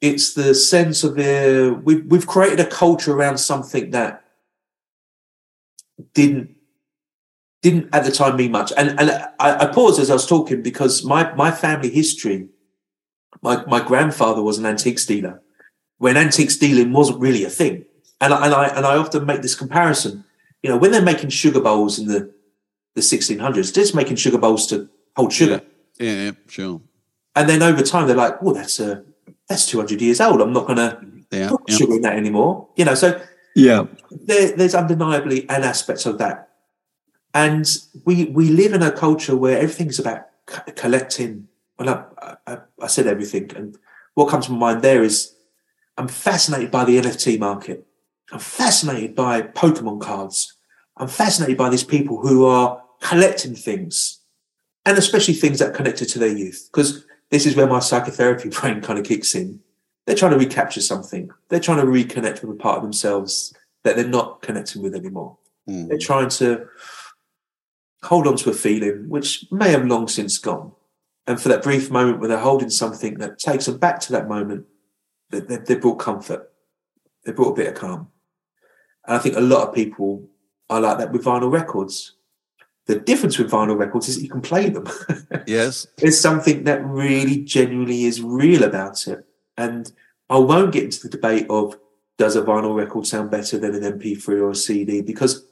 it's 0.00 0.34
the 0.34 0.54
sense 0.54 1.04
of 1.04 1.14
the 1.16 1.80
we've 1.84 2.04
we've 2.06 2.26
created 2.26 2.60
a 2.60 2.66
culture 2.66 3.12
around 3.12 3.38
something 3.38 3.90
that 3.90 4.24
didn't 6.14 6.56
didn't 7.62 7.94
at 7.94 8.04
the 8.04 8.12
time 8.12 8.36
mean 8.36 8.50
much. 8.50 8.72
And 8.76 8.98
and 9.00 9.10
I, 9.38 9.64
I 9.64 9.66
paused 9.66 10.00
as 10.00 10.10
I 10.10 10.14
was 10.14 10.26
talking 10.26 10.62
because 10.62 11.04
my 11.04 11.32
my 11.34 11.50
family 11.50 11.90
history, 11.90 12.48
my 13.42 13.64
my 13.66 13.80
grandfather 13.80 14.42
was 14.42 14.58
an 14.58 14.66
antiques 14.66 15.06
dealer 15.06 15.42
when 15.98 16.16
antique 16.16 16.58
dealing 16.58 16.92
wasn't 16.92 17.20
really 17.20 17.44
a 17.44 17.50
thing. 17.50 17.84
And 18.22 18.34
I, 18.34 18.44
and 18.46 18.54
I 18.54 18.66
and 18.68 18.86
I 18.86 18.96
often 18.96 19.26
make 19.26 19.42
this 19.42 19.54
comparison. 19.54 20.24
You 20.62 20.70
know, 20.70 20.76
when 20.76 20.90
they're 20.90 21.02
making 21.02 21.30
sugar 21.30 21.60
bowls 21.60 21.98
in 21.98 22.06
the 22.06 22.32
the 22.94 23.00
1600s, 23.00 23.72
just 23.74 23.94
making 23.94 24.16
sugar 24.16 24.38
bowls 24.38 24.66
to 24.68 24.88
hold 25.16 25.32
sugar. 25.32 25.60
Yeah, 25.98 26.12
yeah, 26.24 26.30
sure. 26.48 26.80
And 27.36 27.48
then 27.48 27.62
over 27.62 27.82
time, 27.82 28.06
they're 28.06 28.16
like, 28.16 28.36
"Oh, 28.42 28.52
that's 28.52 28.80
a 28.80 29.04
that's 29.48 29.66
200 29.66 30.00
years 30.00 30.20
old. 30.20 30.40
I'm 30.40 30.52
not 30.52 30.66
going 30.66 30.76
to 30.78 30.98
Yeah, 31.30 31.50
put 31.50 31.62
yeah. 31.68 31.76
sugar 31.76 31.94
in 31.94 32.02
that 32.02 32.16
anymore." 32.16 32.68
You 32.76 32.84
know, 32.86 32.94
so 32.94 33.20
Yeah. 33.54 33.84
there, 34.10 34.56
there's 34.56 34.74
undeniably 34.74 35.48
an 35.48 35.62
aspect 35.62 36.06
of 36.06 36.18
that. 36.18 36.48
And 37.34 37.66
we 38.04 38.24
we 38.26 38.48
live 38.50 38.72
in 38.72 38.82
a 38.82 38.90
culture 38.90 39.36
where 39.36 39.58
everything's 39.58 39.98
about 40.00 40.22
c- 40.48 40.72
collecting. 40.74 41.46
Well, 41.78 42.08
I, 42.20 42.36
I, 42.46 42.58
I 42.82 42.86
said 42.88 43.06
everything, 43.06 43.52
and 43.54 43.78
what 44.14 44.28
comes 44.28 44.46
to 44.46 44.52
my 44.52 44.72
mind 44.72 44.82
there 44.82 45.02
is 45.04 45.32
I'm 45.96 46.08
fascinated 46.08 46.70
by 46.72 46.84
the 46.84 46.98
NFT 46.98 47.38
market. 47.38 47.86
I'm 48.32 48.40
fascinated 48.40 49.14
by 49.14 49.42
Pokemon 49.42 50.00
cards. 50.00 50.54
I'm 50.96 51.08
fascinated 51.08 51.56
by 51.56 51.68
these 51.70 51.84
people 51.84 52.18
who 52.20 52.44
are 52.46 52.79
collecting 53.00 53.54
things, 53.54 54.20
and 54.84 54.96
especially 54.98 55.34
things 55.34 55.58
that 55.58 55.74
connected 55.74 56.08
to 56.10 56.18
their 56.18 56.36
youth. 56.36 56.68
Because 56.72 57.04
this 57.30 57.46
is 57.46 57.56
where 57.56 57.66
my 57.66 57.80
psychotherapy 57.80 58.48
brain 58.60 58.80
kind 58.80 58.98
of 58.98 59.04
kicks 59.04 59.34
in. 59.34 59.60
They're 60.06 60.16
trying 60.16 60.32
to 60.32 60.38
recapture 60.38 60.80
something. 60.80 61.30
They're 61.48 61.60
trying 61.60 61.78
to 61.78 61.84
reconnect 61.84 62.42
with 62.42 62.50
a 62.50 62.60
part 62.60 62.78
of 62.78 62.82
themselves 62.82 63.54
that 63.84 63.96
they're 63.96 64.06
not 64.06 64.42
connecting 64.42 64.82
with 64.82 64.94
anymore. 64.94 65.38
Mm. 65.68 65.88
They're 65.88 65.98
trying 65.98 66.28
to 66.30 66.66
hold 68.02 68.26
on 68.26 68.36
to 68.36 68.50
a 68.50 68.54
feeling 68.54 69.08
which 69.08 69.46
may 69.50 69.70
have 69.70 69.86
long 69.86 70.08
since 70.08 70.38
gone. 70.38 70.72
And 71.26 71.40
for 71.40 71.48
that 71.48 71.62
brief 71.62 71.90
moment 71.90 72.18
where 72.18 72.28
they're 72.28 72.38
holding 72.38 72.70
something 72.70 73.18
that 73.18 73.38
takes 73.38 73.66
them 73.66 73.78
back 73.78 74.00
to 74.00 74.12
that 74.12 74.28
moment, 74.28 74.66
they, 75.30 75.40
they, 75.40 75.56
they 75.56 75.74
brought 75.76 75.98
comfort. 75.98 76.50
They 77.24 77.32
brought 77.32 77.52
a 77.52 77.56
bit 77.56 77.68
of 77.68 77.74
calm. 77.74 78.08
And 79.06 79.16
I 79.16 79.18
think 79.18 79.36
a 79.36 79.40
lot 79.40 79.68
of 79.68 79.74
people 79.74 80.28
are 80.68 80.80
like 80.80 80.98
that 80.98 81.12
with 81.12 81.24
vinyl 81.24 81.52
records. 81.52 82.16
The 82.90 82.98
difference 82.98 83.38
with 83.38 83.52
vinyl 83.52 83.78
records 83.78 84.08
is 84.08 84.16
that 84.16 84.22
you 84.24 84.28
can 84.30 84.40
play 84.42 84.68
them. 84.68 84.86
Yes. 85.46 85.86
There's 85.98 86.18
something 86.20 86.64
that 86.64 86.84
really 86.84 87.36
genuinely 87.56 88.04
is 88.04 88.20
real 88.20 88.62
about 88.64 89.06
it. 89.06 89.24
And 89.56 89.90
I 90.28 90.38
won't 90.38 90.72
get 90.72 90.84
into 90.84 91.00
the 91.04 91.08
debate 91.08 91.46
of 91.48 91.76
does 92.18 92.34
a 92.36 92.42
vinyl 92.42 92.74
record 92.76 93.06
sound 93.06 93.30
better 93.30 93.56
than 93.58 93.74
an 93.76 93.98
MP3 93.98 94.28
or 94.42 94.50
a 94.50 94.54
CD 94.54 95.02
because 95.02 95.44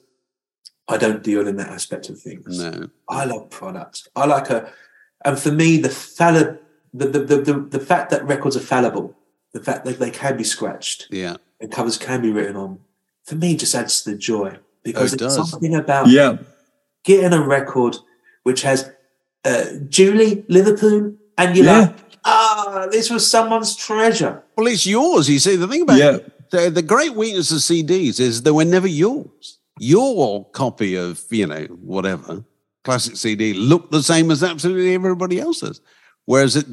I 0.89 0.97
don't 0.97 1.23
deal 1.23 1.47
in 1.47 1.57
that 1.57 1.69
aspect 1.69 2.09
of 2.11 2.21
things. 2.21 2.59
No. 2.59 2.89
I 3.09 3.25
love 3.25 3.51
products. 3.51 4.09
I 4.17 4.27
like 4.27 4.51
a, 4.51 4.73
and 5.25 5.39
for 5.39 5.53
me, 5.53 5.77
the 5.79 5.89
falli- 5.91 6.59
the, 6.93 7.07
the, 7.07 7.21
the, 7.21 7.37
the, 7.49 7.55
the 7.77 7.81
fact 7.81 8.11
that 8.11 8.27
records 8.27 8.57
are 8.57 8.61
fallible, 8.75 9.17
the 9.53 9.63
fact 9.63 9.85
that 9.85 9.99
they 10.01 10.11
can 10.11 10.37
be 10.37 10.45
scratched 10.45 11.07
Yeah. 11.11 11.37
and 11.61 11.71
covers 11.71 11.97
can 11.99 12.21
be 12.23 12.33
written 12.33 12.57
on, 12.57 12.81
for 13.25 13.37
me, 13.37 13.57
just 13.57 13.75
adds 13.77 14.03
to 14.03 14.11
the 14.11 14.17
joy 14.17 14.59
because 14.83 15.13
Oh, 15.13 15.15
it 15.15 15.23
it's 15.23 15.37
does. 15.37 15.51
something 15.51 15.75
about 15.75 16.09
Yeah. 16.09 16.39
Getting 17.09 17.33
a 17.33 17.43
record 17.57 17.97
which 18.45 18.61
has 18.63 18.79
uh, 19.45 19.65
Julie 19.89 20.45
Liverpool, 20.49 21.15
and 21.39 21.57
you're 21.57 21.67
Yeah. 21.67 21.79
like, 21.81 21.97
ah, 22.25 22.87
this 22.91 23.09
was 23.11 23.29
someone's 23.29 23.75
treasure. 23.77 24.43
Well, 24.57 24.67
it's 24.67 24.87
yours. 24.87 25.29
You 25.29 25.39
see, 25.39 25.57
the 25.57 25.67
thing 25.69 25.83
about 25.83 25.99
Yeah. 25.99 26.19
the, 26.51 26.71
the 26.71 26.83
great 26.83 27.15
weakness 27.15 27.51
of 27.51 27.59
CDs 27.59 28.21
is 28.21 28.43
they 28.43 28.51
were 28.51 28.65
never 28.77 28.89
yours. 28.89 29.59
Your 29.81 30.45
copy 30.51 30.97
of, 30.97 31.23
you 31.31 31.47
know, 31.47 31.65
whatever 31.95 32.45
classic 32.85 33.17
CD 33.17 33.55
looked 33.55 33.91
the 33.93 34.03
same 34.03 34.31
as 34.31 34.43
absolutely 34.43 34.95
everybody 34.95 35.39
else's. 35.41 35.81
Whereas 36.27 36.57
it, 36.57 36.67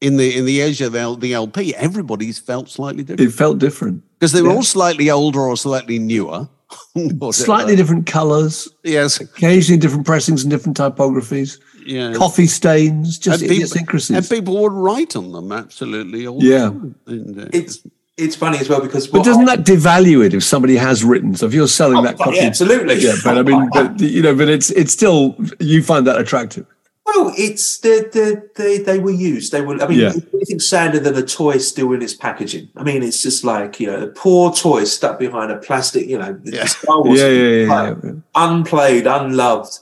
in 0.00 0.16
the 0.16 0.28
in 0.38 0.44
the 0.46 0.60
age 0.60 0.80
of 0.80 0.92
the, 0.92 1.16
the 1.18 1.32
LP, 1.34 1.74
everybody's 1.76 2.38
felt 2.38 2.68
slightly 2.68 3.02
different 3.04 3.28
It 3.30 3.34
felt 3.34 3.58
different. 3.58 4.02
because 4.18 4.32
they 4.32 4.42
were 4.42 4.50
yeah. 4.50 4.56
all 4.56 4.62
slightly 4.62 5.10
older 5.10 5.40
or 5.40 5.56
slightly 5.56 5.98
newer. 5.98 6.48
Whatever. 6.94 7.32
Slightly 7.32 7.76
different 7.76 8.06
colours, 8.06 8.68
Yes. 8.84 9.20
occasionally 9.20 9.78
different 9.78 10.06
pressings 10.06 10.42
and 10.42 10.50
different 10.50 10.76
typographies, 10.76 11.58
Yeah. 11.86 12.12
coffee 12.14 12.46
stains, 12.46 13.18
just 13.18 13.40
And 13.42 13.48
people- 13.50 13.56
idiosyncrasies. 13.64 14.16
And 14.16 14.28
people 14.28 14.60
would 14.62 14.72
write 14.72 15.14
on 15.16 15.32
them 15.32 15.52
absolutely 15.52 16.26
all 16.26 16.40
the 16.40 16.46
Yeah. 16.46 16.62
time. 16.70 16.94
Uh, 17.08 17.46
It's 17.52 17.80
it's 18.18 18.34
funny 18.34 18.56
as 18.58 18.66
well 18.70 18.80
because 18.80 19.06
but 19.06 19.24
doesn't 19.24 19.46
I- 19.46 19.56
that 19.56 19.66
devalue 19.66 20.24
it 20.24 20.32
if 20.32 20.42
somebody 20.42 20.76
has 20.76 21.04
written? 21.04 21.34
So 21.36 21.44
if 21.46 21.52
you're 21.54 21.68
selling 21.68 21.98
Oh, 21.98 22.02
that 22.02 22.16
but 22.16 22.24
copy, 22.24 22.36
yeah, 22.38 22.44
absolutely. 22.44 22.94
yeah. 23.04 23.14
But 23.22 23.36
I 23.38 23.42
mean, 23.42 23.68
but 23.74 24.00
you 24.00 24.22
know, 24.22 24.34
but 24.34 24.48
it's 24.48 24.70
it's 24.70 24.92
still 24.92 25.36
you 25.60 25.82
find 25.82 26.06
that 26.06 26.18
attractive. 26.18 26.64
Well, 27.06 27.32
it's 27.36 27.78
the, 27.78 28.08
the, 28.12 28.50
they 28.56 28.78
they 28.78 28.98
were 28.98 29.12
used. 29.12 29.52
They 29.52 29.60
were. 29.60 29.80
I 29.82 29.86
mean, 29.86 30.00
Yeah. 30.00 30.12
anything 30.34 30.58
sadder 30.58 30.98
than 30.98 31.14
a 31.16 31.22
toy 31.22 31.58
still 31.58 31.92
in 31.92 32.02
its 32.02 32.14
packaging. 32.14 32.68
I 32.76 32.82
mean, 32.82 33.02
it's 33.02 33.22
just 33.22 33.44
like 33.44 33.78
you 33.78 33.86
know, 33.86 34.02
a 34.02 34.06
poor 34.08 34.52
toy 34.52 34.84
stuck 34.84 35.18
behind 35.18 35.52
a 35.52 35.56
plastic. 35.58 36.06
You 36.08 36.18
know, 36.18 36.38
Yeah. 36.44 36.64
Star 36.66 37.02
Wars, 37.02 37.20
Yeah, 37.20 37.28
yeah, 37.28 37.48
yeah, 37.64 37.72
like, 37.82 37.96
yeah. 38.04 38.10
unplayed, 38.34 39.06
unloved. 39.06 39.78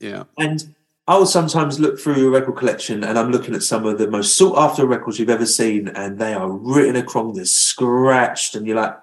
yeah. 0.00 0.24
And 0.38 0.74
I 1.08 1.16
will 1.16 1.24
sometimes 1.26 1.78
look 1.80 1.98
through 2.00 2.26
a 2.28 2.30
record 2.30 2.56
collection 2.56 3.04
and 3.04 3.16
I'm 3.18 3.30
looking 3.30 3.54
at 3.54 3.62
some 3.62 3.86
of 3.86 3.96
the 3.96 4.10
most 4.10 4.36
sought 4.36 4.58
after 4.58 4.84
records 4.86 5.18
you've 5.18 5.30
ever 5.30 5.46
seen, 5.46 5.88
and 5.88 6.18
they 6.18 6.34
are 6.34 6.50
written 6.50 6.96
across, 6.96 7.36
they're 7.36 7.44
scratched, 7.44 8.54
and 8.56 8.66
you're 8.66 8.76
like, 8.76 8.96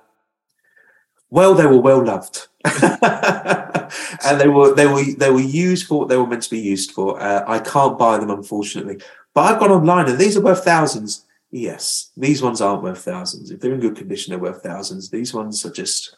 well, 1.33 1.55
they 1.55 1.65
were 1.65 1.81
well 1.81 2.05
loved. 2.05 2.47
and 2.63 4.39
they 4.39 4.47
were 4.47 4.75
they 4.75 4.85
were 4.85 5.03
they 5.17 5.31
were 5.31 5.41
used 5.41 5.87
for 5.87 5.97
what 5.97 6.07
they 6.07 6.15
were 6.15 6.27
meant 6.27 6.43
to 6.43 6.49
be 6.51 6.59
used 6.59 6.91
for. 6.91 7.19
Uh, 7.19 7.43
I 7.47 7.57
can't 7.57 7.97
buy 7.97 8.19
them 8.19 8.29
unfortunately. 8.29 9.01
But 9.33 9.41
I've 9.41 9.59
gone 9.59 9.71
online 9.71 10.07
and 10.07 10.19
these 10.19 10.37
are 10.37 10.41
worth 10.41 10.63
thousands. 10.63 11.25
Yes, 11.49 12.11
these 12.15 12.43
ones 12.43 12.61
aren't 12.61 12.83
worth 12.83 13.03
thousands. 13.03 13.49
If 13.49 13.61
they're 13.61 13.73
in 13.73 13.79
good 13.79 13.95
condition, 13.95 14.29
they're 14.29 14.39
worth 14.39 14.61
thousands. 14.61 15.09
These 15.09 15.33
ones 15.33 15.65
are 15.65 15.71
just 15.71 16.17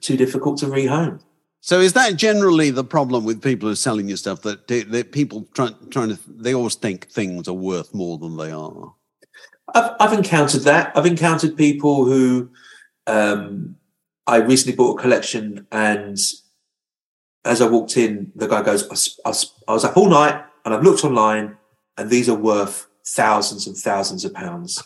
too 0.00 0.16
difficult 0.16 0.56
to 0.60 0.66
rehome. 0.66 1.20
So 1.60 1.80
is 1.80 1.92
that 1.92 2.16
generally 2.16 2.70
the 2.70 2.82
problem 2.82 3.24
with 3.24 3.42
people 3.42 3.68
who 3.68 3.74
are 3.74 3.76
selling 3.76 4.08
you 4.08 4.16
stuff 4.16 4.40
that, 4.42 4.66
that 4.68 5.12
people 5.12 5.46
try, 5.52 5.68
trying 5.90 6.16
to 6.16 6.18
they 6.26 6.54
always 6.54 6.76
think 6.76 7.08
things 7.08 7.46
are 7.46 7.52
worth 7.52 7.92
more 7.92 8.16
than 8.16 8.38
they 8.38 8.52
are? 8.52 8.94
I've, 9.74 9.92
I've 10.00 10.12
encountered 10.14 10.62
that. 10.62 10.96
I've 10.96 11.04
encountered 11.04 11.58
people 11.58 12.06
who 12.06 12.48
um, 13.06 13.76
I 14.30 14.36
recently 14.36 14.76
bought 14.76 14.98
a 14.98 15.02
collection, 15.02 15.66
and 15.72 16.16
as 17.44 17.60
I 17.60 17.68
walked 17.68 17.96
in, 17.96 18.32
the 18.34 18.46
guy 18.46 18.62
goes, 18.62 18.84
"I 19.24 19.30
was 19.72 19.84
up 19.84 19.96
all 19.96 20.08
night 20.08 20.44
and 20.64 20.74
I've 20.74 20.82
looked 20.82 21.04
online, 21.04 21.56
and 21.96 22.10
these 22.10 22.28
are 22.28 22.36
worth 22.36 22.86
thousands 23.06 23.66
and 23.66 23.76
thousands 23.76 24.24
of 24.24 24.32
pounds. 24.34 24.82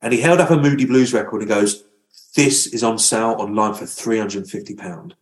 And 0.00 0.12
he 0.12 0.20
held 0.20 0.40
up 0.40 0.50
a 0.50 0.56
Moody 0.56 0.84
Blues 0.84 1.12
record 1.12 1.42
and 1.42 1.48
goes, 1.48 1.84
This 2.34 2.66
is 2.66 2.82
on 2.82 2.98
sale 2.98 3.36
online 3.38 3.74
for 3.74 3.84
£350. 3.84 5.12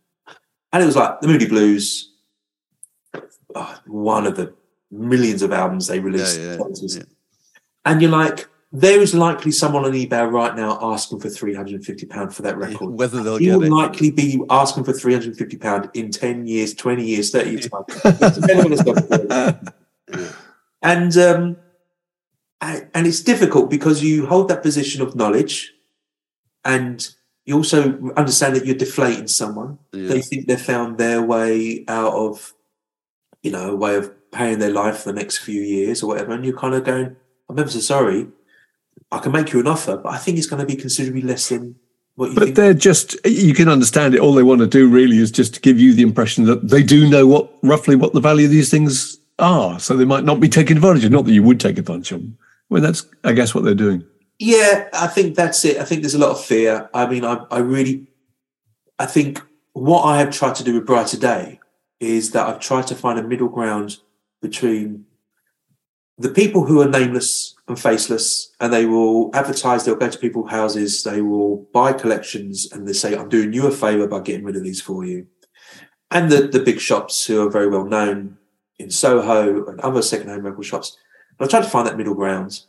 And 0.73 0.83
it 0.83 0.85
was 0.85 0.95
like 0.95 1.21
the 1.21 1.27
Moody 1.27 1.47
Blues, 1.47 2.11
oh, 3.53 3.81
one 3.85 4.25
of 4.25 4.37
the 4.37 4.53
millions 4.89 5.41
of 5.41 5.51
albums 5.51 5.87
they 5.87 5.99
released. 5.99 6.39
Yeah, 6.39 6.45
yeah, 6.45 6.53
in 6.53 6.57
the 6.57 6.63
70s. 6.63 6.97
yeah. 6.97 7.03
And 7.85 8.01
you're 8.01 8.11
like, 8.11 8.47
there 8.73 9.01
is 9.01 9.13
likely 9.13 9.51
someone 9.51 9.83
on 9.83 9.91
eBay 9.91 10.31
right 10.31 10.55
now 10.55 10.79
asking 10.81 11.19
for 11.19 11.29
three 11.29 11.53
hundred 11.53 11.75
and 11.75 11.85
fifty 11.85 12.05
pound 12.05 12.33
for 12.33 12.41
that 12.43 12.57
record. 12.57 12.91
Whether 12.91 13.21
they'll 13.21 13.37
He 13.37 13.49
will 13.51 13.63
it. 13.63 13.69
likely 13.69 14.11
be 14.11 14.41
asking 14.49 14.85
for 14.85 14.93
three 14.93 15.13
hundred 15.13 15.29
and 15.29 15.37
fifty 15.37 15.57
pound 15.57 15.89
in 15.93 16.09
ten 16.11 16.47
years, 16.47 16.73
twenty 16.73 17.05
years, 17.05 17.31
thirty 17.31 17.51
years 17.51 17.69
time. 17.69 17.83
It's 17.87 18.37
depending 18.39 18.65
on 18.65 18.71
his 18.71 18.79
stuff. 18.79 20.45
and 20.81 21.17
um, 21.17 21.57
and 22.61 23.07
it's 23.07 23.21
difficult 23.21 23.69
because 23.69 24.03
you 24.03 24.25
hold 24.25 24.47
that 24.49 24.61
position 24.63 25.01
of 25.01 25.15
knowledge, 25.15 25.73
and 26.63 27.13
you 27.45 27.57
also 27.57 28.11
understand 28.15 28.55
that 28.55 28.65
you're 28.65 28.75
deflating 28.75 29.27
someone. 29.27 29.79
Yeah. 29.91 30.07
They 30.07 30.21
think 30.21 30.47
they've 30.47 30.61
found 30.61 30.97
their 30.97 31.21
way 31.21 31.83
out 31.87 32.13
of, 32.13 32.53
you 33.41 33.51
know, 33.51 33.71
a 33.71 33.75
way 33.75 33.95
of 33.95 34.31
paying 34.31 34.59
their 34.59 34.71
life 34.71 34.99
for 34.99 35.11
the 35.11 35.19
next 35.19 35.39
few 35.39 35.61
years 35.61 36.03
or 36.03 36.07
whatever, 36.07 36.31
and 36.31 36.45
you're 36.45 36.57
kind 36.57 36.75
of 36.75 36.85
going, 36.85 37.15
"I'm 37.49 37.59
ever 37.59 37.69
so 37.69 37.79
sorry, 37.79 38.27
I 39.11 39.19
can 39.19 39.31
make 39.31 39.51
you 39.51 39.59
an 39.59 39.67
offer, 39.67 39.97
but 39.97 40.13
I 40.13 40.17
think 40.17 40.37
it's 40.37 40.47
going 40.47 40.65
to 40.65 40.65
be 40.65 40.79
considerably 40.79 41.21
less 41.21 41.49
than 41.49 41.75
what 42.15 42.29
you 42.29 42.35
But 42.35 42.43
think." 42.45 42.55
they're 42.55 42.73
just 42.73 43.17
you 43.25 43.53
can 43.53 43.67
understand 43.67 44.15
it. 44.15 44.21
All 44.21 44.33
they 44.33 44.43
want 44.43 44.61
to 44.61 44.67
do 44.67 44.87
really 44.89 45.17
is 45.17 45.31
just 45.31 45.55
to 45.55 45.59
give 45.59 45.79
you 45.79 45.93
the 45.93 46.03
impression 46.03 46.45
that 46.45 46.69
they 46.69 46.83
do 46.83 47.09
know 47.09 47.27
what 47.27 47.51
roughly 47.61 47.95
what 47.95 48.13
the 48.13 48.21
value 48.21 48.45
of 48.45 48.51
these 48.51 48.69
things 48.69 49.17
are. 49.39 49.79
So 49.79 49.97
they 49.97 50.05
might 50.05 50.23
not 50.23 50.39
be 50.39 50.49
taking 50.49 50.77
advantage 50.77 51.03
of. 51.03 51.11
Not 51.11 51.25
that 51.25 51.33
you 51.33 51.43
would 51.43 51.59
take 51.59 51.77
advantage 51.77 52.11
of 52.11 52.21
them. 52.21 52.37
Well, 52.69 52.81
that's 52.81 53.05
I 53.23 53.33
guess 53.33 53.53
what 53.53 53.63
they're 53.63 53.75
doing. 53.75 54.05
Yeah, 54.39 54.89
I 54.93 55.07
think 55.07 55.35
that's 55.35 55.63
it. 55.65 55.77
I 55.77 55.83
think 55.83 56.01
there's 56.01 56.15
a 56.15 56.19
lot 56.19 56.31
of 56.31 56.43
fear. 56.43 56.89
I 56.95 57.05
mean, 57.05 57.23
I, 57.23 57.45
I 57.51 57.59
really, 57.59 58.07
I 58.97 59.05
think 59.05 59.39
what 59.73 60.01
I 60.01 60.17
have 60.17 60.31
tried 60.31 60.55
to 60.55 60.63
do 60.63 60.73
with 60.73 60.87
Brighter 60.87 61.17
Day 61.17 61.59
is 61.99 62.31
that 62.31 62.47
I've 62.47 62.59
tried 62.59 62.87
to 62.87 62.95
find 62.95 63.19
a 63.19 63.23
middle 63.23 63.49
ground 63.49 63.97
between 64.41 65.05
the 66.21 66.29
people 66.29 66.65
who 66.65 66.81
are 66.81 66.87
nameless 66.89 67.55
and 67.67 67.79
faceless, 67.79 68.51
and 68.59 68.71
they 68.71 68.85
will 68.85 69.29
advertise, 69.33 69.83
they'll 69.85 69.95
go 69.95 70.09
to 70.09 70.17
people's 70.19 70.51
houses, 70.51 71.03
they 71.03 71.21
will 71.21 71.67
buy 71.73 71.93
collections, 71.93 72.71
and 72.71 72.87
they 72.87 72.93
say, 72.93 73.15
I'm 73.15 73.29
doing 73.29 73.53
you 73.53 73.67
a 73.67 73.71
favor 73.71 74.07
by 74.07 74.19
getting 74.21 74.43
rid 74.45 74.55
of 74.55 74.63
these 74.63 74.81
for 74.81 75.05
you. 75.05 75.27
and 76.11 76.29
the, 76.29 76.47
the 76.47 76.59
big 76.59 76.79
shops 76.79 77.25
who 77.25 77.45
are 77.45 77.49
very 77.49 77.67
well 77.67 77.85
known 77.85 78.37
in 78.77 78.89
Soho 78.91 79.65
and 79.65 79.79
other 79.79 80.01
secondhand 80.01 80.43
record 80.43 80.65
shops. 80.65 80.97
And 81.39 81.47
I 81.47 81.49
tried 81.49 81.63
to 81.63 81.69
find 81.69 81.87
that 81.87 81.97
middle 81.97 82.13
ground 82.13 82.61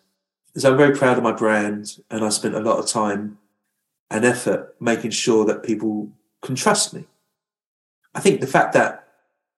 because 0.48 0.64
I'm 0.64 0.76
very 0.76 0.94
proud 0.94 1.18
of 1.18 1.24
my 1.24 1.32
brand 1.32 1.98
and 2.10 2.24
I 2.24 2.28
spent 2.28 2.54
a 2.54 2.60
lot 2.60 2.78
of 2.78 2.86
time 2.86 3.38
and 4.10 4.24
effort 4.24 4.76
making 4.78 5.10
sure 5.10 5.44
that 5.46 5.62
people 5.62 6.10
can 6.42 6.54
trust 6.54 6.94
me. 6.94 7.06
I 8.14 8.20
think 8.20 8.40
the 8.40 8.46
fact 8.46 8.74
that 8.74 9.08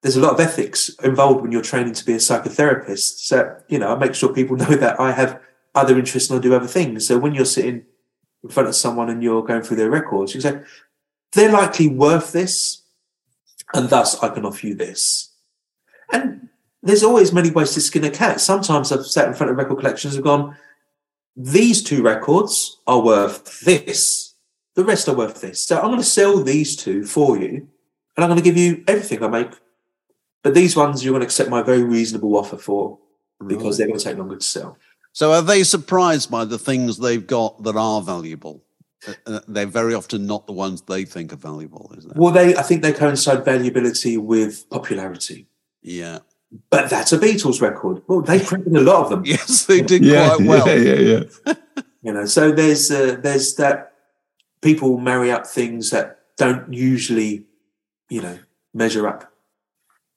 there's 0.04 0.16
a 0.16 0.20
lot 0.20 0.34
of 0.34 0.40
ethics 0.40 0.90
involved 1.02 1.40
when 1.40 1.50
you're 1.50 1.62
training 1.62 1.94
to 1.94 2.04
be 2.04 2.12
a 2.12 2.18
psychotherapist. 2.18 3.20
So, 3.20 3.56
you 3.68 3.78
know, 3.78 3.88
I 3.88 3.98
make 3.98 4.14
sure 4.14 4.34
people 4.34 4.54
know 4.58 4.76
that 4.76 5.00
I 5.00 5.12
have 5.12 5.40
other 5.74 5.98
interests 5.98 6.28
and 6.28 6.38
I 6.38 6.42
do 6.42 6.54
other 6.54 6.66
things. 6.66 7.08
So 7.08 7.18
when 7.18 7.34
you're 7.34 7.46
sitting 7.46 7.86
in 8.42 8.50
front 8.50 8.68
of 8.68 8.74
someone 8.74 9.08
and 9.08 9.22
you're 9.22 9.42
going 9.42 9.62
through 9.62 9.78
their 9.78 9.88
records, 9.88 10.34
you 10.34 10.42
say, 10.42 10.60
they're 11.32 11.50
likely 11.50 11.88
worth 11.88 12.32
this, 12.32 12.82
and 13.72 13.88
thus 13.88 14.22
I 14.22 14.28
can 14.28 14.44
offer 14.44 14.66
you 14.66 14.74
this. 14.74 15.32
And 16.12 16.50
there's 16.82 17.02
always 17.02 17.32
many 17.32 17.50
ways 17.50 17.72
to 17.72 17.80
skin 17.80 18.04
a 18.04 18.10
cat. 18.10 18.42
Sometimes 18.42 18.92
I've 18.92 19.06
sat 19.06 19.28
in 19.28 19.32
front 19.32 19.52
of 19.52 19.56
record 19.56 19.78
collections 19.78 20.16
and 20.16 20.22
gone, 20.22 20.54
these 21.34 21.82
two 21.82 22.02
records 22.02 22.78
are 22.86 23.00
worth 23.00 23.62
this. 23.62 24.34
The 24.74 24.84
rest 24.84 25.08
are 25.08 25.16
worth 25.16 25.40
this. 25.40 25.64
So 25.64 25.78
I'm 25.78 25.86
going 25.86 25.96
to 25.96 26.04
sell 26.04 26.42
these 26.42 26.76
two 26.76 27.04
for 27.04 27.38
you, 27.38 27.68
and 28.16 28.22
I'm 28.22 28.28
going 28.28 28.38
to 28.38 28.44
give 28.44 28.58
you 28.58 28.84
everything 28.86 29.24
I 29.24 29.28
make. 29.28 29.54
But 30.44 30.54
these 30.54 30.76
ones 30.76 31.02
you're 31.04 31.12
going 31.12 31.22
to 31.22 31.26
accept 31.26 31.50
my 31.50 31.62
very 31.62 31.82
reasonable 31.82 32.36
offer 32.36 32.56
for 32.58 32.98
because 33.44 33.64
Right. 33.64 33.78
they're 33.78 33.86
going 33.88 33.98
to 33.98 34.04
take 34.04 34.18
longer 34.18 34.36
to 34.36 34.44
sell. 34.44 34.78
So 35.12 35.32
are 35.32 35.42
they 35.42 35.62
surprised 35.64 36.30
by 36.30 36.44
the 36.44 36.58
things 36.58 36.98
they've 36.98 37.26
got 37.26 37.62
that 37.64 37.76
are 37.76 38.00
valuable? 38.02 38.62
Uh, 39.06 39.12
uh, 39.26 39.40
they're 39.48 39.66
very 39.66 39.94
often 39.94 40.26
not 40.26 40.46
the 40.46 40.52
ones 40.52 40.82
they 40.82 41.04
think 41.04 41.32
are 41.32 41.36
valuable, 41.36 41.92
is 41.96 42.04
that? 42.04 42.16
Well, 42.16 42.32
they 42.32 42.54
I 42.56 42.62
think 42.62 42.82
they 42.82 42.92
coincide 42.92 43.44
valuability 43.44 44.18
with 44.18 44.68
popularity. 44.70 45.48
Yeah. 45.82 46.20
But 46.70 46.88
that's 46.90 47.12
a 47.12 47.18
Beatles 47.18 47.60
record. 47.60 48.02
Well, 48.06 48.20
they 48.22 48.38
printed 48.50 48.76
a 48.76 48.80
lot 48.80 49.02
of 49.04 49.10
them. 49.10 49.24
Yes, 49.24 49.64
they 49.66 49.80
did 49.80 50.04
Yeah, 50.04 50.36
quite 50.36 50.46
well. 50.46 50.68
yeah, 50.68 50.92
yeah, 50.94 51.22
yeah. 51.46 51.54
You 52.02 52.12
know, 52.12 52.26
so 52.26 52.52
there's 52.52 52.90
uh, 52.90 53.16
there's 53.18 53.54
that 53.54 53.92
people 54.60 54.98
marry 54.98 55.30
up 55.32 55.46
things 55.46 55.88
that 55.90 56.18
don't 56.36 56.70
usually, 56.70 57.46
you 58.10 58.20
know, 58.20 58.38
measure 58.74 59.08
up. 59.08 59.32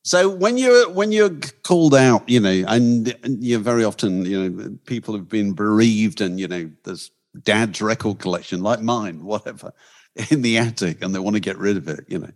So 0.07 0.29
when 0.29 0.57
you're 0.57 0.89
when 0.89 1.11
you're 1.11 1.37
called 1.63 1.93
out, 1.93 2.29
you 2.29 2.39
know, 2.39 2.63
and 2.69 3.13
you're 3.43 3.59
very 3.59 3.83
often, 3.83 4.23
you 4.23 4.49
know, 4.49 4.77
people 4.85 5.13
have 5.13 5.27
been 5.27 5.51
bereaved, 5.51 6.21
and 6.21 6.39
you 6.39 6.47
know, 6.47 6.71
there's 6.85 7.11
dad's 7.43 7.81
record 7.81 8.19
collection, 8.19 8.63
like 8.63 8.79
mine, 8.79 9.21
whatever, 9.25 9.73
in 10.29 10.43
the 10.43 10.59
attic, 10.59 11.03
and 11.03 11.13
they 11.13 11.19
want 11.19 11.35
to 11.35 11.41
get 11.41 11.57
rid 11.57 11.75
of 11.75 11.89
it, 11.89 12.05
you 12.07 12.19
know, 12.19 12.31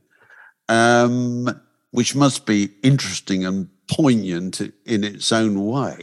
um, 0.67 1.61
which 1.91 2.13
must 2.13 2.45
be 2.45 2.71
interesting 2.83 3.45
and 3.45 3.69
poignant 3.89 4.59
in 4.59 5.05
its 5.05 5.31
own 5.31 5.65
way. 5.65 6.01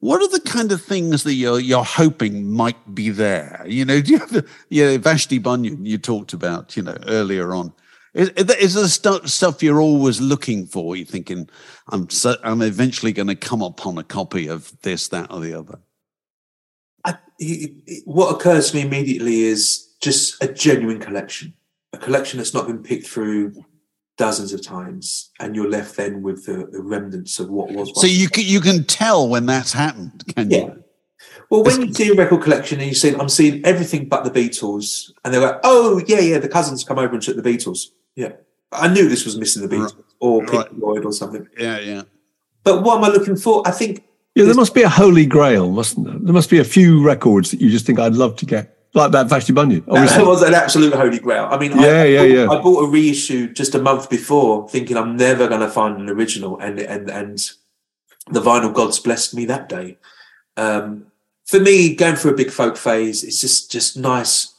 What 0.00 0.20
are 0.20 0.28
the 0.28 0.40
kind 0.50 0.72
of 0.72 0.82
things 0.82 1.22
that 1.22 1.34
you're 1.34 1.60
you're 1.60 1.84
hoping 1.84 2.50
might 2.50 2.92
be 2.92 3.10
there? 3.10 3.64
You 3.68 3.84
know, 3.84 4.00
do 4.02 4.14
you 4.14 4.18
have, 4.18 4.44
you 4.68 4.84
know, 4.84 4.98
Vashti 4.98 5.38
Bunyan 5.38 5.86
you 5.86 5.96
talked 5.96 6.32
about, 6.32 6.76
you 6.76 6.82
know, 6.82 6.98
earlier 7.06 7.54
on. 7.54 7.72
Is, 8.18 8.30
is 8.30 8.44
there- 8.46 8.58
is 8.58 8.74
there 8.74 8.88
stu- 8.88 9.26
stuff 9.28 9.62
you're 9.62 9.80
always 9.80 10.20
looking 10.20 10.66
for? 10.66 10.96
You're 10.96 11.06
thinking, 11.06 11.48
I'm 11.88 12.10
so, 12.10 12.36
I'm 12.42 12.62
eventually 12.62 13.12
going 13.12 13.28
to 13.28 13.36
come 13.36 13.62
upon 13.62 13.96
a 13.96 14.02
copy 14.02 14.48
of 14.48 14.72
this, 14.82 15.06
that, 15.08 15.32
or 15.32 15.38
the 15.40 15.54
other. 15.54 15.78
I, 17.04 17.10
it, 17.38 17.70
it- 17.86 18.02
what 18.06 18.34
occurs 18.34 18.70
to 18.72 18.76
me 18.76 18.82
immediately 18.82 19.42
is 19.42 19.86
just 20.02 20.42
a 20.42 20.52
genuine 20.52 20.98
collection, 20.98 21.54
a 21.92 21.98
collection 21.98 22.38
that's 22.38 22.52
not 22.52 22.66
been 22.66 22.82
picked 22.82 23.06
through 23.06 23.54
dozens 24.16 24.52
of 24.52 24.66
times, 24.66 25.30
and 25.38 25.54
you're 25.54 25.70
left 25.70 25.96
then 25.96 26.20
with 26.22 26.44
the, 26.44 26.66
the 26.72 26.82
remnants 26.82 27.38
of 27.38 27.48
what 27.50 27.70
was. 27.70 27.92
So 28.00 28.08
you 28.08 28.28
can, 28.28 28.44
you 28.44 28.60
can 28.60 28.82
tell 28.82 29.28
when 29.28 29.46
that's 29.46 29.72
happened, 29.72 30.24
can 30.34 30.50
Yeah. 30.50 30.58
you? 30.58 30.84
Well, 31.50 31.62
when 31.62 31.80
you 31.82 31.94
see 31.94 32.08
a 32.10 32.14
record 32.14 32.42
collection 32.42 32.80
and 32.80 32.88
you 32.88 32.94
see, 32.96 33.14
I'm 33.14 33.28
seeing 33.28 33.64
everything 33.64 34.08
but 34.08 34.24
the 34.24 34.30
Beatles, 34.30 35.12
and 35.24 35.32
they're 35.32 35.40
like, 35.40 35.60
oh, 35.62 36.02
yeah, 36.08 36.18
yeah, 36.18 36.38
the 36.38 36.48
cousins 36.48 36.82
come 36.82 36.98
over 36.98 37.14
and 37.14 37.22
took 37.22 37.36
the 37.36 37.42
Beatles. 37.48 37.86
Yeah. 38.18 38.32
I 38.72 38.88
knew 38.88 39.08
this 39.08 39.24
was 39.24 39.36
missing 39.38 39.66
the 39.66 39.74
Beatles 39.74 39.94
or 40.20 40.40
Pink 40.44 40.52
Right. 40.52 40.70
Floyd 40.78 41.04
or 41.04 41.12
something. 41.12 41.46
Yeah, 41.56 41.78
yeah. 41.78 42.02
But 42.64 42.82
what 42.82 42.98
am 42.98 43.04
I 43.04 43.08
looking 43.08 43.36
for? 43.36 43.62
I 43.66 43.70
think 43.70 44.04
Yeah, 44.34 44.44
there 44.44 44.54
must 44.54 44.74
be 44.74 44.82
a 44.82 44.88
holy 44.88 45.24
grail, 45.24 45.70
mustn't 45.70 46.04
there? 46.06 46.18
There 46.18 46.34
must 46.34 46.50
be 46.50 46.58
a 46.58 46.64
few 46.64 47.02
records 47.02 47.50
that 47.52 47.60
you 47.60 47.70
just 47.70 47.86
think 47.86 47.98
I'd 48.00 48.14
love 48.14 48.34
to 48.36 48.44
get, 48.46 48.76
like 48.92 49.12
that 49.12 49.28
Vashti 49.28 49.52
Bunyan. 49.52 49.80
that 49.86 49.92
Obviously. 49.92 50.24
was 50.24 50.42
an 50.42 50.52
absolute 50.54 50.92
holy 50.94 51.20
grail. 51.20 51.46
I 51.50 51.56
mean, 51.58 51.70
Yeah, 51.78 52.02
I, 52.02 52.04
yeah, 52.04 52.20
I, 52.20 52.26
bought, 52.26 52.34
yeah. 52.34 52.58
I 52.58 52.62
bought 52.62 52.84
a 52.84 52.88
reissue 52.90 53.52
just 53.52 53.74
a 53.76 53.80
month 53.80 54.10
before, 54.10 54.68
thinking 54.68 54.96
I'm 54.96 55.16
never 55.16 55.46
going 55.48 55.60
to 55.60 55.70
find 55.70 55.96
an 56.00 56.10
original, 56.10 56.58
and 56.58 56.78
and 56.80 57.08
and 57.08 57.38
the 58.30 58.40
vinyl 58.40 58.74
gods 58.74 58.98
blessed 58.98 59.34
me 59.34 59.44
that 59.46 59.68
day. 59.68 59.96
Um, 60.56 61.06
for 61.46 61.60
me, 61.60 61.94
going 61.94 62.16
through 62.16 62.32
a 62.32 62.36
big 62.36 62.50
folk 62.50 62.76
phase, 62.76 63.22
it's 63.24 63.40
just 63.40 63.70
just 63.72 63.96
nice 63.96 64.52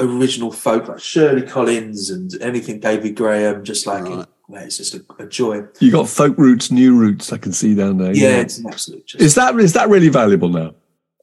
original 0.00 0.50
folk 0.52 0.88
like 0.88 0.98
Shirley 1.00 1.42
Collins 1.42 2.10
and 2.10 2.32
anything 2.40 2.80
David 2.80 3.14
Graham, 3.16 3.62
just 3.64 3.86
like 3.86 4.04
Right. 4.04 4.26
man, 4.48 4.64
it's 4.64 4.78
just 4.78 4.94
a, 4.94 5.04
a 5.18 5.26
joy. 5.26 5.62
You 5.80 5.92
got 5.92 6.08
folk 6.08 6.36
roots, 6.38 6.70
new 6.70 6.96
roots. 6.96 7.32
I 7.32 7.38
can 7.38 7.52
see 7.52 7.74
down 7.74 7.98
there. 7.98 8.14
Yeah, 8.14 8.40
it's 8.40 8.58
an 8.58 8.66
absolute. 8.68 9.06
Just, 9.06 9.22
Is 9.22 9.34
that 9.36 9.54
is 9.60 9.72
that 9.74 9.88
really 9.88 10.08
valuable 10.08 10.48
now? 10.48 10.74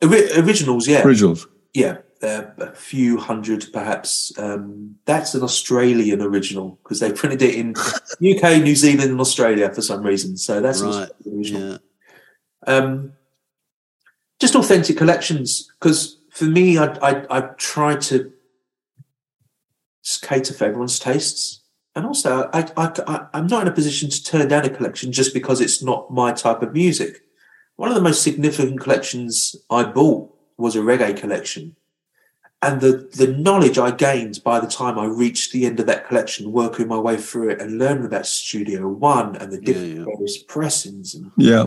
Ori- 0.03 0.31
originals? 0.37 0.87
Yeah, 0.87 1.03
Originals. 1.03 1.47
yeah, 1.73 1.97
uh, 2.21 2.43
a 2.59 2.71
few 2.75 3.17
hundred 3.17 3.65
perhaps. 3.73 4.31
Um, 4.37 4.95
that's 5.05 5.33
an 5.33 5.41
Australian 5.43 6.21
original 6.21 6.79
because 6.83 6.99
they 6.99 7.11
printed 7.11 7.41
it 7.41 7.55
in 7.55 7.73
UK, 8.21 8.61
New 8.63 8.75
Zealand, 8.75 9.09
and 9.11 9.19
Australia 9.19 9.73
for 9.73 9.81
some 9.81 10.03
reason. 10.03 10.37
So 10.37 10.61
that's 10.61 10.81
Right. 10.81 11.09
Australian 11.09 11.37
original. 11.39 11.71
Yeah. 11.71 11.77
Um, 12.75 13.13
just 14.39 14.55
authentic 14.55 14.97
collections 14.97 15.67
because 15.79 16.19
for 16.31 16.45
me, 16.45 16.77
I, 16.77 16.85
I 17.01 17.25
I 17.37 17.41
try 17.57 17.95
to 17.95 18.31
just 20.07 20.21
cater 20.21 20.53
for 20.53 20.63
everyone's 20.65 20.99
tastes. 20.99 21.61
And 21.93 22.05
also, 22.05 22.49
I, 22.53 22.61
I, 22.77 22.91
I, 23.07 23.27
I'm 23.33 23.47
not 23.47 23.63
in 23.63 23.67
a 23.67 23.75
position 23.75 24.09
to 24.09 24.23
turn 24.23 24.47
down 24.47 24.63
a 24.63 24.69
collection 24.69 25.11
just 25.11 25.33
because 25.33 25.59
it's 25.59 25.83
not 25.83 26.11
my 26.13 26.31
type 26.31 26.61
of 26.61 26.71
music. 26.73 27.21
One 27.75 27.89
of 27.89 27.95
the 27.95 28.01
most 28.01 28.23
significant 28.23 28.79
collections 28.79 29.55
I 29.69 29.83
bought 29.83 30.33
was 30.57 30.75
a 30.75 30.79
reggae 30.79 31.17
collection. 31.17 31.75
And 32.61 32.81
the, 32.81 33.09
the 33.13 33.27
knowledge 33.33 33.77
I 33.77 33.91
gained 33.91 34.41
by 34.43 34.59
the 34.59 34.67
time 34.67 34.97
I 34.97 35.05
reached 35.05 35.51
the 35.51 35.65
end 35.65 35.79
of 35.79 35.85
that 35.87 36.07
collection, 36.07 36.51
working 36.51 36.87
my 36.87 36.97
way 36.97 37.17
through 37.17 37.49
it 37.49 37.61
and 37.61 37.77
learning 37.77 38.05
about 38.05 38.25
Studio 38.25 38.87
One 38.87 39.35
and 39.35 39.51
the 39.51 39.57
Yeah, 39.57 39.65
different 39.65 39.97
yeah. 39.97 40.03
various 40.05 40.37
pressings 40.43 41.13
and 41.15 41.31
Yeah. 41.37 41.65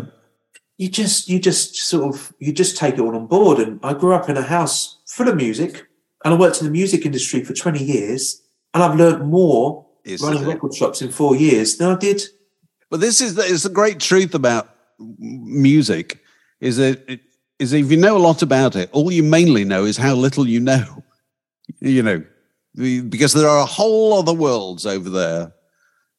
you 0.78 0.88
just 0.88 1.28
you 1.28 1.38
just 1.38 1.76
sort 1.76 2.12
of 2.14 2.32
you 2.38 2.52
just 2.52 2.76
take 2.76 2.94
it 2.94 3.00
all 3.00 3.14
on 3.14 3.26
board 3.26 3.58
and 3.58 3.78
i 3.84 3.92
grew 3.92 4.14
up 4.14 4.30
in 4.30 4.36
a 4.38 4.42
house 4.42 4.98
full 5.06 5.28
of 5.28 5.36
music 5.36 5.86
and 6.24 6.34
i 6.34 6.36
worked 6.36 6.60
in 6.60 6.66
the 6.66 6.72
music 6.72 7.04
industry 7.06 7.42
for 7.44 7.52
20 7.52 7.82
years 7.82 8.42
and 8.74 8.82
i've 8.82 8.96
learned 8.96 9.28
more 9.28 9.86
running 10.22 10.42
it? 10.42 10.46
record 10.46 10.74
shops 10.74 11.02
in 11.02 11.10
four 11.10 11.36
years 11.36 11.76
than 11.76 11.90
i 11.90 11.96
did 11.96 12.22
But 12.90 13.00
this 13.00 13.20
is 13.20 13.34
the, 13.34 13.42
is 13.42 13.62
the 13.62 13.70
great 13.70 14.00
truth 14.00 14.34
about 14.34 14.68
music 14.98 16.22
is 16.60 16.76
that 16.76 17.08
it, 17.08 17.20
is 17.60 17.72
if 17.72 17.90
you 17.90 17.96
know 17.96 18.16
a 18.16 18.18
lot 18.18 18.42
about 18.42 18.74
it, 18.74 18.88
all 18.92 19.12
you 19.12 19.22
mainly 19.22 19.64
know 19.64 19.84
is 19.84 19.96
how 19.96 20.14
little 20.14 20.48
you 20.48 20.60
know. 20.60 21.04
You 21.80 22.02
know, 22.02 22.24
because 22.74 23.32
there 23.32 23.48
are 23.48 23.60
a 23.60 23.66
whole 23.66 24.14
other 24.14 24.32
worlds 24.32 24.86
over 24.86 25.08
there 25.08 25.52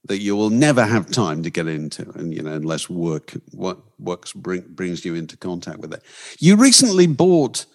that 0.05 0.19
you 0.19 0.35
will 0.35 0.49
never 0.49 0.85
have 0.85 1.11
time 1.11 1.43
to 1.43 1.49
get 1.49 1.67
into, 1.67 2.09
and 2.11 2.33
you 2.33 2.41
know, 2.41 2.53
unless 2.53 2.89
work 2.89 3.33
what 3.51 3.79
works 3.99 4.33
bring, 4.33 4.61
brings 4.61 5.03
you 5.03 5.15
into 5.15 5.35
contact 5.35 5.79
with 5.79 5.93
it. 5.93 6.03
You 6.39 6.55
recently 6.55 7.07
bought. 7.07 7.65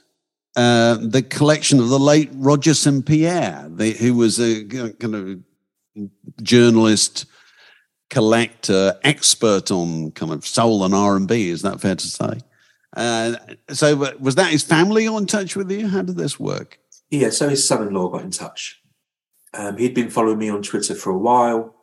Uh, 0.57 0.97
the 1.01 1.23
collection 1.23 1.79
of 1.79 1.91
the 1.91 1.99
late 1.99 2.31
Roger 2.33 2.75
St. 2.75 3.05
Pierre, 3.05 3.69
who 3.99 4.15
was 4.15 4.41
a 4.41 4.65
kind 4.65 5.15
of 5.15 5.39
journalist, 6.43 7.27
collector, 8.09 8.99
expert 9.05 9.71
on 9.71 10.13
kind 10.13 10.33
of 10.33 10.47
soul 10.47 10.85
and 10.85 10.95
R 10.95 11.17
and 11.17 11.29
B. 11.29 11.51
Is 11.51 11.63
that 11.63 11.81
fair 11.81 11.95
to 11.95 12.07
say? 12.07 12.41
Uh, 12.97 13.37
so, 13.71 14.15
was 14.19 14.37
that 14.37 14.51
his 14.51 14.63
family 14.63 15.07
on 15.07 15.27
touch 15.27 15.55
with 15.55 15.71
you? 15.71 15.87
How 15.89 16.03
did 16.03 16.17
this 16.17 16.41
work? 16.41 16.79
yeah 17.11 17.31
so 17.31 17.49
his 17.49 17.67
son-in-law 17.67 18.09
got 18.09 18.23
in 18.23 18.31
touch 18.31 18.81
um, 19.55 19.77
he'd 19.77 19.95
been 19.95 20.11
following 20.11 20.39
me 20.39 20.49
on 20.49 20.63
twitter 20.63 20.95
for 20.95 21.11
a 21.11 21.19
while 21.19 21.75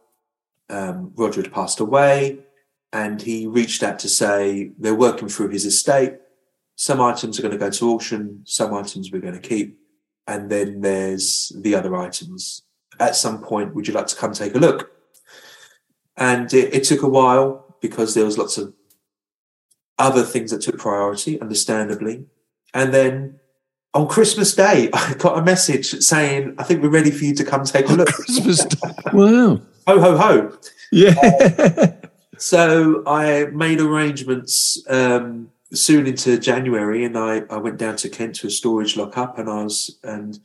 um, 0.69 1.11
roger 1.15 1.41
had 1.41 1.51
passed 1.51 1.79
away 1.79 2.39
and 2.91 3.21
he 3.21 3.47
reached 3.47 3.83
out 3.83 3.99
to 3.99 4.09
say 4.09 4.71
they're 4.77 4.95
working 4.95 5.27
through 5.27 5.49
his 5.49 5.65
estate 5.65 6.13
some 6.75 7.01
items 7.01 7.37
are 7.37 7.41
going 7.41 7.51
to 7.51 7.57
go 7.57 7.69
to 7.69 7.91
auction 7.91 8.41
some 8.45 8.73
items 8.73 9.11
we're 9.11 9.21
going 9.21 9.33
to 9.33 9.39
keep 9.39 9.77
and 10.27 10.49
then 10.49 10.81
there's 10.81 11.51
the 11.61 11.75
other 11.75 11.95
items 11.95 12.63
at 12.99 13.15
some 13.15 13.41
point 13.41 13.73
would 13.75 13.87
you 13.87 13.93
like 13.93 14.07
to 14.07 14.15
come 14.15 14.33
take 14.33 14.55
a 14.55 14.59
look 14.59 14.91
and 16.17 16.53
it, 16.53 16.73
it 16.73 16.83
took 16.83 17.01
a 17.01 17.09
while 17.09 17.77
because 17.81 18.13
there 18.13 18.25
was 18.25 18.37
lots 18.37 18.57
of 18.57 18.73
other 19.99 20.23
things 20.23 20.51
that 20.51 20.61
took 20.61 20.77
priority 20.77 21.39
understandably 21.41 22.25
and 22.73 22.93
then 22.93 23.39
on 23.93 24.07
christmas 24.07 24.55
day 24.55 24.89
i 24.93 25.13
got 25.15 25.37
a 25.37 25.41
message 25.41 25.91
saying 26.01 26.55
i 26.57 26.63
think 26.63 26.81
we're 26.81 26.89
ready 26.89 27.11
for 27.11 27.25
you 27.25 27.35
to 27.35 27.43
come 27.43 27.63
take 27.63 27.89
a 27.89 27.93
look 27.93 28.07
Christmas. 28.07 28.65
Day. 28.65 28.89
Wow. 29.13 29.61
Ho 29.85 29.99
ho 29.99 30.17
ho! 30.17 30.57
Yeah. 30.91 31.93
So 32.43 33.03
I 33.05 33.45
made 33.53 33.79
arrangements 33.79 34.83
um, 34.89 35.49
soon 35.73 36.07
into 36.07 36.37
January, 36.37 37.03
and 37.03 37.17
I, 37.17 37.43
I 37.49 37.57
went 37.57 37.77
down 37.77 37.95
to 37.97 38.09
Kent 38.09 38.35
to 38.35 38.47
a 38.47 38.51
storage 38.51 38.95
lockup, 38.95 39.37
and 39.37 39.49
I 39.49 39.63
was 39.63 39.99
and 40.03 40.39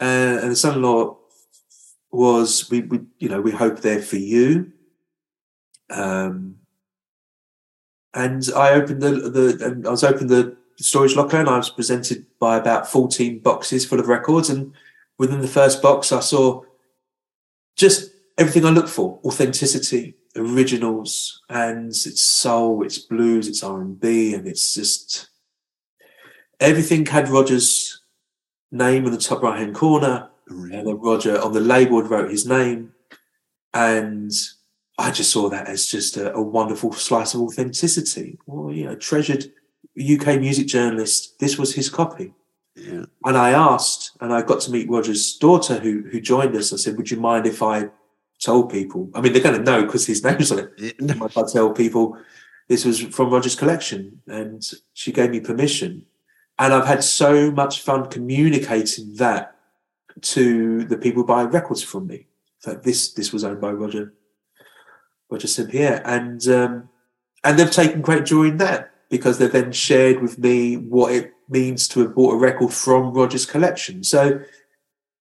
uh, 0.00 0.38
and 0.42 0.52
the 0.52 0.56
son-in-law 0.56 1.16
was 2.10 2.70
we, 2.70 2.82
we 2.82 3.00
you 3.18 3.28
know 3.28 3.40
we 3.40 3.50
hope 3.50 3.80
there 3.80 4.02
for 4.02 4.16
you. 4.16 4.72
Um, 5.90 6.56
and 8.12 8.44
I 8.54 8.72
opened 8.72 9.02
the 9.02 9.10
the 9.10 9.82
I 9.86 9.90
was 9.90 10.04
opened 10.04 10.30
the 10.30 10.56
storage 10.76 11.16
locker, 11.16 11.38
and 11.38 11.48
I 11.48 11.56
was 11.56 11.70
presented 11.70 12.26
by 12.38 12.56
about 12.56 12.88
fourteen 12.88 13.38
boxes 13.40 13.84
full 13.84 14.00
of 14.00 14.08
records, 14.08 14.50
and 14.50 14.72
within 15.18 15.40
the 15.40 15.48
first 15.48 15.82
box, 15.82 16.12
I 16.12 16.20
saw 16.20 16.62
just 17.76 18.10
everything 18.38 18.64
I 18.64 18.70
look 18.70 18.88
for: 18.88 19.18
authenticity, 19.24 20.14
originals, 20.36 21.42
and 21.48 21.88
it's 21.88 22.22
soul, 22.22 22.84
it's 22.84 22.98
blues, 22.98 23.48
it's 23.48 23.62
R 23.62 23.80
and 23.80 23.98
B, 23.98 24.34
and 24.34 24.46
it's 24.46 24.74
just 24.74 25.28
everything 26.60 27.06
had 27.06 27.28
Roger's 27.28 28.02
name 28.70 29.06
in 29.06 29.12
the 29.12 29.18
top 29.18 29.42
right 29.42 29.58
hand 29.58 29.74
corner, 29.74 30.28
and 30.48 30.72
then 30.72 31.00
Roger 31.00 31.40
on 31.40 31.52
the 31.52 31.60
label 31.60 32.00
had 32.00 32.10
wrote 32.10 32.30
his 32.30 32.46
name, 32.46 32.92
and 33.72 34.32
I 34.98 35.10
just 35.10 35.30
saw 35.30 35.48
that 35.48 35.68
as 35.68 35.86
just 35.86 36.16
a, 36.16 36.34
a 36.34 36.42
wonderful 36.42 36.92
slice 36.92 37.34
of 37.34 37.40
authenticity. 37.40 38.38
Well, 38.46 38.72
you 38.72 38.84
know, 38.84 38.96
treasured 38.96 39.52
UK 39.98 40.40
music 40.40 40.66
journalist. 40.66 41.38
This 41.38 41.58
was 41.58 41.74
his 41.74 41.88
copy. 41.90 42.32
Yeah. 42.76 43.04
And 43.24 43.36
I 43.36 43.50
asked, 43.50 44.16
and 44.20 44.32
I 44.32 44.42
got 44.42 44.60
to 44.62 44.70
meet 44.70 44.90
Roger's 44.90 45.36
daughter 45.36 45.78
who 45.78 46.02
who 46.10 46.20
joined 46.20 46.56
us. 46.56 46.72
I 46.72 46.76
said, 46.76 46.96
"Would 46.96 47.10
you 47.10 47.20
mind 47.20 47.46
if 47.46 47.62
I 47.62 47.88
told 48.44 48.70
people? 48.70 49.10
I 49.14 49.20
mean, 49.20 49.32
they're 49.32 49.42
going 49.42 49.56
to 49.56 49.70
know 49.70 49.84
because 49.84 50.06
his 50.06 50.22
name's 50.24 50.52
on 50.52 50.60
it. 50.60 50.98
Yeah. 51.00 51.28
I 51.36 51.42
tell 51.50 51.72
people 51.72 52.18
this 52.68 52.84
was 52.84 53.00
from 53.00 53.30
Roger's 53.30 53.56
collection, 53.56 54.20
and 54.26 54.62
she 54.92 55.12
gave 55.12 55.30
me 55.30 55.40
permission. 55.40 56.06
And 56.58 56.72
I've 56.72 56.86
had 56.86 57.02
so 57.02 57.50
much 57.50 57.80
fun 57.80 58.08
communicating 58.08 59.14
that 59.16 59.56
to 60.20 60.84
the 60.84 60.96
people 60.96 61.24
buying 61.24 61.48
records 61.48 61.82
from 61.82 62.06
me. 62.06 62.26
That 62.64 62.82
this 62.82 63.12
this 63.12 63.32
was 63.32 63.44
owned 63.44 63.60
by 63.60 63.72
Roger 63.72 64.14
Roger 65.30 65.48
St 65.48 65.70
Pierre, 65.70 66.02
and 66.06 66.46
um, 66.48 66.88
and 67.42 67.58
they've 67.58 67.70
taken 67.70 68.00
great 68.00 68.24
joy 68.24 68.44
in 68.44 68.56
that 68.58 68.92
because 69.10 69.38
they've 69.38 69.52
then 69.52 69.72
shared 69.72 70.22
with 70.22 70.38
me 70.38 70.76
what 70.76 71.12
it 71.12 71.32
means 71.48 71.86
to 71.88 72.00
have 72.00 72.14
bought 72.14 72.34
a 72.34 72.38
record 72.38 72.72
from 72.72 73.12
Roger's 73.12 73.44
collection. 73.44 74.02
So 74.02 74.40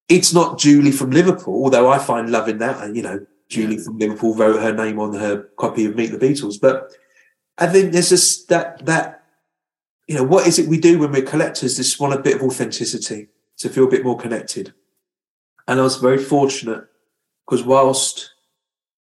it's 0.09 0.33
not 0.33 0.59
Julie 0.59 0.91
from 0.91 1.11
Liverpool, 1.11 1.63
although 1.63 1.89
I 1.89 1.97
find 1.97 2.29
love 2.29 2.49
in 2.49 2.57
that. 2.59 2.83
And, 2.83 2.95
you 2.95 3.01
know, 3.01 3.25
Julie 3.49 3.77
from 3.77 3.97
Liverpool 3.97 4.35
wrote 4.35 4.61
her 4.61 4.73
name 4.73 4.99
on 4.99 5.13
her 5.13 5.43
copy 5.57 5.85
of 5.85 5.95
Meet 5.95 6.11
the 6.11 6.17
Beatles. 6.17 6.59
But 6.59 6.91
I 7.57 7.67
think 7.67 7.91
there's 7.91 8.09
just 8.09 8.49
that, 8.49 8.85
that, 8.85 9.23
you 10.07 10.15
know, 10.15 10.23
what 10.23 10.47
is 10.47 10.59
it 10.59 10.67
we 10.67 10.79
do 10.79 10.99
when 10.99 11.11
we're 11.11 11.21
collectors? 11.21 11.77
Just 11.77 11.99
want 11.99 12.13
a 12.13 12.21
bit 12.21 12.35
of 12.35 12.43
authenticity 12.43 13.29
to 13.57 13.69
feel 13.69 13.85
a 13.85 13.91
bit 13.91 14.03
more 14.03 14.17
connected. 14.17 14.73
And 15.67 15.79
I 15.79 15.83
was 15.83 15.97
very 15.97 16.17
fortunate 16.17 16.85
because 17.45 17.63
whilst 17.63 18.31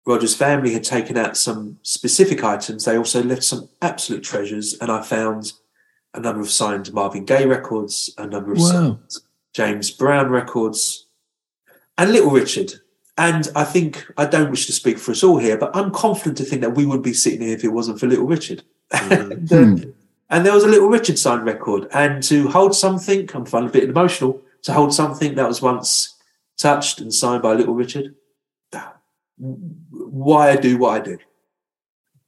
Roger's 0.07 0.37
family 0.37 0.73
had 0.73 0.85
taken 0.85 1.17
out 1.17 1.37
some 1.37 1.79
specific 1.83 2.45
items, 2.45 2.85
they 2.85 2.97
also 2.97 3.23
left 3.23 3.43
some 3.43 3.69
absolute 3.83 4.23
treasures. 4.23 4.75
And 4.81 4.93
I 4.93 5.03
found 5.03 5.53
a 6.15 6.21
number 6.21 6.41
of 6.41 6.51
signed 6.51 6.93
Marvin 6.93 7.25
Gaye 7.25 7.47
records, 7.47 8.15
a 8.17 8.27
number 8.27 8.53
of 8.53 8.59
Wow. 8.59 8.65
signed 8.65 8.99
James 9.57 9.91
Brown 9.91 10.29
records, 10.29 11.07
and 11.97 12.13
Little 12.13 12.31
Richard. 12.31 12.75
And 13.17 13.49
I 13.57 13.65
think 13.65 14.07
I 14.19 14.27
don't 14.27 14.51
wish 14.51 14.67
to 14.67 14.73
speak 14.73 14.99
for 14.99 15.13
us 15.13 15.25
all 15.25 15.39
here, 15.39 15.57
but 15.57 15.75
I'm 15.75 15.91
confident 15.93 16.37
to 16.37 16.45
think 16.45 16.61
that 16.61 16.75
we 16.75 16.85
wouldn't 16.85 17.05
be 17.05 17.15
sitting 17.15 17.41
here 17.41 17.57
if 17.57 17.65
it 17.65 17.69
wasn't 17.69 17.99
for 17.99 18.07
Little 18.07 18.27
Richard. 18.27 18.63
and, 18.93 19.53
uh, 19.53 19.87
and 20.29 20.45
there 20.45 20.53
was 20.53 20.65
a 20.65 20.69
Little 20.69 20.91
Richard 20.91 21.19
signed 21.19 21.47
record, 21.47 21.89
and 21.95 22.23
to 22.25 22.49
hold 22.49 22.75
something, 22.75 23.31
I'm 23.33 23.47
finding 23.47 23.71
a 23.71 23.73
bit 23.73 23.89
emotional. 23.89 24.43
To 24.65 24.75
hold 24.75 24.93
something 24.93 25.37
that 25.37 25.49
was 25.49 25.63
once 25.63 26.17
touched 26.59 27.01
and 27.01 27.15
signed 27.15 27.43
by 27.43 27.55
Little 27.55 27.75
Richard, 27.75 28.15
why 29.39 30.51
I 30.51 30.57
do 30.57 30.77
what 30.77 31.01
I 31.01 31.05
do. 31.05 31.19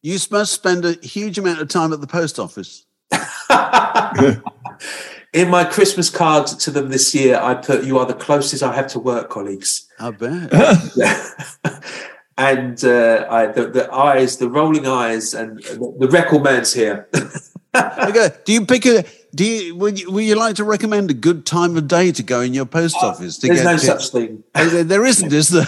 You 0.01 0.19
must 0.31 0.53
spend 0.53 0.87
a 0.87 0.93
huge 0.93 1.37
amount 1.37 1.61
of 1.61 1.69
time 1.69 1.93
at 1.93 2.01
the 2.01 2.07
post 2.07 2.39
office. 2.39 2.87
In 5.35 5.51
my 5.51 5.65
Christmas 5.65 6.09
card 6.09 6.47
to 6.47 6.71
them 6.71 6.89
this 6.89 7.15
year, 7.15 7.39
I 7.41 7.55
put, 7.55 7.85
"You 7.85 7.99
are 7.99 8.07
the 8.07 8.15
closest 8.15 8.63
I 8.63 8.75
have 8.75 8.89
to 8.89 8.99
work 8.99 9.29
colleagues." 9.29 9.87
I 10.01 10.11
bet. 10.11 10.53
and 12.39 12.83
uh, 12.85 13.27
I, 13.29 13.47
the, 13.47 13.69
the 13.69 13.93
eyes, 13.93 14.39
the 14.39 14.49
rolling 14.49 14.87
eyes, 14.87 15.35
and 15.35 15.59
the, 15.59 15.95
the 15.99 16.09
record 16.09 16.45
man's 16.45 16.73
here. 16.73 17.09
okay. 17.75 18.31
Do 18.45 18.53
you 18.53 18.65
pick 18.65 18.87
a? 18.87 19.05
Do 19.35 19.45
you 19.45 19.77
would 19.77 20.01
you, 20.01 20.11
would 20.11 20.25
you 20.25 20.37
like 20.37 20.57
to 20.57 20.65
recommend 20.65 21.11
a 21.11 21.15
good 21.15 21.45
time 21.45 21.77
of 21.77 21.87
day 21.89 22.13
to 22.13 22.23
go 22.23 22.41
in 22.41 22.55
your 22.55 22.65
post 22.65 22.97
office 23.03 23.37
to 23.39 23.49
There's 23.49 23.61
get? 23.61 23.67
no 23.67 23.77
to- 23.77 23.85
such 23.85 24.09
thing. 24.11 24.45
There- 24.55 24.85
there 24.85 25.05
isn't, 25.05 25.33
is 25.33 25.51
there? 25.51 25.67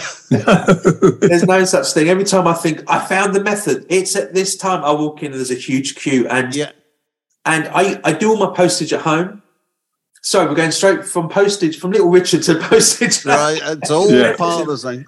There's 1.21 1.43
no 1.43 1.63
such 1.65 1.93
thing. 1.93 2.09
Every 2.09 2.23
time 2.23 2.47
I 2.47 2.53
think 2.53 2.83
I 2.87 3.05
found 3.05 3.35
the 3.35 3.43
method, 3.43 3.85
it's 3.89 4.15
at 4.15 4.33
this 4.33 4.55
time 4.55 4.83
I 4.83 4.91
walk 4.93 5.21
in 5.21 5.27
and 5.27 5.35
there's 5.35 5.51
a 5.51 5.55
huge 5.55 5.95
queue, 5.95 6.27
and 6.27 6.55
yeah. 6.55 6.71
and 7.45 7.67
I, 7.67 8.01
I 8.03 8.13
do 8.13 8.31
all 8.31 8.37
my 8.37 8.55
postage 8.55 8.93
at 8.93 9.01
home. 9.01 9.43
Sorry, 10.21 10.47
we're 10.47 10.55
going 10.55 10.71
straight 10.71 11.03
from 11.03 11.29
postage 11.29 11.79
from 11.79 11.91
Little 11.91 12.09
Richard 12.09 12.43
to 12.43 12.55
postage. 12.59 13.25
Right. 13.25 13.59
It's 13.63 13.89
all 13.91 14.09
Yeah. 14.11 14.35
part 14.35 14.61
of 14.61 14.67
the 14.67 14.77
thing. 14.77 15.05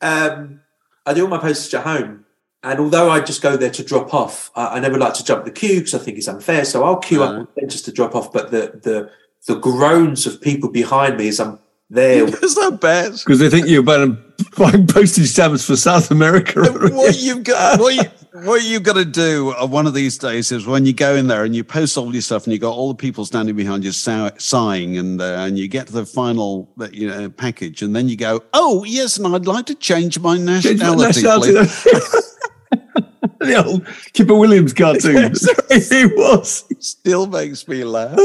um, 0.00 0.60
I 1.06 1.14
do 1.14 1.22
all 1.22 1.28
my 1.28 1.38
postage 1.38 1.74
at 1.74 1.84
home. 1.84 2.24
And 2.64 2.80
although 2.80 3.08
I 3.08 3.20
just 3.20 3.40
go 3.40 3.56
there 3.56 3.70
to 3.70 3.84
drop 3.84 4.12
off, 4.12 4.50
I, 4.56 4.66
I 4.76 4.80
never 4.80 4.98
like 4.98 5.14
to 5.14 5.24
jump 5.24 5.44
the 5.44 5.50
queue 5.52 5.78
because 5.78 5.94
I 5.94 5.98
think 5.98 6.18
it's 6.18 6.26
unfair. 6.28 6.64
So 6.64 6.82
I'll 6.84 6.96
queue 6.96 7.22
Uh-huh. 7.22 7.42
up 7.42 7.48
just 7.68 7.84
to 7.84 7.92
drop 7.92 8.14
off. 8.16 8.32
But 8.32 8.50
the 8.50 8.80
the 8.82 9.10
the 9.46 9.54
groans 9.60 10.26
of 10.26 10.40
people 10.40 10.68
behind 10.68 11.16
me 11.18 11.28
as 11.28 11.38
I'm 11.38 11.60
there. 11.88 12.24
Is 12.42 12.56
that 12.56 12.78
bad? 12.80 13.12
Because 13.12 13.38
they 13.38 13.48
think 13.48 13.68
you're 13.68 13.84
buying, 13.84 14.18
buying 14.58 14.86
postage 14.88 15.28
stamps 15.28 15.64
for 15.64 15.76
South 15.76 16.10
America. 16.10 16.60
what 16.92 17.16
you've 17.20 17.44
got, 17.44 17.78
what, 17.78 17.94
you, 17.94 18.02
what 18.32 18.62
you've 18.62 18.82
got 18.82 18.94
to 18.94 19.04
do 19.04 19.54
uh, 19.54 19.66
one 19.66 19.86
of 19.86 19.94
these 19.94 20.18
days 20.18 20.52
is 20.52 20.66
when 20.66 20.86
you 20.86 20.92
go 20.92 21.14
in 21.14 21.26
there 21.26 21.44
and 21.44 21.54
you 21.54 21.64
post 21.64 21.96
all 21.96 22.12
your 22.12 22.22
stuff 22.22 22.44
and 22.44 22.52
you 22.52 22.58
got 22.58 22.72
all 22.72 22.88
the 22.88 22.94
people 22.94 23.24
standing 23.24 23.56
behind 23.56 23.84
you 23.84 23.92
sighing 23.92 24.98
and 24.98 25.20
uh, 25.20 25.36
and 25.38 25.58
you 25.58 25.68
get 25.68 25.86
to 25.86 25.92
the 25.92 26.06
final 26.06 26.70
uh, 26.80 26.88
you 26.92 27.08
know 27.08 27.28
package 27.28 27.82
and 27.82 27.94
then 27.94 28.08
you 28.08 28.16
go, 28.16 28.42
oh 28.52 28.84
yes, 28.84 29.18
and 29.18 29.34
I'd 29.34 29.46
like 29.46 29.66
to 29.66 29.74
change 29.74 30.18
my 30.18 30.36
Change 30.36 30.80
my 30.80 30.94
nationality. 30.94 31.52
nationality. 31.52 31.52
please." 31.52 32.38
the 33.40 33.64
old 33.64 33.86
Kipper 34.12 34.34
Williams 34.34 34.72
cartoon. 34.72 35.32
he 35.70 36.06
was. 36.06 36.64
Still 36.80 37.26
makes 37.26 37.66
me 37.68 37.84
laugh. 37.84 38.18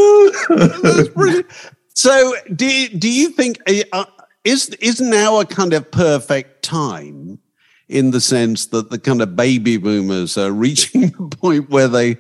So, 1.96 2.36
do 2.56 2.66
you, 2.66 2.90
do 2.90 3.10
you 3.10 3.30
think 3.30 3.60
uh, 3.92 4.06
is 4.44 4.70
is 4.82 5.00
now 5.00 5.40
a 5.40 5.46
kind 5.46 5.74
of 5.74 5.90
perfect 5.92 6.64
time 6.64 7.40
in 7.90 8.12
the 8.12 8.22
sense 8.22 8.68
that 8.68 8.90
the 8.90 9.00
kind 9.00 9.22
of 9.22 9.36
baby 9.36 9.78
boomers 9.78 10.38
are 10.38 10.52
reaching 10.52 11.02
the 11.30 11.36
point 11.38 11.70
where 11.70 11.88
they 11.88 12.18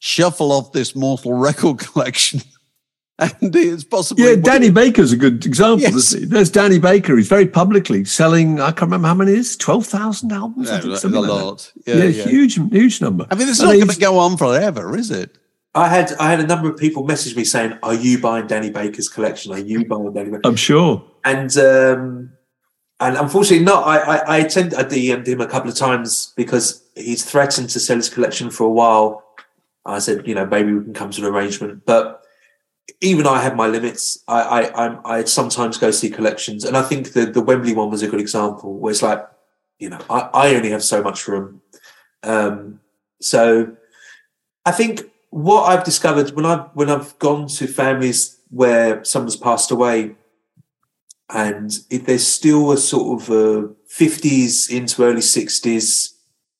shuffle 0.00 0.52
off 0.52 0.72
this 0.72 0.94
mortal 0.96 1.34
record 1.34 1.78
collection, 1.78 2.40
and 3.18 3.54
it's 3.54 3.84
possible. 3.84 4.22
Yeah, 4.22 4.36
Danny 4.36 4.70
Baker's 4.70 5.12
a 5.12 5.16
good 5.16 5.44
example. 5.44 5.80
Yes. 5.82 6.14
There's 6.18 6.50
Danny 6.50 6.78
Baker. 6.78 7.16
He's 7.16 7.28
very 7.28 7.46
publicly 7.46 8.04
selling, 8.04 8.60
I 8.60 8.68
can't 8.70 8.82
remember 8.82 9.08
how 9.08 9.14
many 9.14 9.32
it 9.32 9.38
is, 9.38 9.56
12,000 9.56 10.32
albums? 10.32 10.70
I 10.70 10.74
Yeah, 10.76 10.80
think, 10.80 10.94
a 10.94 10.96
something 10.98 11.20
like 11.20 11.28
that. 11.28 11.44
lot. 11.44 11.72
Yeah, 11.86 11.94
Yeah, 11.96 12.04
yeah. 12.04 12.24
huge, 12.28 12.54
huge 12.70 13.00
number. 13.02 13.26
I 13.30 13.34
mean, 13.34 13.46
this 13.46 13.56
is 13.58 13.60
And 13.60 13.70
not 13.70 13.76
going 13.76 13.88
to 13.88 14.00
go 14.00 14.18
on 14.18 14.36
forever, 14.36 14.96
is 14.96 15.10
it? 15.10 15.36
I 15.72 15.86
had 15.88 16.12
I 16.18 16.30
had 16.30 16.40
a 16.40 16.46
number 16.48 16.68
of 16.68 16.76
people 16.78 17.04
message 17.04 17.36
me 17.36 17.44
saying, 17.44 17.78
"Are 17.84 17.94
you 17.94 18.18
buying 18.18 18.48
Danny 18.48 18.70
Baker's 18.70 19.08
collection? 19.08 19.52
Are 19.52 19.58
you 19.60 19.84
buying 19.84 20.12
Danny 20.12 20.30
Baker?" 20.30 20.40
I'm 20.42 20.56
sure. 20.56 21.04
and 21.24 21.56
um, 21.58 22.32
and 23.00 23.16
unfortunately 23.16 23.64
not. 23.64 23.86
I 23.86 23.98
I, 23.98 24.16
I 24.16 24.36
attend 24.38 24.74
I 24.74 24.84
DM'd 24.84 25.26
him 25.26 25.40
a 25.40 25.46
couple 25.46 25.70
of 25.70 25.76
times 25.76 26.32
because 26.36 26.84
he's 26.94 27.24
threatened 27.24 27.70
to 27.70 27.80
sell 27.80 27.96
his 27.96 28.08
collection 28.08 28.50
for 28.50 28.64
a 28.64 28.70
while. 28.70 29.24
I 29.84 29.98
said, 29.98 30.28
you 30.28 30.34
know, 30.34 30.46
maybe 30.46 30.72
we 30.72 30.84
can 30.84 30.94
come 30.94 31.10
to 31.10 31.20
an 31.22 31.32
arrangement, 31.32 31.84
but 31.86 32.22
even 33.00 33.26
I 33.26 33.40
have 33.42 33.56
my 33.56 33.66
limits. 33.66 34.22
I 34.28 34.40
I 34.40 34.86
I'm, 34.86 35.00
I 35.04 35.24
sometimes 35.24 35.78
go 35.78 35.90
see 35.90 36.10
collections, 36.10 36.64
and 36.64 36.76
I 36.76 36.82
think 36.82 37.12
the 37.12 37.26
the 37.26 37.40
Wembley 37.40 37.74
one 37.74 37.90
was 37.90 38.02
a 38.02 38.08
good 38.08 38.20
example 38.20 38.78
where 38.78 38.90
it's 38.90 39.02
like, 39.02 39.26
you 39.78 39.88
know, 39.88 39.98
I, 40.08 40.28
I 40.34 40.54
only 40.54 40.70
have 40.70 40.84
so 40.84 41.02
much 41.02 41.26
room. 41.26 41.62
Um, 42.22 42.80
so 43.20 43.76
I 44.66 44.72
think 44.72 45.10
what 45.30 45.62
I've 45.64 45.84
discovered 45.84 46.32
when 46.32 46.44
I've 46.44 46.66
when 46.74 46.90
I've 46.90 47.18
gone 47.18 47.46
to 47.48 47.66
families 47.66 48.38
where 48.50 49.02
someone's 49.04 49.36
passed 49.36 49.70
away, 49.70 50.16
and 51.32 51.70
if 51.90 52.06
there's 52.06 52.26
still 52.26 52.72
a 52.72 52.76
sort 52.76 53.22
of 53.22 53.30
uh, 53.30 53.68
50s 53.88 54.70
into 54.70 55.04
early 55.04 55.20
60s, 55.20 56.14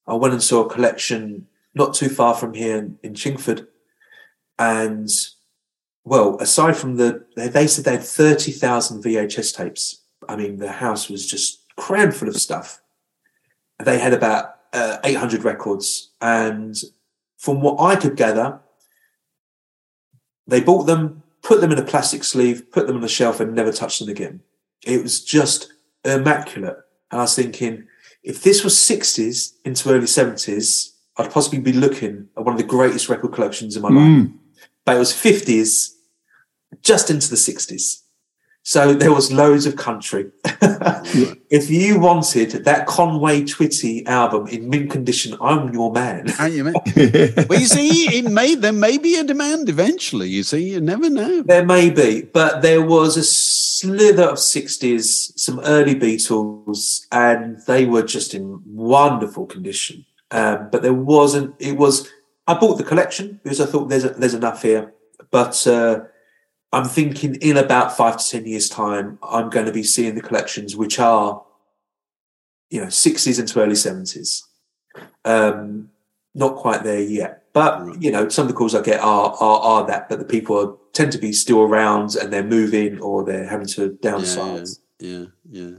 I 0.07 0.15
went 0.15 0.35
and 0.35 0.43
saw 0.43 0.65
a 0.65 0.71
collection 0.71 1.47
not 1.75 1.95
too 1.95 2.09
far 2.09 2.35
from 2.35 2.55
here 2.55 2.77
in, 2.77 2.99
in 3.03 3.15
Chingford, 3.15 3.67
and 4.59 5.09
well, 6.05 6.39
aside 6.41 6.77
from 6.77 6.97
the 6.97 7.25
they, 7.37 7.49
they 7.49 7.67
said 7.67 7.85
they 7.85 7.93
had 7.93 8.03
30,000 8.03 9.03
VHS 9.03 9.57
tapes. 9.57 10.03
I 10.29 10.37
mean, 10.37 10.57
the 10.57 10.73
house 10.73 11.09
was 11.09 11.27
just 11.27 11.61
crammed 11.77 12.15
full 12.15 12.29
of 12.29 12.37
stuff. 12.37 12.81
They 13.79 13.99
had 13.99 14.13
about 14.13 14.57
uh, 14.73 14.99
800 15.05 15.45
records. 15.45 16.11
And 16.21 16.77
from 17.39 17.61
what 17.61 17.81
I 17.81 17.97
could 17.97 18.17
gather, 18.17 18.61
they 20.47 20.61
bought 20.61 20.85
them, 20.85 21.23
put 21.43 21.61
them 21.61 21.73
in 21.73 21.79
a 21.79 21.85
plastic 21.85 22.25
sleeve, 22.25 22.71
put 22.71 22.87
them 22.87 22.97
on 22.97 23.03
the 23.03 23.09
shelf, 23.09 23.41
and 23.41 23.55
never 23.55 23.73
touched 23.73 24.01
them 24.01 24.09
again. 24.09 24.41
It 24.85 25.03
was 25.03 25.25
just 25.25 25.73
immaculate. 26.05 26.77
And 27.11 27.21
I 27.21 27.25
was 27.25 27.35
thinking, 27.35 27.87
if 28.23 28.43
this 28.43 28.65
was 28.65 28.75
60s 28.75 29.55
into 29.65 29.91
early 29.91 30.07
70s, 30.07 30.91
I'd 31.17 31.31
possibly 31.31 31.59
be 31.59 31.73
looking 31.73 32.29
at 32.37 32.45
one 32.45 32.55
of 32.55 32.61
the 32.61 32.67
greatest 32.67 33.09
record 33.09 33.33
collections 33.33 33.77
in 33.77 33.83
my 33.83 33.89
hmm. 33.89 33.97
life. 33.97 34.29
But 34.85 34.97
it 34.97 34.99
was 35.01 35.13
50s, 35.13 35.91
just 36.83 37.11
into 37.11 37.29
the 37.29 37.37
60s. 37.37 38.03
So 38.63 38.93
there 38.93 39.13
was 39.13 39.33
loads 39.33 39.65
of 39.65 39.77
country. 39.77 40.31
if 40.45 41.71
you 41.71 41.99
wanted 41.99 42.51
that 42.65 42.87
Conway 42.87 43.43
Twitty 43.43 44.07
album 44.07 44.47
in 44.49 44.69
mint 44.69 44.91
condition, 44.91 45.37
I'm 45.41 45.73
your 45.73 45.91
man. 45.91 46.31
Aren't 46.39 46.55
you, 46.55 46.65
man? 46.65 46.75
well, 47.49 47.59
you 47.59 47.67
see, 47.67 48.19
it 48.19 48.31
may 48.31 48.55
there 48.55 48.73
may 48.73 48.99
be 48.99 49.17
a 49.17 49.25
demand 49.25 49.69
eventually. 49.71 50.29
You 50.29 50.43
see, 50.43 50.73
you 50.73 50.81
never 50.81 51.09
know. 51.09 51.43
There 51.43 51.65
may 51.65 51.89
be, 51.91 52.23
but 52.23 52.61
there 52.61 52.83
was 52.83 53.17
a 53.17 53.25
slither 53.25 54.25
of 54.25 54.37
60s, 54.37 55.39
some 55.39 55.61
early 55.61 55.95
Beatles, 55.95 57.07
and 57.11 57.59
they 57.67 57.87
were 57.87 58.03
just 58.03 58.35
in 58.35 58.63
wonderful 58.67 59.47
condition. 59.47 60.05
Um, 60.31 60.69
but 60.71 60.83
there 60.83 60.95
wasn't, 60.95 61.55
it 61.59 61.77
was, 61.79 62.09
I 62.47 62.55
bought 62.55 62.77
the 62.77 62.85
collection 62.85 63.41
because 63.43 63.61
I 63.61 63.67
thought 63.67 63.89
there's, 63.89 64.05
there's 64.17 64.35
enough 64.35 64.63
here. 64.63 64.93
But 65.31 65.67
uh, 65.67 66.01
I'm 66.73 66.85
thinking 66.85 67.35
in 67.37 67.57
about 67.57 67.97
five 67.97 68.19
to 68.19 68.29
10 68.29 68.47
years' 68.47 68.69
time, 68.69 69.19
I'm 69.23 69.51
going 69.51 69.67
to 69.67 69.73
be 69.73 69.83
seeing 69.83 70.15
the 70.15 70.21
collections 70.21 70.77
which 70.77 70.99
are, 70.99 71.43
you 72.71 72.81
know, 72.81 72.87
60s 72.87 73.41
into 73.41 73.61
early 73.61 73.75
70s. 73.75 74.43
Um, 75.25 75.91
not 76.35 76.57
quite 76.57 76.85
there 76.85 77.01
yet. 77.01 77.45
But, 77.53 78.01
you 78.01 78.13
know, 78.13 78.29
some 78.29 78.45
of 78.45 78.49
the 78.49 78.55
calls 78.55 78.77
I 78.77 78.83
get 78.83 79.01
are, 79.01 79.35
are, 79.41 79.61
are 79.61 79.87
that, 79.89 80.09
but 80.09 80.21
the 80.21 80.25
people 80.25 80.57
are, 80.57 80.77
tend 80.93 81.11
to 81.13 81.19
be 81.19 81.33
still 81.33 81.61
around 81.61 82.15
and 82.15 82.33
they're 82.33 82.45
moving 82.45 83.01
or 83.01 83.25
they're 83.25 83.47
having 83.47 83.67
to 83.67 83.99
downsize. 84.03 84.79
Yeah, 85.01 85.27
yeah. 85.51 85.63
yeah. 85.63 85.77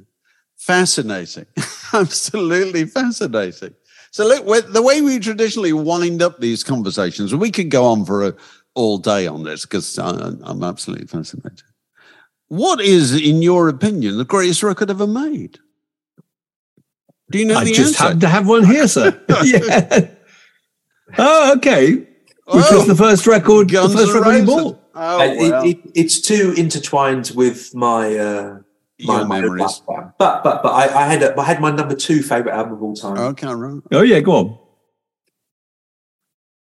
Fascinating. 0.58 1.46
Absolutely 1.94 2.86
fascinating. 2.86 3.74
So 4.12 4.28
look, 4.28 4.72
the 4.72 4.82
way 4.82 5.02
we 5.02 5.20
traditionally 5.20 5.72
wind 5.72 6.22
up 6.22 6.40
these 6.40 6.64
conversations, 6.64 7.34
we 7.34 7.50
could 7.50 7.72
go 7.72 7.86
on 7.86 8.06
for 8.06 8.28
a, 8.28 8.36
all 8.76 8.98
day 8.98 9.28
on 9.28 9.44
this 9.44 9.66
because 9.66 9.98
I'm 9.98 10.64
absolutely 10.64 11.08
fascinated. 11.08 11.64
What 12.48 12.82
is, 12.82 13.14
in 13.14 13.42
your 13.42 13.70
opinion, 13.70 14.18
the 14.18 14.26
greatest 14.26 14.62
record 14.64 14.90
ever 14.90 15.08
made? 15.08 15.58
Do 17.30 17.38
you 17.40 17.46
know 17.46 17.56
I 17.58 17.64
the 17.64 17.72
just 17.74 17.94
answer? 17.94 18.04
happened 18.04 18.22
to 18.22 18.28
have 18.30 18.48
one 18.48 18.66
here, 18.66 18.88
sir. 18.88 19.22
yeah. 19.44 20.08
Oh, 21.18 21.54
okay. 21.58 21.96
Which 21.96 22.08
Oh, 22.48 22.78
was 22.80 22.88
the 22.88 22.96
first 22.96 23.26
record, 23.28 23.70
Guns 23.72 23.94
the 23.94 24.00
first 24.00 24.14
record 24.14 24.36
you 24.40 24.46
bought? 24.46 24.78
Oh, 24.96 25.20
Uh, 25.20 25.24
it- 25.24 25.38
well. 25.52 25.66
it, 25.66 25.78
it's 25.96 26.20
too 26.20 26.54
intertwined 26.58 27.32
with 27.36 27.74
my 27.74 28.18
uh, 28.18 28.58
my, 29.02 29.20
Your 29.20 29.26
my 29.26 29.40
memories. 29.42 29.82
But 29.88 30.18
but 30.20 30.44
but 30.62 30.66
I, 30.74 30.84
I 31.04 31.08
had 31.08 31.24
a, 31.24 31.40
I 31.40 31.44
had 31.46 31.62
my 31.62 31.72
number 31.72 31.96
two 31.96 32.22
favorite 32.22 32.54
album 32.54 32.74
of 32.74 32.84
all 32.84 32.96
time. 32.96 33.18
okay, 33.18 33.48
right. 33.54 33.82
Oh, 33.94 34.02
yeah, 34.02 34.20
go 34.20 34.32
on. 34.34 34.60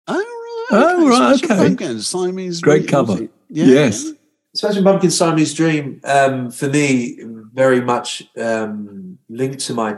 Oh, 0.08 0.14
right. 0.14 0.41
Oh, 0.72 1.08
right, 1.10 1.38
Smashing 1.38 1.52
okay. 1.52 1.68
Pumpkins, 1.68 2.08
Siamese 2.08 2.62
Great 2.62 2.88
Dream, 2.88 2.90
cover. 2.90 3.22
Yeah, 3.50 3.66
Yes. 3.66 4.06
yeah. 4.06 4.12
Smashing 4.56 4.84
Pumpkins' 4.84 5.18
Siamese 5.18 5.54
Dream 5.54 6.02
um, 6.04 6.52
for 6.52 6.68
me 6.68 7.20
very 7.54 7.82
much 7.82 8.24
um, 8.38 9.18
linked 9.30 9.60
to 9.62 9.74
my, 9.74 9.98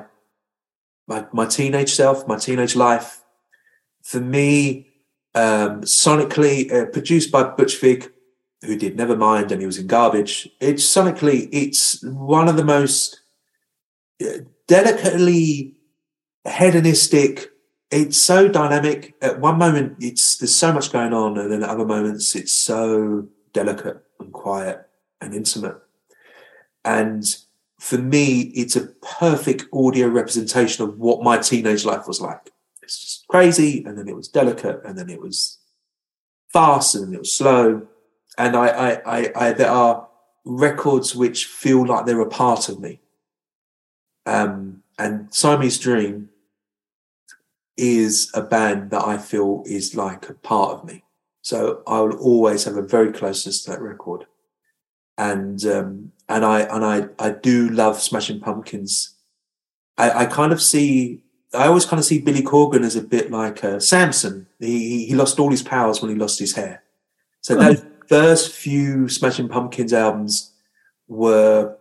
my 1.07 1.26
my 1.34 1.45
teenage 1.45 1.93
self, 1.93 2.28
my 2.28 2.38
teenage 2.38 2.76
life. 2.76 3.21
For 4.03 4.19
me, 4.19 4.88
um, 5.36 5.82
sonically 5.82 6.71
uh, 6.71 6.86
produced 6.88 7.32
by 7.32 7.43
Butch 7.43 7.80
Vig, 7.80 8.11
who 8.61 8.76
did 8.78 8.97
Nevermind, 8.97 9.51
and 9.51 9.59
he 9.61 9.65
was 9.65 9.78
in 9.78 9.88
Garbage. 9.88 10.49
It's 10.59 10.84
sonically, 10.84 11.49
it's 11.51 12.03
one 12.03 12.47
of 12.47 12.55
the 12.57 12.65
most 12.65 13.21
uh, 14.21 14.39
delicately 14.67 15.76
hedonistic. 16.47 17.49
It's 17.94 18.18
so 18.18 18.48
dynamic. 18.48 19.14
At 19.22 19.39
one 19.39 19.60
moment, 19.60 19.98
it's 20.00 20.38
there's 20.38 20.56
so 20.56 20.74
much 20.74 20.91
going 20.91 21.14
on, 21.14 21.38
and 21.38 21.52
then 21.52 21.62
at 21.62 21.70
other 21.70 21.86
moments, 21.86 22.36
it's 22.36 22.52
so 22.52 23.28
delicate 23.54 24.04
and 24.20 24.34
quiet 24.34 24.88
and 25.22 25.36
intimate. 25.36 25.78
And 26.84 27.24
for 27.80 28.00
me, 28.00 28.41
it's 28.56 28.76
a 28.76 28.88
perfect 29.20 29.66
audio 29.72 30.08
representation 30.08 30.84
of 30.84 30.98
what 30.98 31.22
my 31.22 31.38
teenage 31.38 31.86
life 31.86 32.08
was 32.08 32.20
like. 32.20 32.52
It's 32.82 33.00
just 33.00 33.28
crazy, 33.28 33.84
and 33.86 33.96
then 33.96 34.08
it 34.08 34.16
was 34.16 34.28
delicate, 34.28 34.82
and 34.84 34.98
then 34.98 35.10
it 35.12 35.22
was 35.22 35.60
fast, 36.52 36.96
and 36.96 37.06
then 37.06 37.14
it 37.14 37.20
was 37.20 37.36
slow. 37.36 37.88
And 38.39 38.56
I, 38.56 38.68
I, 38.70 39.02
I, 39.06 39.32
I 39.36 39.54
there 39.54 39.70
are 39.70 40.08
records 40.46 41.16
which 41.16 41.46
feel 41.46 41.86
like 41.86 42.08
they're 42.08 42.20
a 42.22 42.28
part 42.28 42.70
of 42.70 42.80
me. 42.80 43.02
Um, 44.26 44.82
and 44.98 45.32
Siamese 45.32 45.78
Dream 45.78 46.30
is 47.78 48.32
a 48.34 48.41
band 48.41 48.91
that 48.91 49.05
I 49.05 49.17
feel 49.17 49.63
is 49.65 49.95
like 49.95 50.30
a 50.30 50.34
part 50.34 50.71
of 50.71 50.86
me. 50.86 51.03
So 51.41 51.84
I 51.88 51.99
will 51.99 52.17
always 52.17 52.63
have 52.65 52.78
a 52.78 52.82
very 52.82 53.11
closeness 53.11 53.63
to 53.63 53.71
that 53.71 53.82
record. 53.82 54.26
And 55.17 55.63
um, 55.65 56.11
and 56.30 56.45
I 56.45 56.61
and 56.61 56.84
I 56.84 57.07
I 57.19 57.32
do 57.32 57.69
love 57.69 58.01
Smashing 58.01 58.39
Pumpkins. 58.39 59.15
I, 59.97 60.24
I 60.24 60.26
kind 60.26 60.51
of 60.51 60.61
see 60.61 61.24
I 61.53 61.67
always 61.67 61.86
kind 61.86 61.99
of 61.99 62.05
see 62.05 62.19
Billy 62.19 62.41
Corgan 62.41 62.84
as 62.84 62.95
a 62.95 63.01
bit 63.01 63.30
like 63.30 63.63
uh, 63.63 63.80
Samson. 63.80 64.47
He 64.59 65.05
he 65.05 65.15
lost 65.15 65.39
all 65.39 65.51
his 65.51 65.61
powers 65.61 66.01
when 66.01 66.11
he 66.11 66.17
lost 66.17 66.39
his 66.39 66.55
hair. 66.55 66.84
So 67.41 67.55
those 67.55 67.86
first 68.07 68.53
few 68.53 69.09
Smashing 69.09 69.49
Pumpkins 69.49 69.93
albums 69.93 70.53
were 71.07 71.76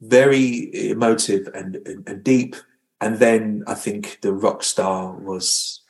very 0.00 0.90
emotive 0.90 1.48
and, 1.54 1.76
and, 1.86 2.08
and 2.08 2.24
deep. 2.24 2.56
And 3.04 3.18
then 3.18 3.64
I 3.66 3.74
think 3.74 4.18
the 4.22 4.32
rock 4.32 4.62
star 4.62 5.12
was 5.12 5.80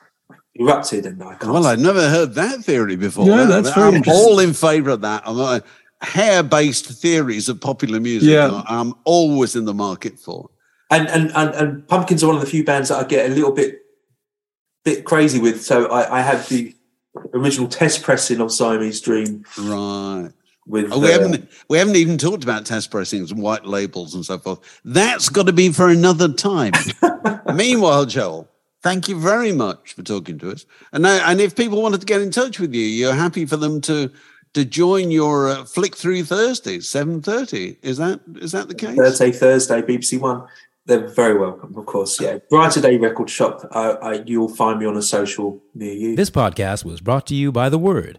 erupted, 0.54 1.06
and 1.06 1.22
I 1.22 1.34
can't. 1.34 1.52
Well, 1.52 1.66
I'd 1.66 1.78
never 1.78 2.08
heard 2.08 2.34
that 2.34 2.60
theory 2.64 2.96
before. 2.96 3.26
Yeah, 3.26 3.44
That- 3.44 3.62
that's 3.62 3.74
very 3.74 3.88
I'm 3.88 3.94
interesting. 3.96 4.24
all 4.26 4.38
in 4.40 4.52
favour 4.52 4.90
of 4.90 5.00
that. 5.02 5.22
I'm 5.26 5.38
uh, 5.38 5.60
hair-based 6.02 6.86
theories 6.86 7.48
of 7.48 7.60
popular 7.60 8.00
music. 8.00 8.28
Yeah. 8.30 8.62
I'm 8.68 8.94
always 9.04 9.56
in 9.56 9.64
the 9.64 9.74
market 9.74 10.18
for. 10.18 10.50
and, 10.90 11.08
and 11.08 11.32
and 11.34 11.54
and 11.54 11.88
Pumpkins 11.88 12.22
are 12.22 12.26
one 12.26 12.36
of 12.36 12.42
the 12.42 12.48
few 12.50 12.64
bands 12.64 12.88
that 12.90 12.98
I 12.98 13.04
get 13.04 13.30
a 13.30 13.34
little 13.34 13.52
bit 13.52 13.80
bit 14.84 15.04
crazy 15.04 15.38
with. 15.40 15.62
So 15.62 15.86
I, 15.86 16.18
I 16.18 16.20
have 16.20 16.48
the 16.48 16.74
original 17.32 17.68
test 17.68 18.02
pressing 18.02 18.40
of 18.40 18.52
Siamese 18.52 19.00
Dream 19.00 19.44
Right. 19.58 20.30
With. 20.66 20.92
Oh, 20.92 21.00
we 21.00 21.08
uh, 21.08 21.12
haven't 21.12 21.50
we 21.68 21.78
haven't 21.78 21.96
even 21.96 22.18
talked 22.18 22.44
about 22.44 22.66
test 22.66 22.90
pressings 22.90 23.30
and 23.30 23.40
white 23.40 23.66
labels 23.66 24.14
and 24.14 24.24
so 24.24 24.38
forth. 24.38 24.80
That's 24.84 25.28
got 25.28 25.46
to 25.46 25.52
be 25.52 25.72
for 25.72 25.88
another 25.88 26.32
time. 26.32 26.72
Meanwhile, 27.54 28.06
Joel, 28.06 28.48
thank 28.82 29.08
you 29.08 29.18
very 29.18 29.52
much 29.52 29.94
for 29.94 30.02
talking 30.02 30.38
to 30.38 30.50
us. 30.50 30.66
And 30.92 31.02
now, 31.02 31.28
and 31.28 31.40
if 31.40 31.56
people 31.56 31.82
wanted 31.82 32.00
to 32.00 32.06
get 32.06 32.20
in 32.20 32.30
touch 32.30 32.60
with 32.60 32.74
you, 32.74 32.82
you're 32.84 33.14
happy 33.14 33.46
for 33.46 33.56
them 33.56 33.80
to 33.82 34.10
to 34.54 34.64
join 34.64 35.10
your 35.10 35.48
uh, 35.48 35.64
flick 35.64 35.96
through 35.96 36.24
Thursdays, 36.24 36.88
seven 36.88 37.20
thirty. 37.20 37.76
Is 37.82 37.98
that 37.98 38.20
is 38.36 38.52
that 38.52 38.68
the 38.68 38.74
case? 38.74 38.96
Thursday, 38.96 39.32
Thursday, 39.32 39.82
BBC 39.82 40.20
One. 40.20 40.46
They're 40.86 41.08
very 41.08 41.38
welcome, 41.38 41.74
of 41.78 41.86
course. 41.86 42.20
Yeah, 42.20 42.38
Brighter 42.50 42.82
Day 42.82 42.98
Record 42.98 43.30
Shop. 43.30 43.66
I, 43.70 43.92
I, 43.92 44.12
you'll 44.26 44.54
find 44.54 44.78
me 44.78 44.84
on 44.84 44.98
a 44.98 45.02
social 45.02 45.62
near 45.74 45.94
you. 45.94 46.14
This 46.14 46.28
podcast 46.28 46.84
was 46.84 47.00
brought 47.00 47.26
to 47.28 47.34
you 47.34 47.50
by 47.50 47.70
The 47.70 47.78
Word. 47.78 48.18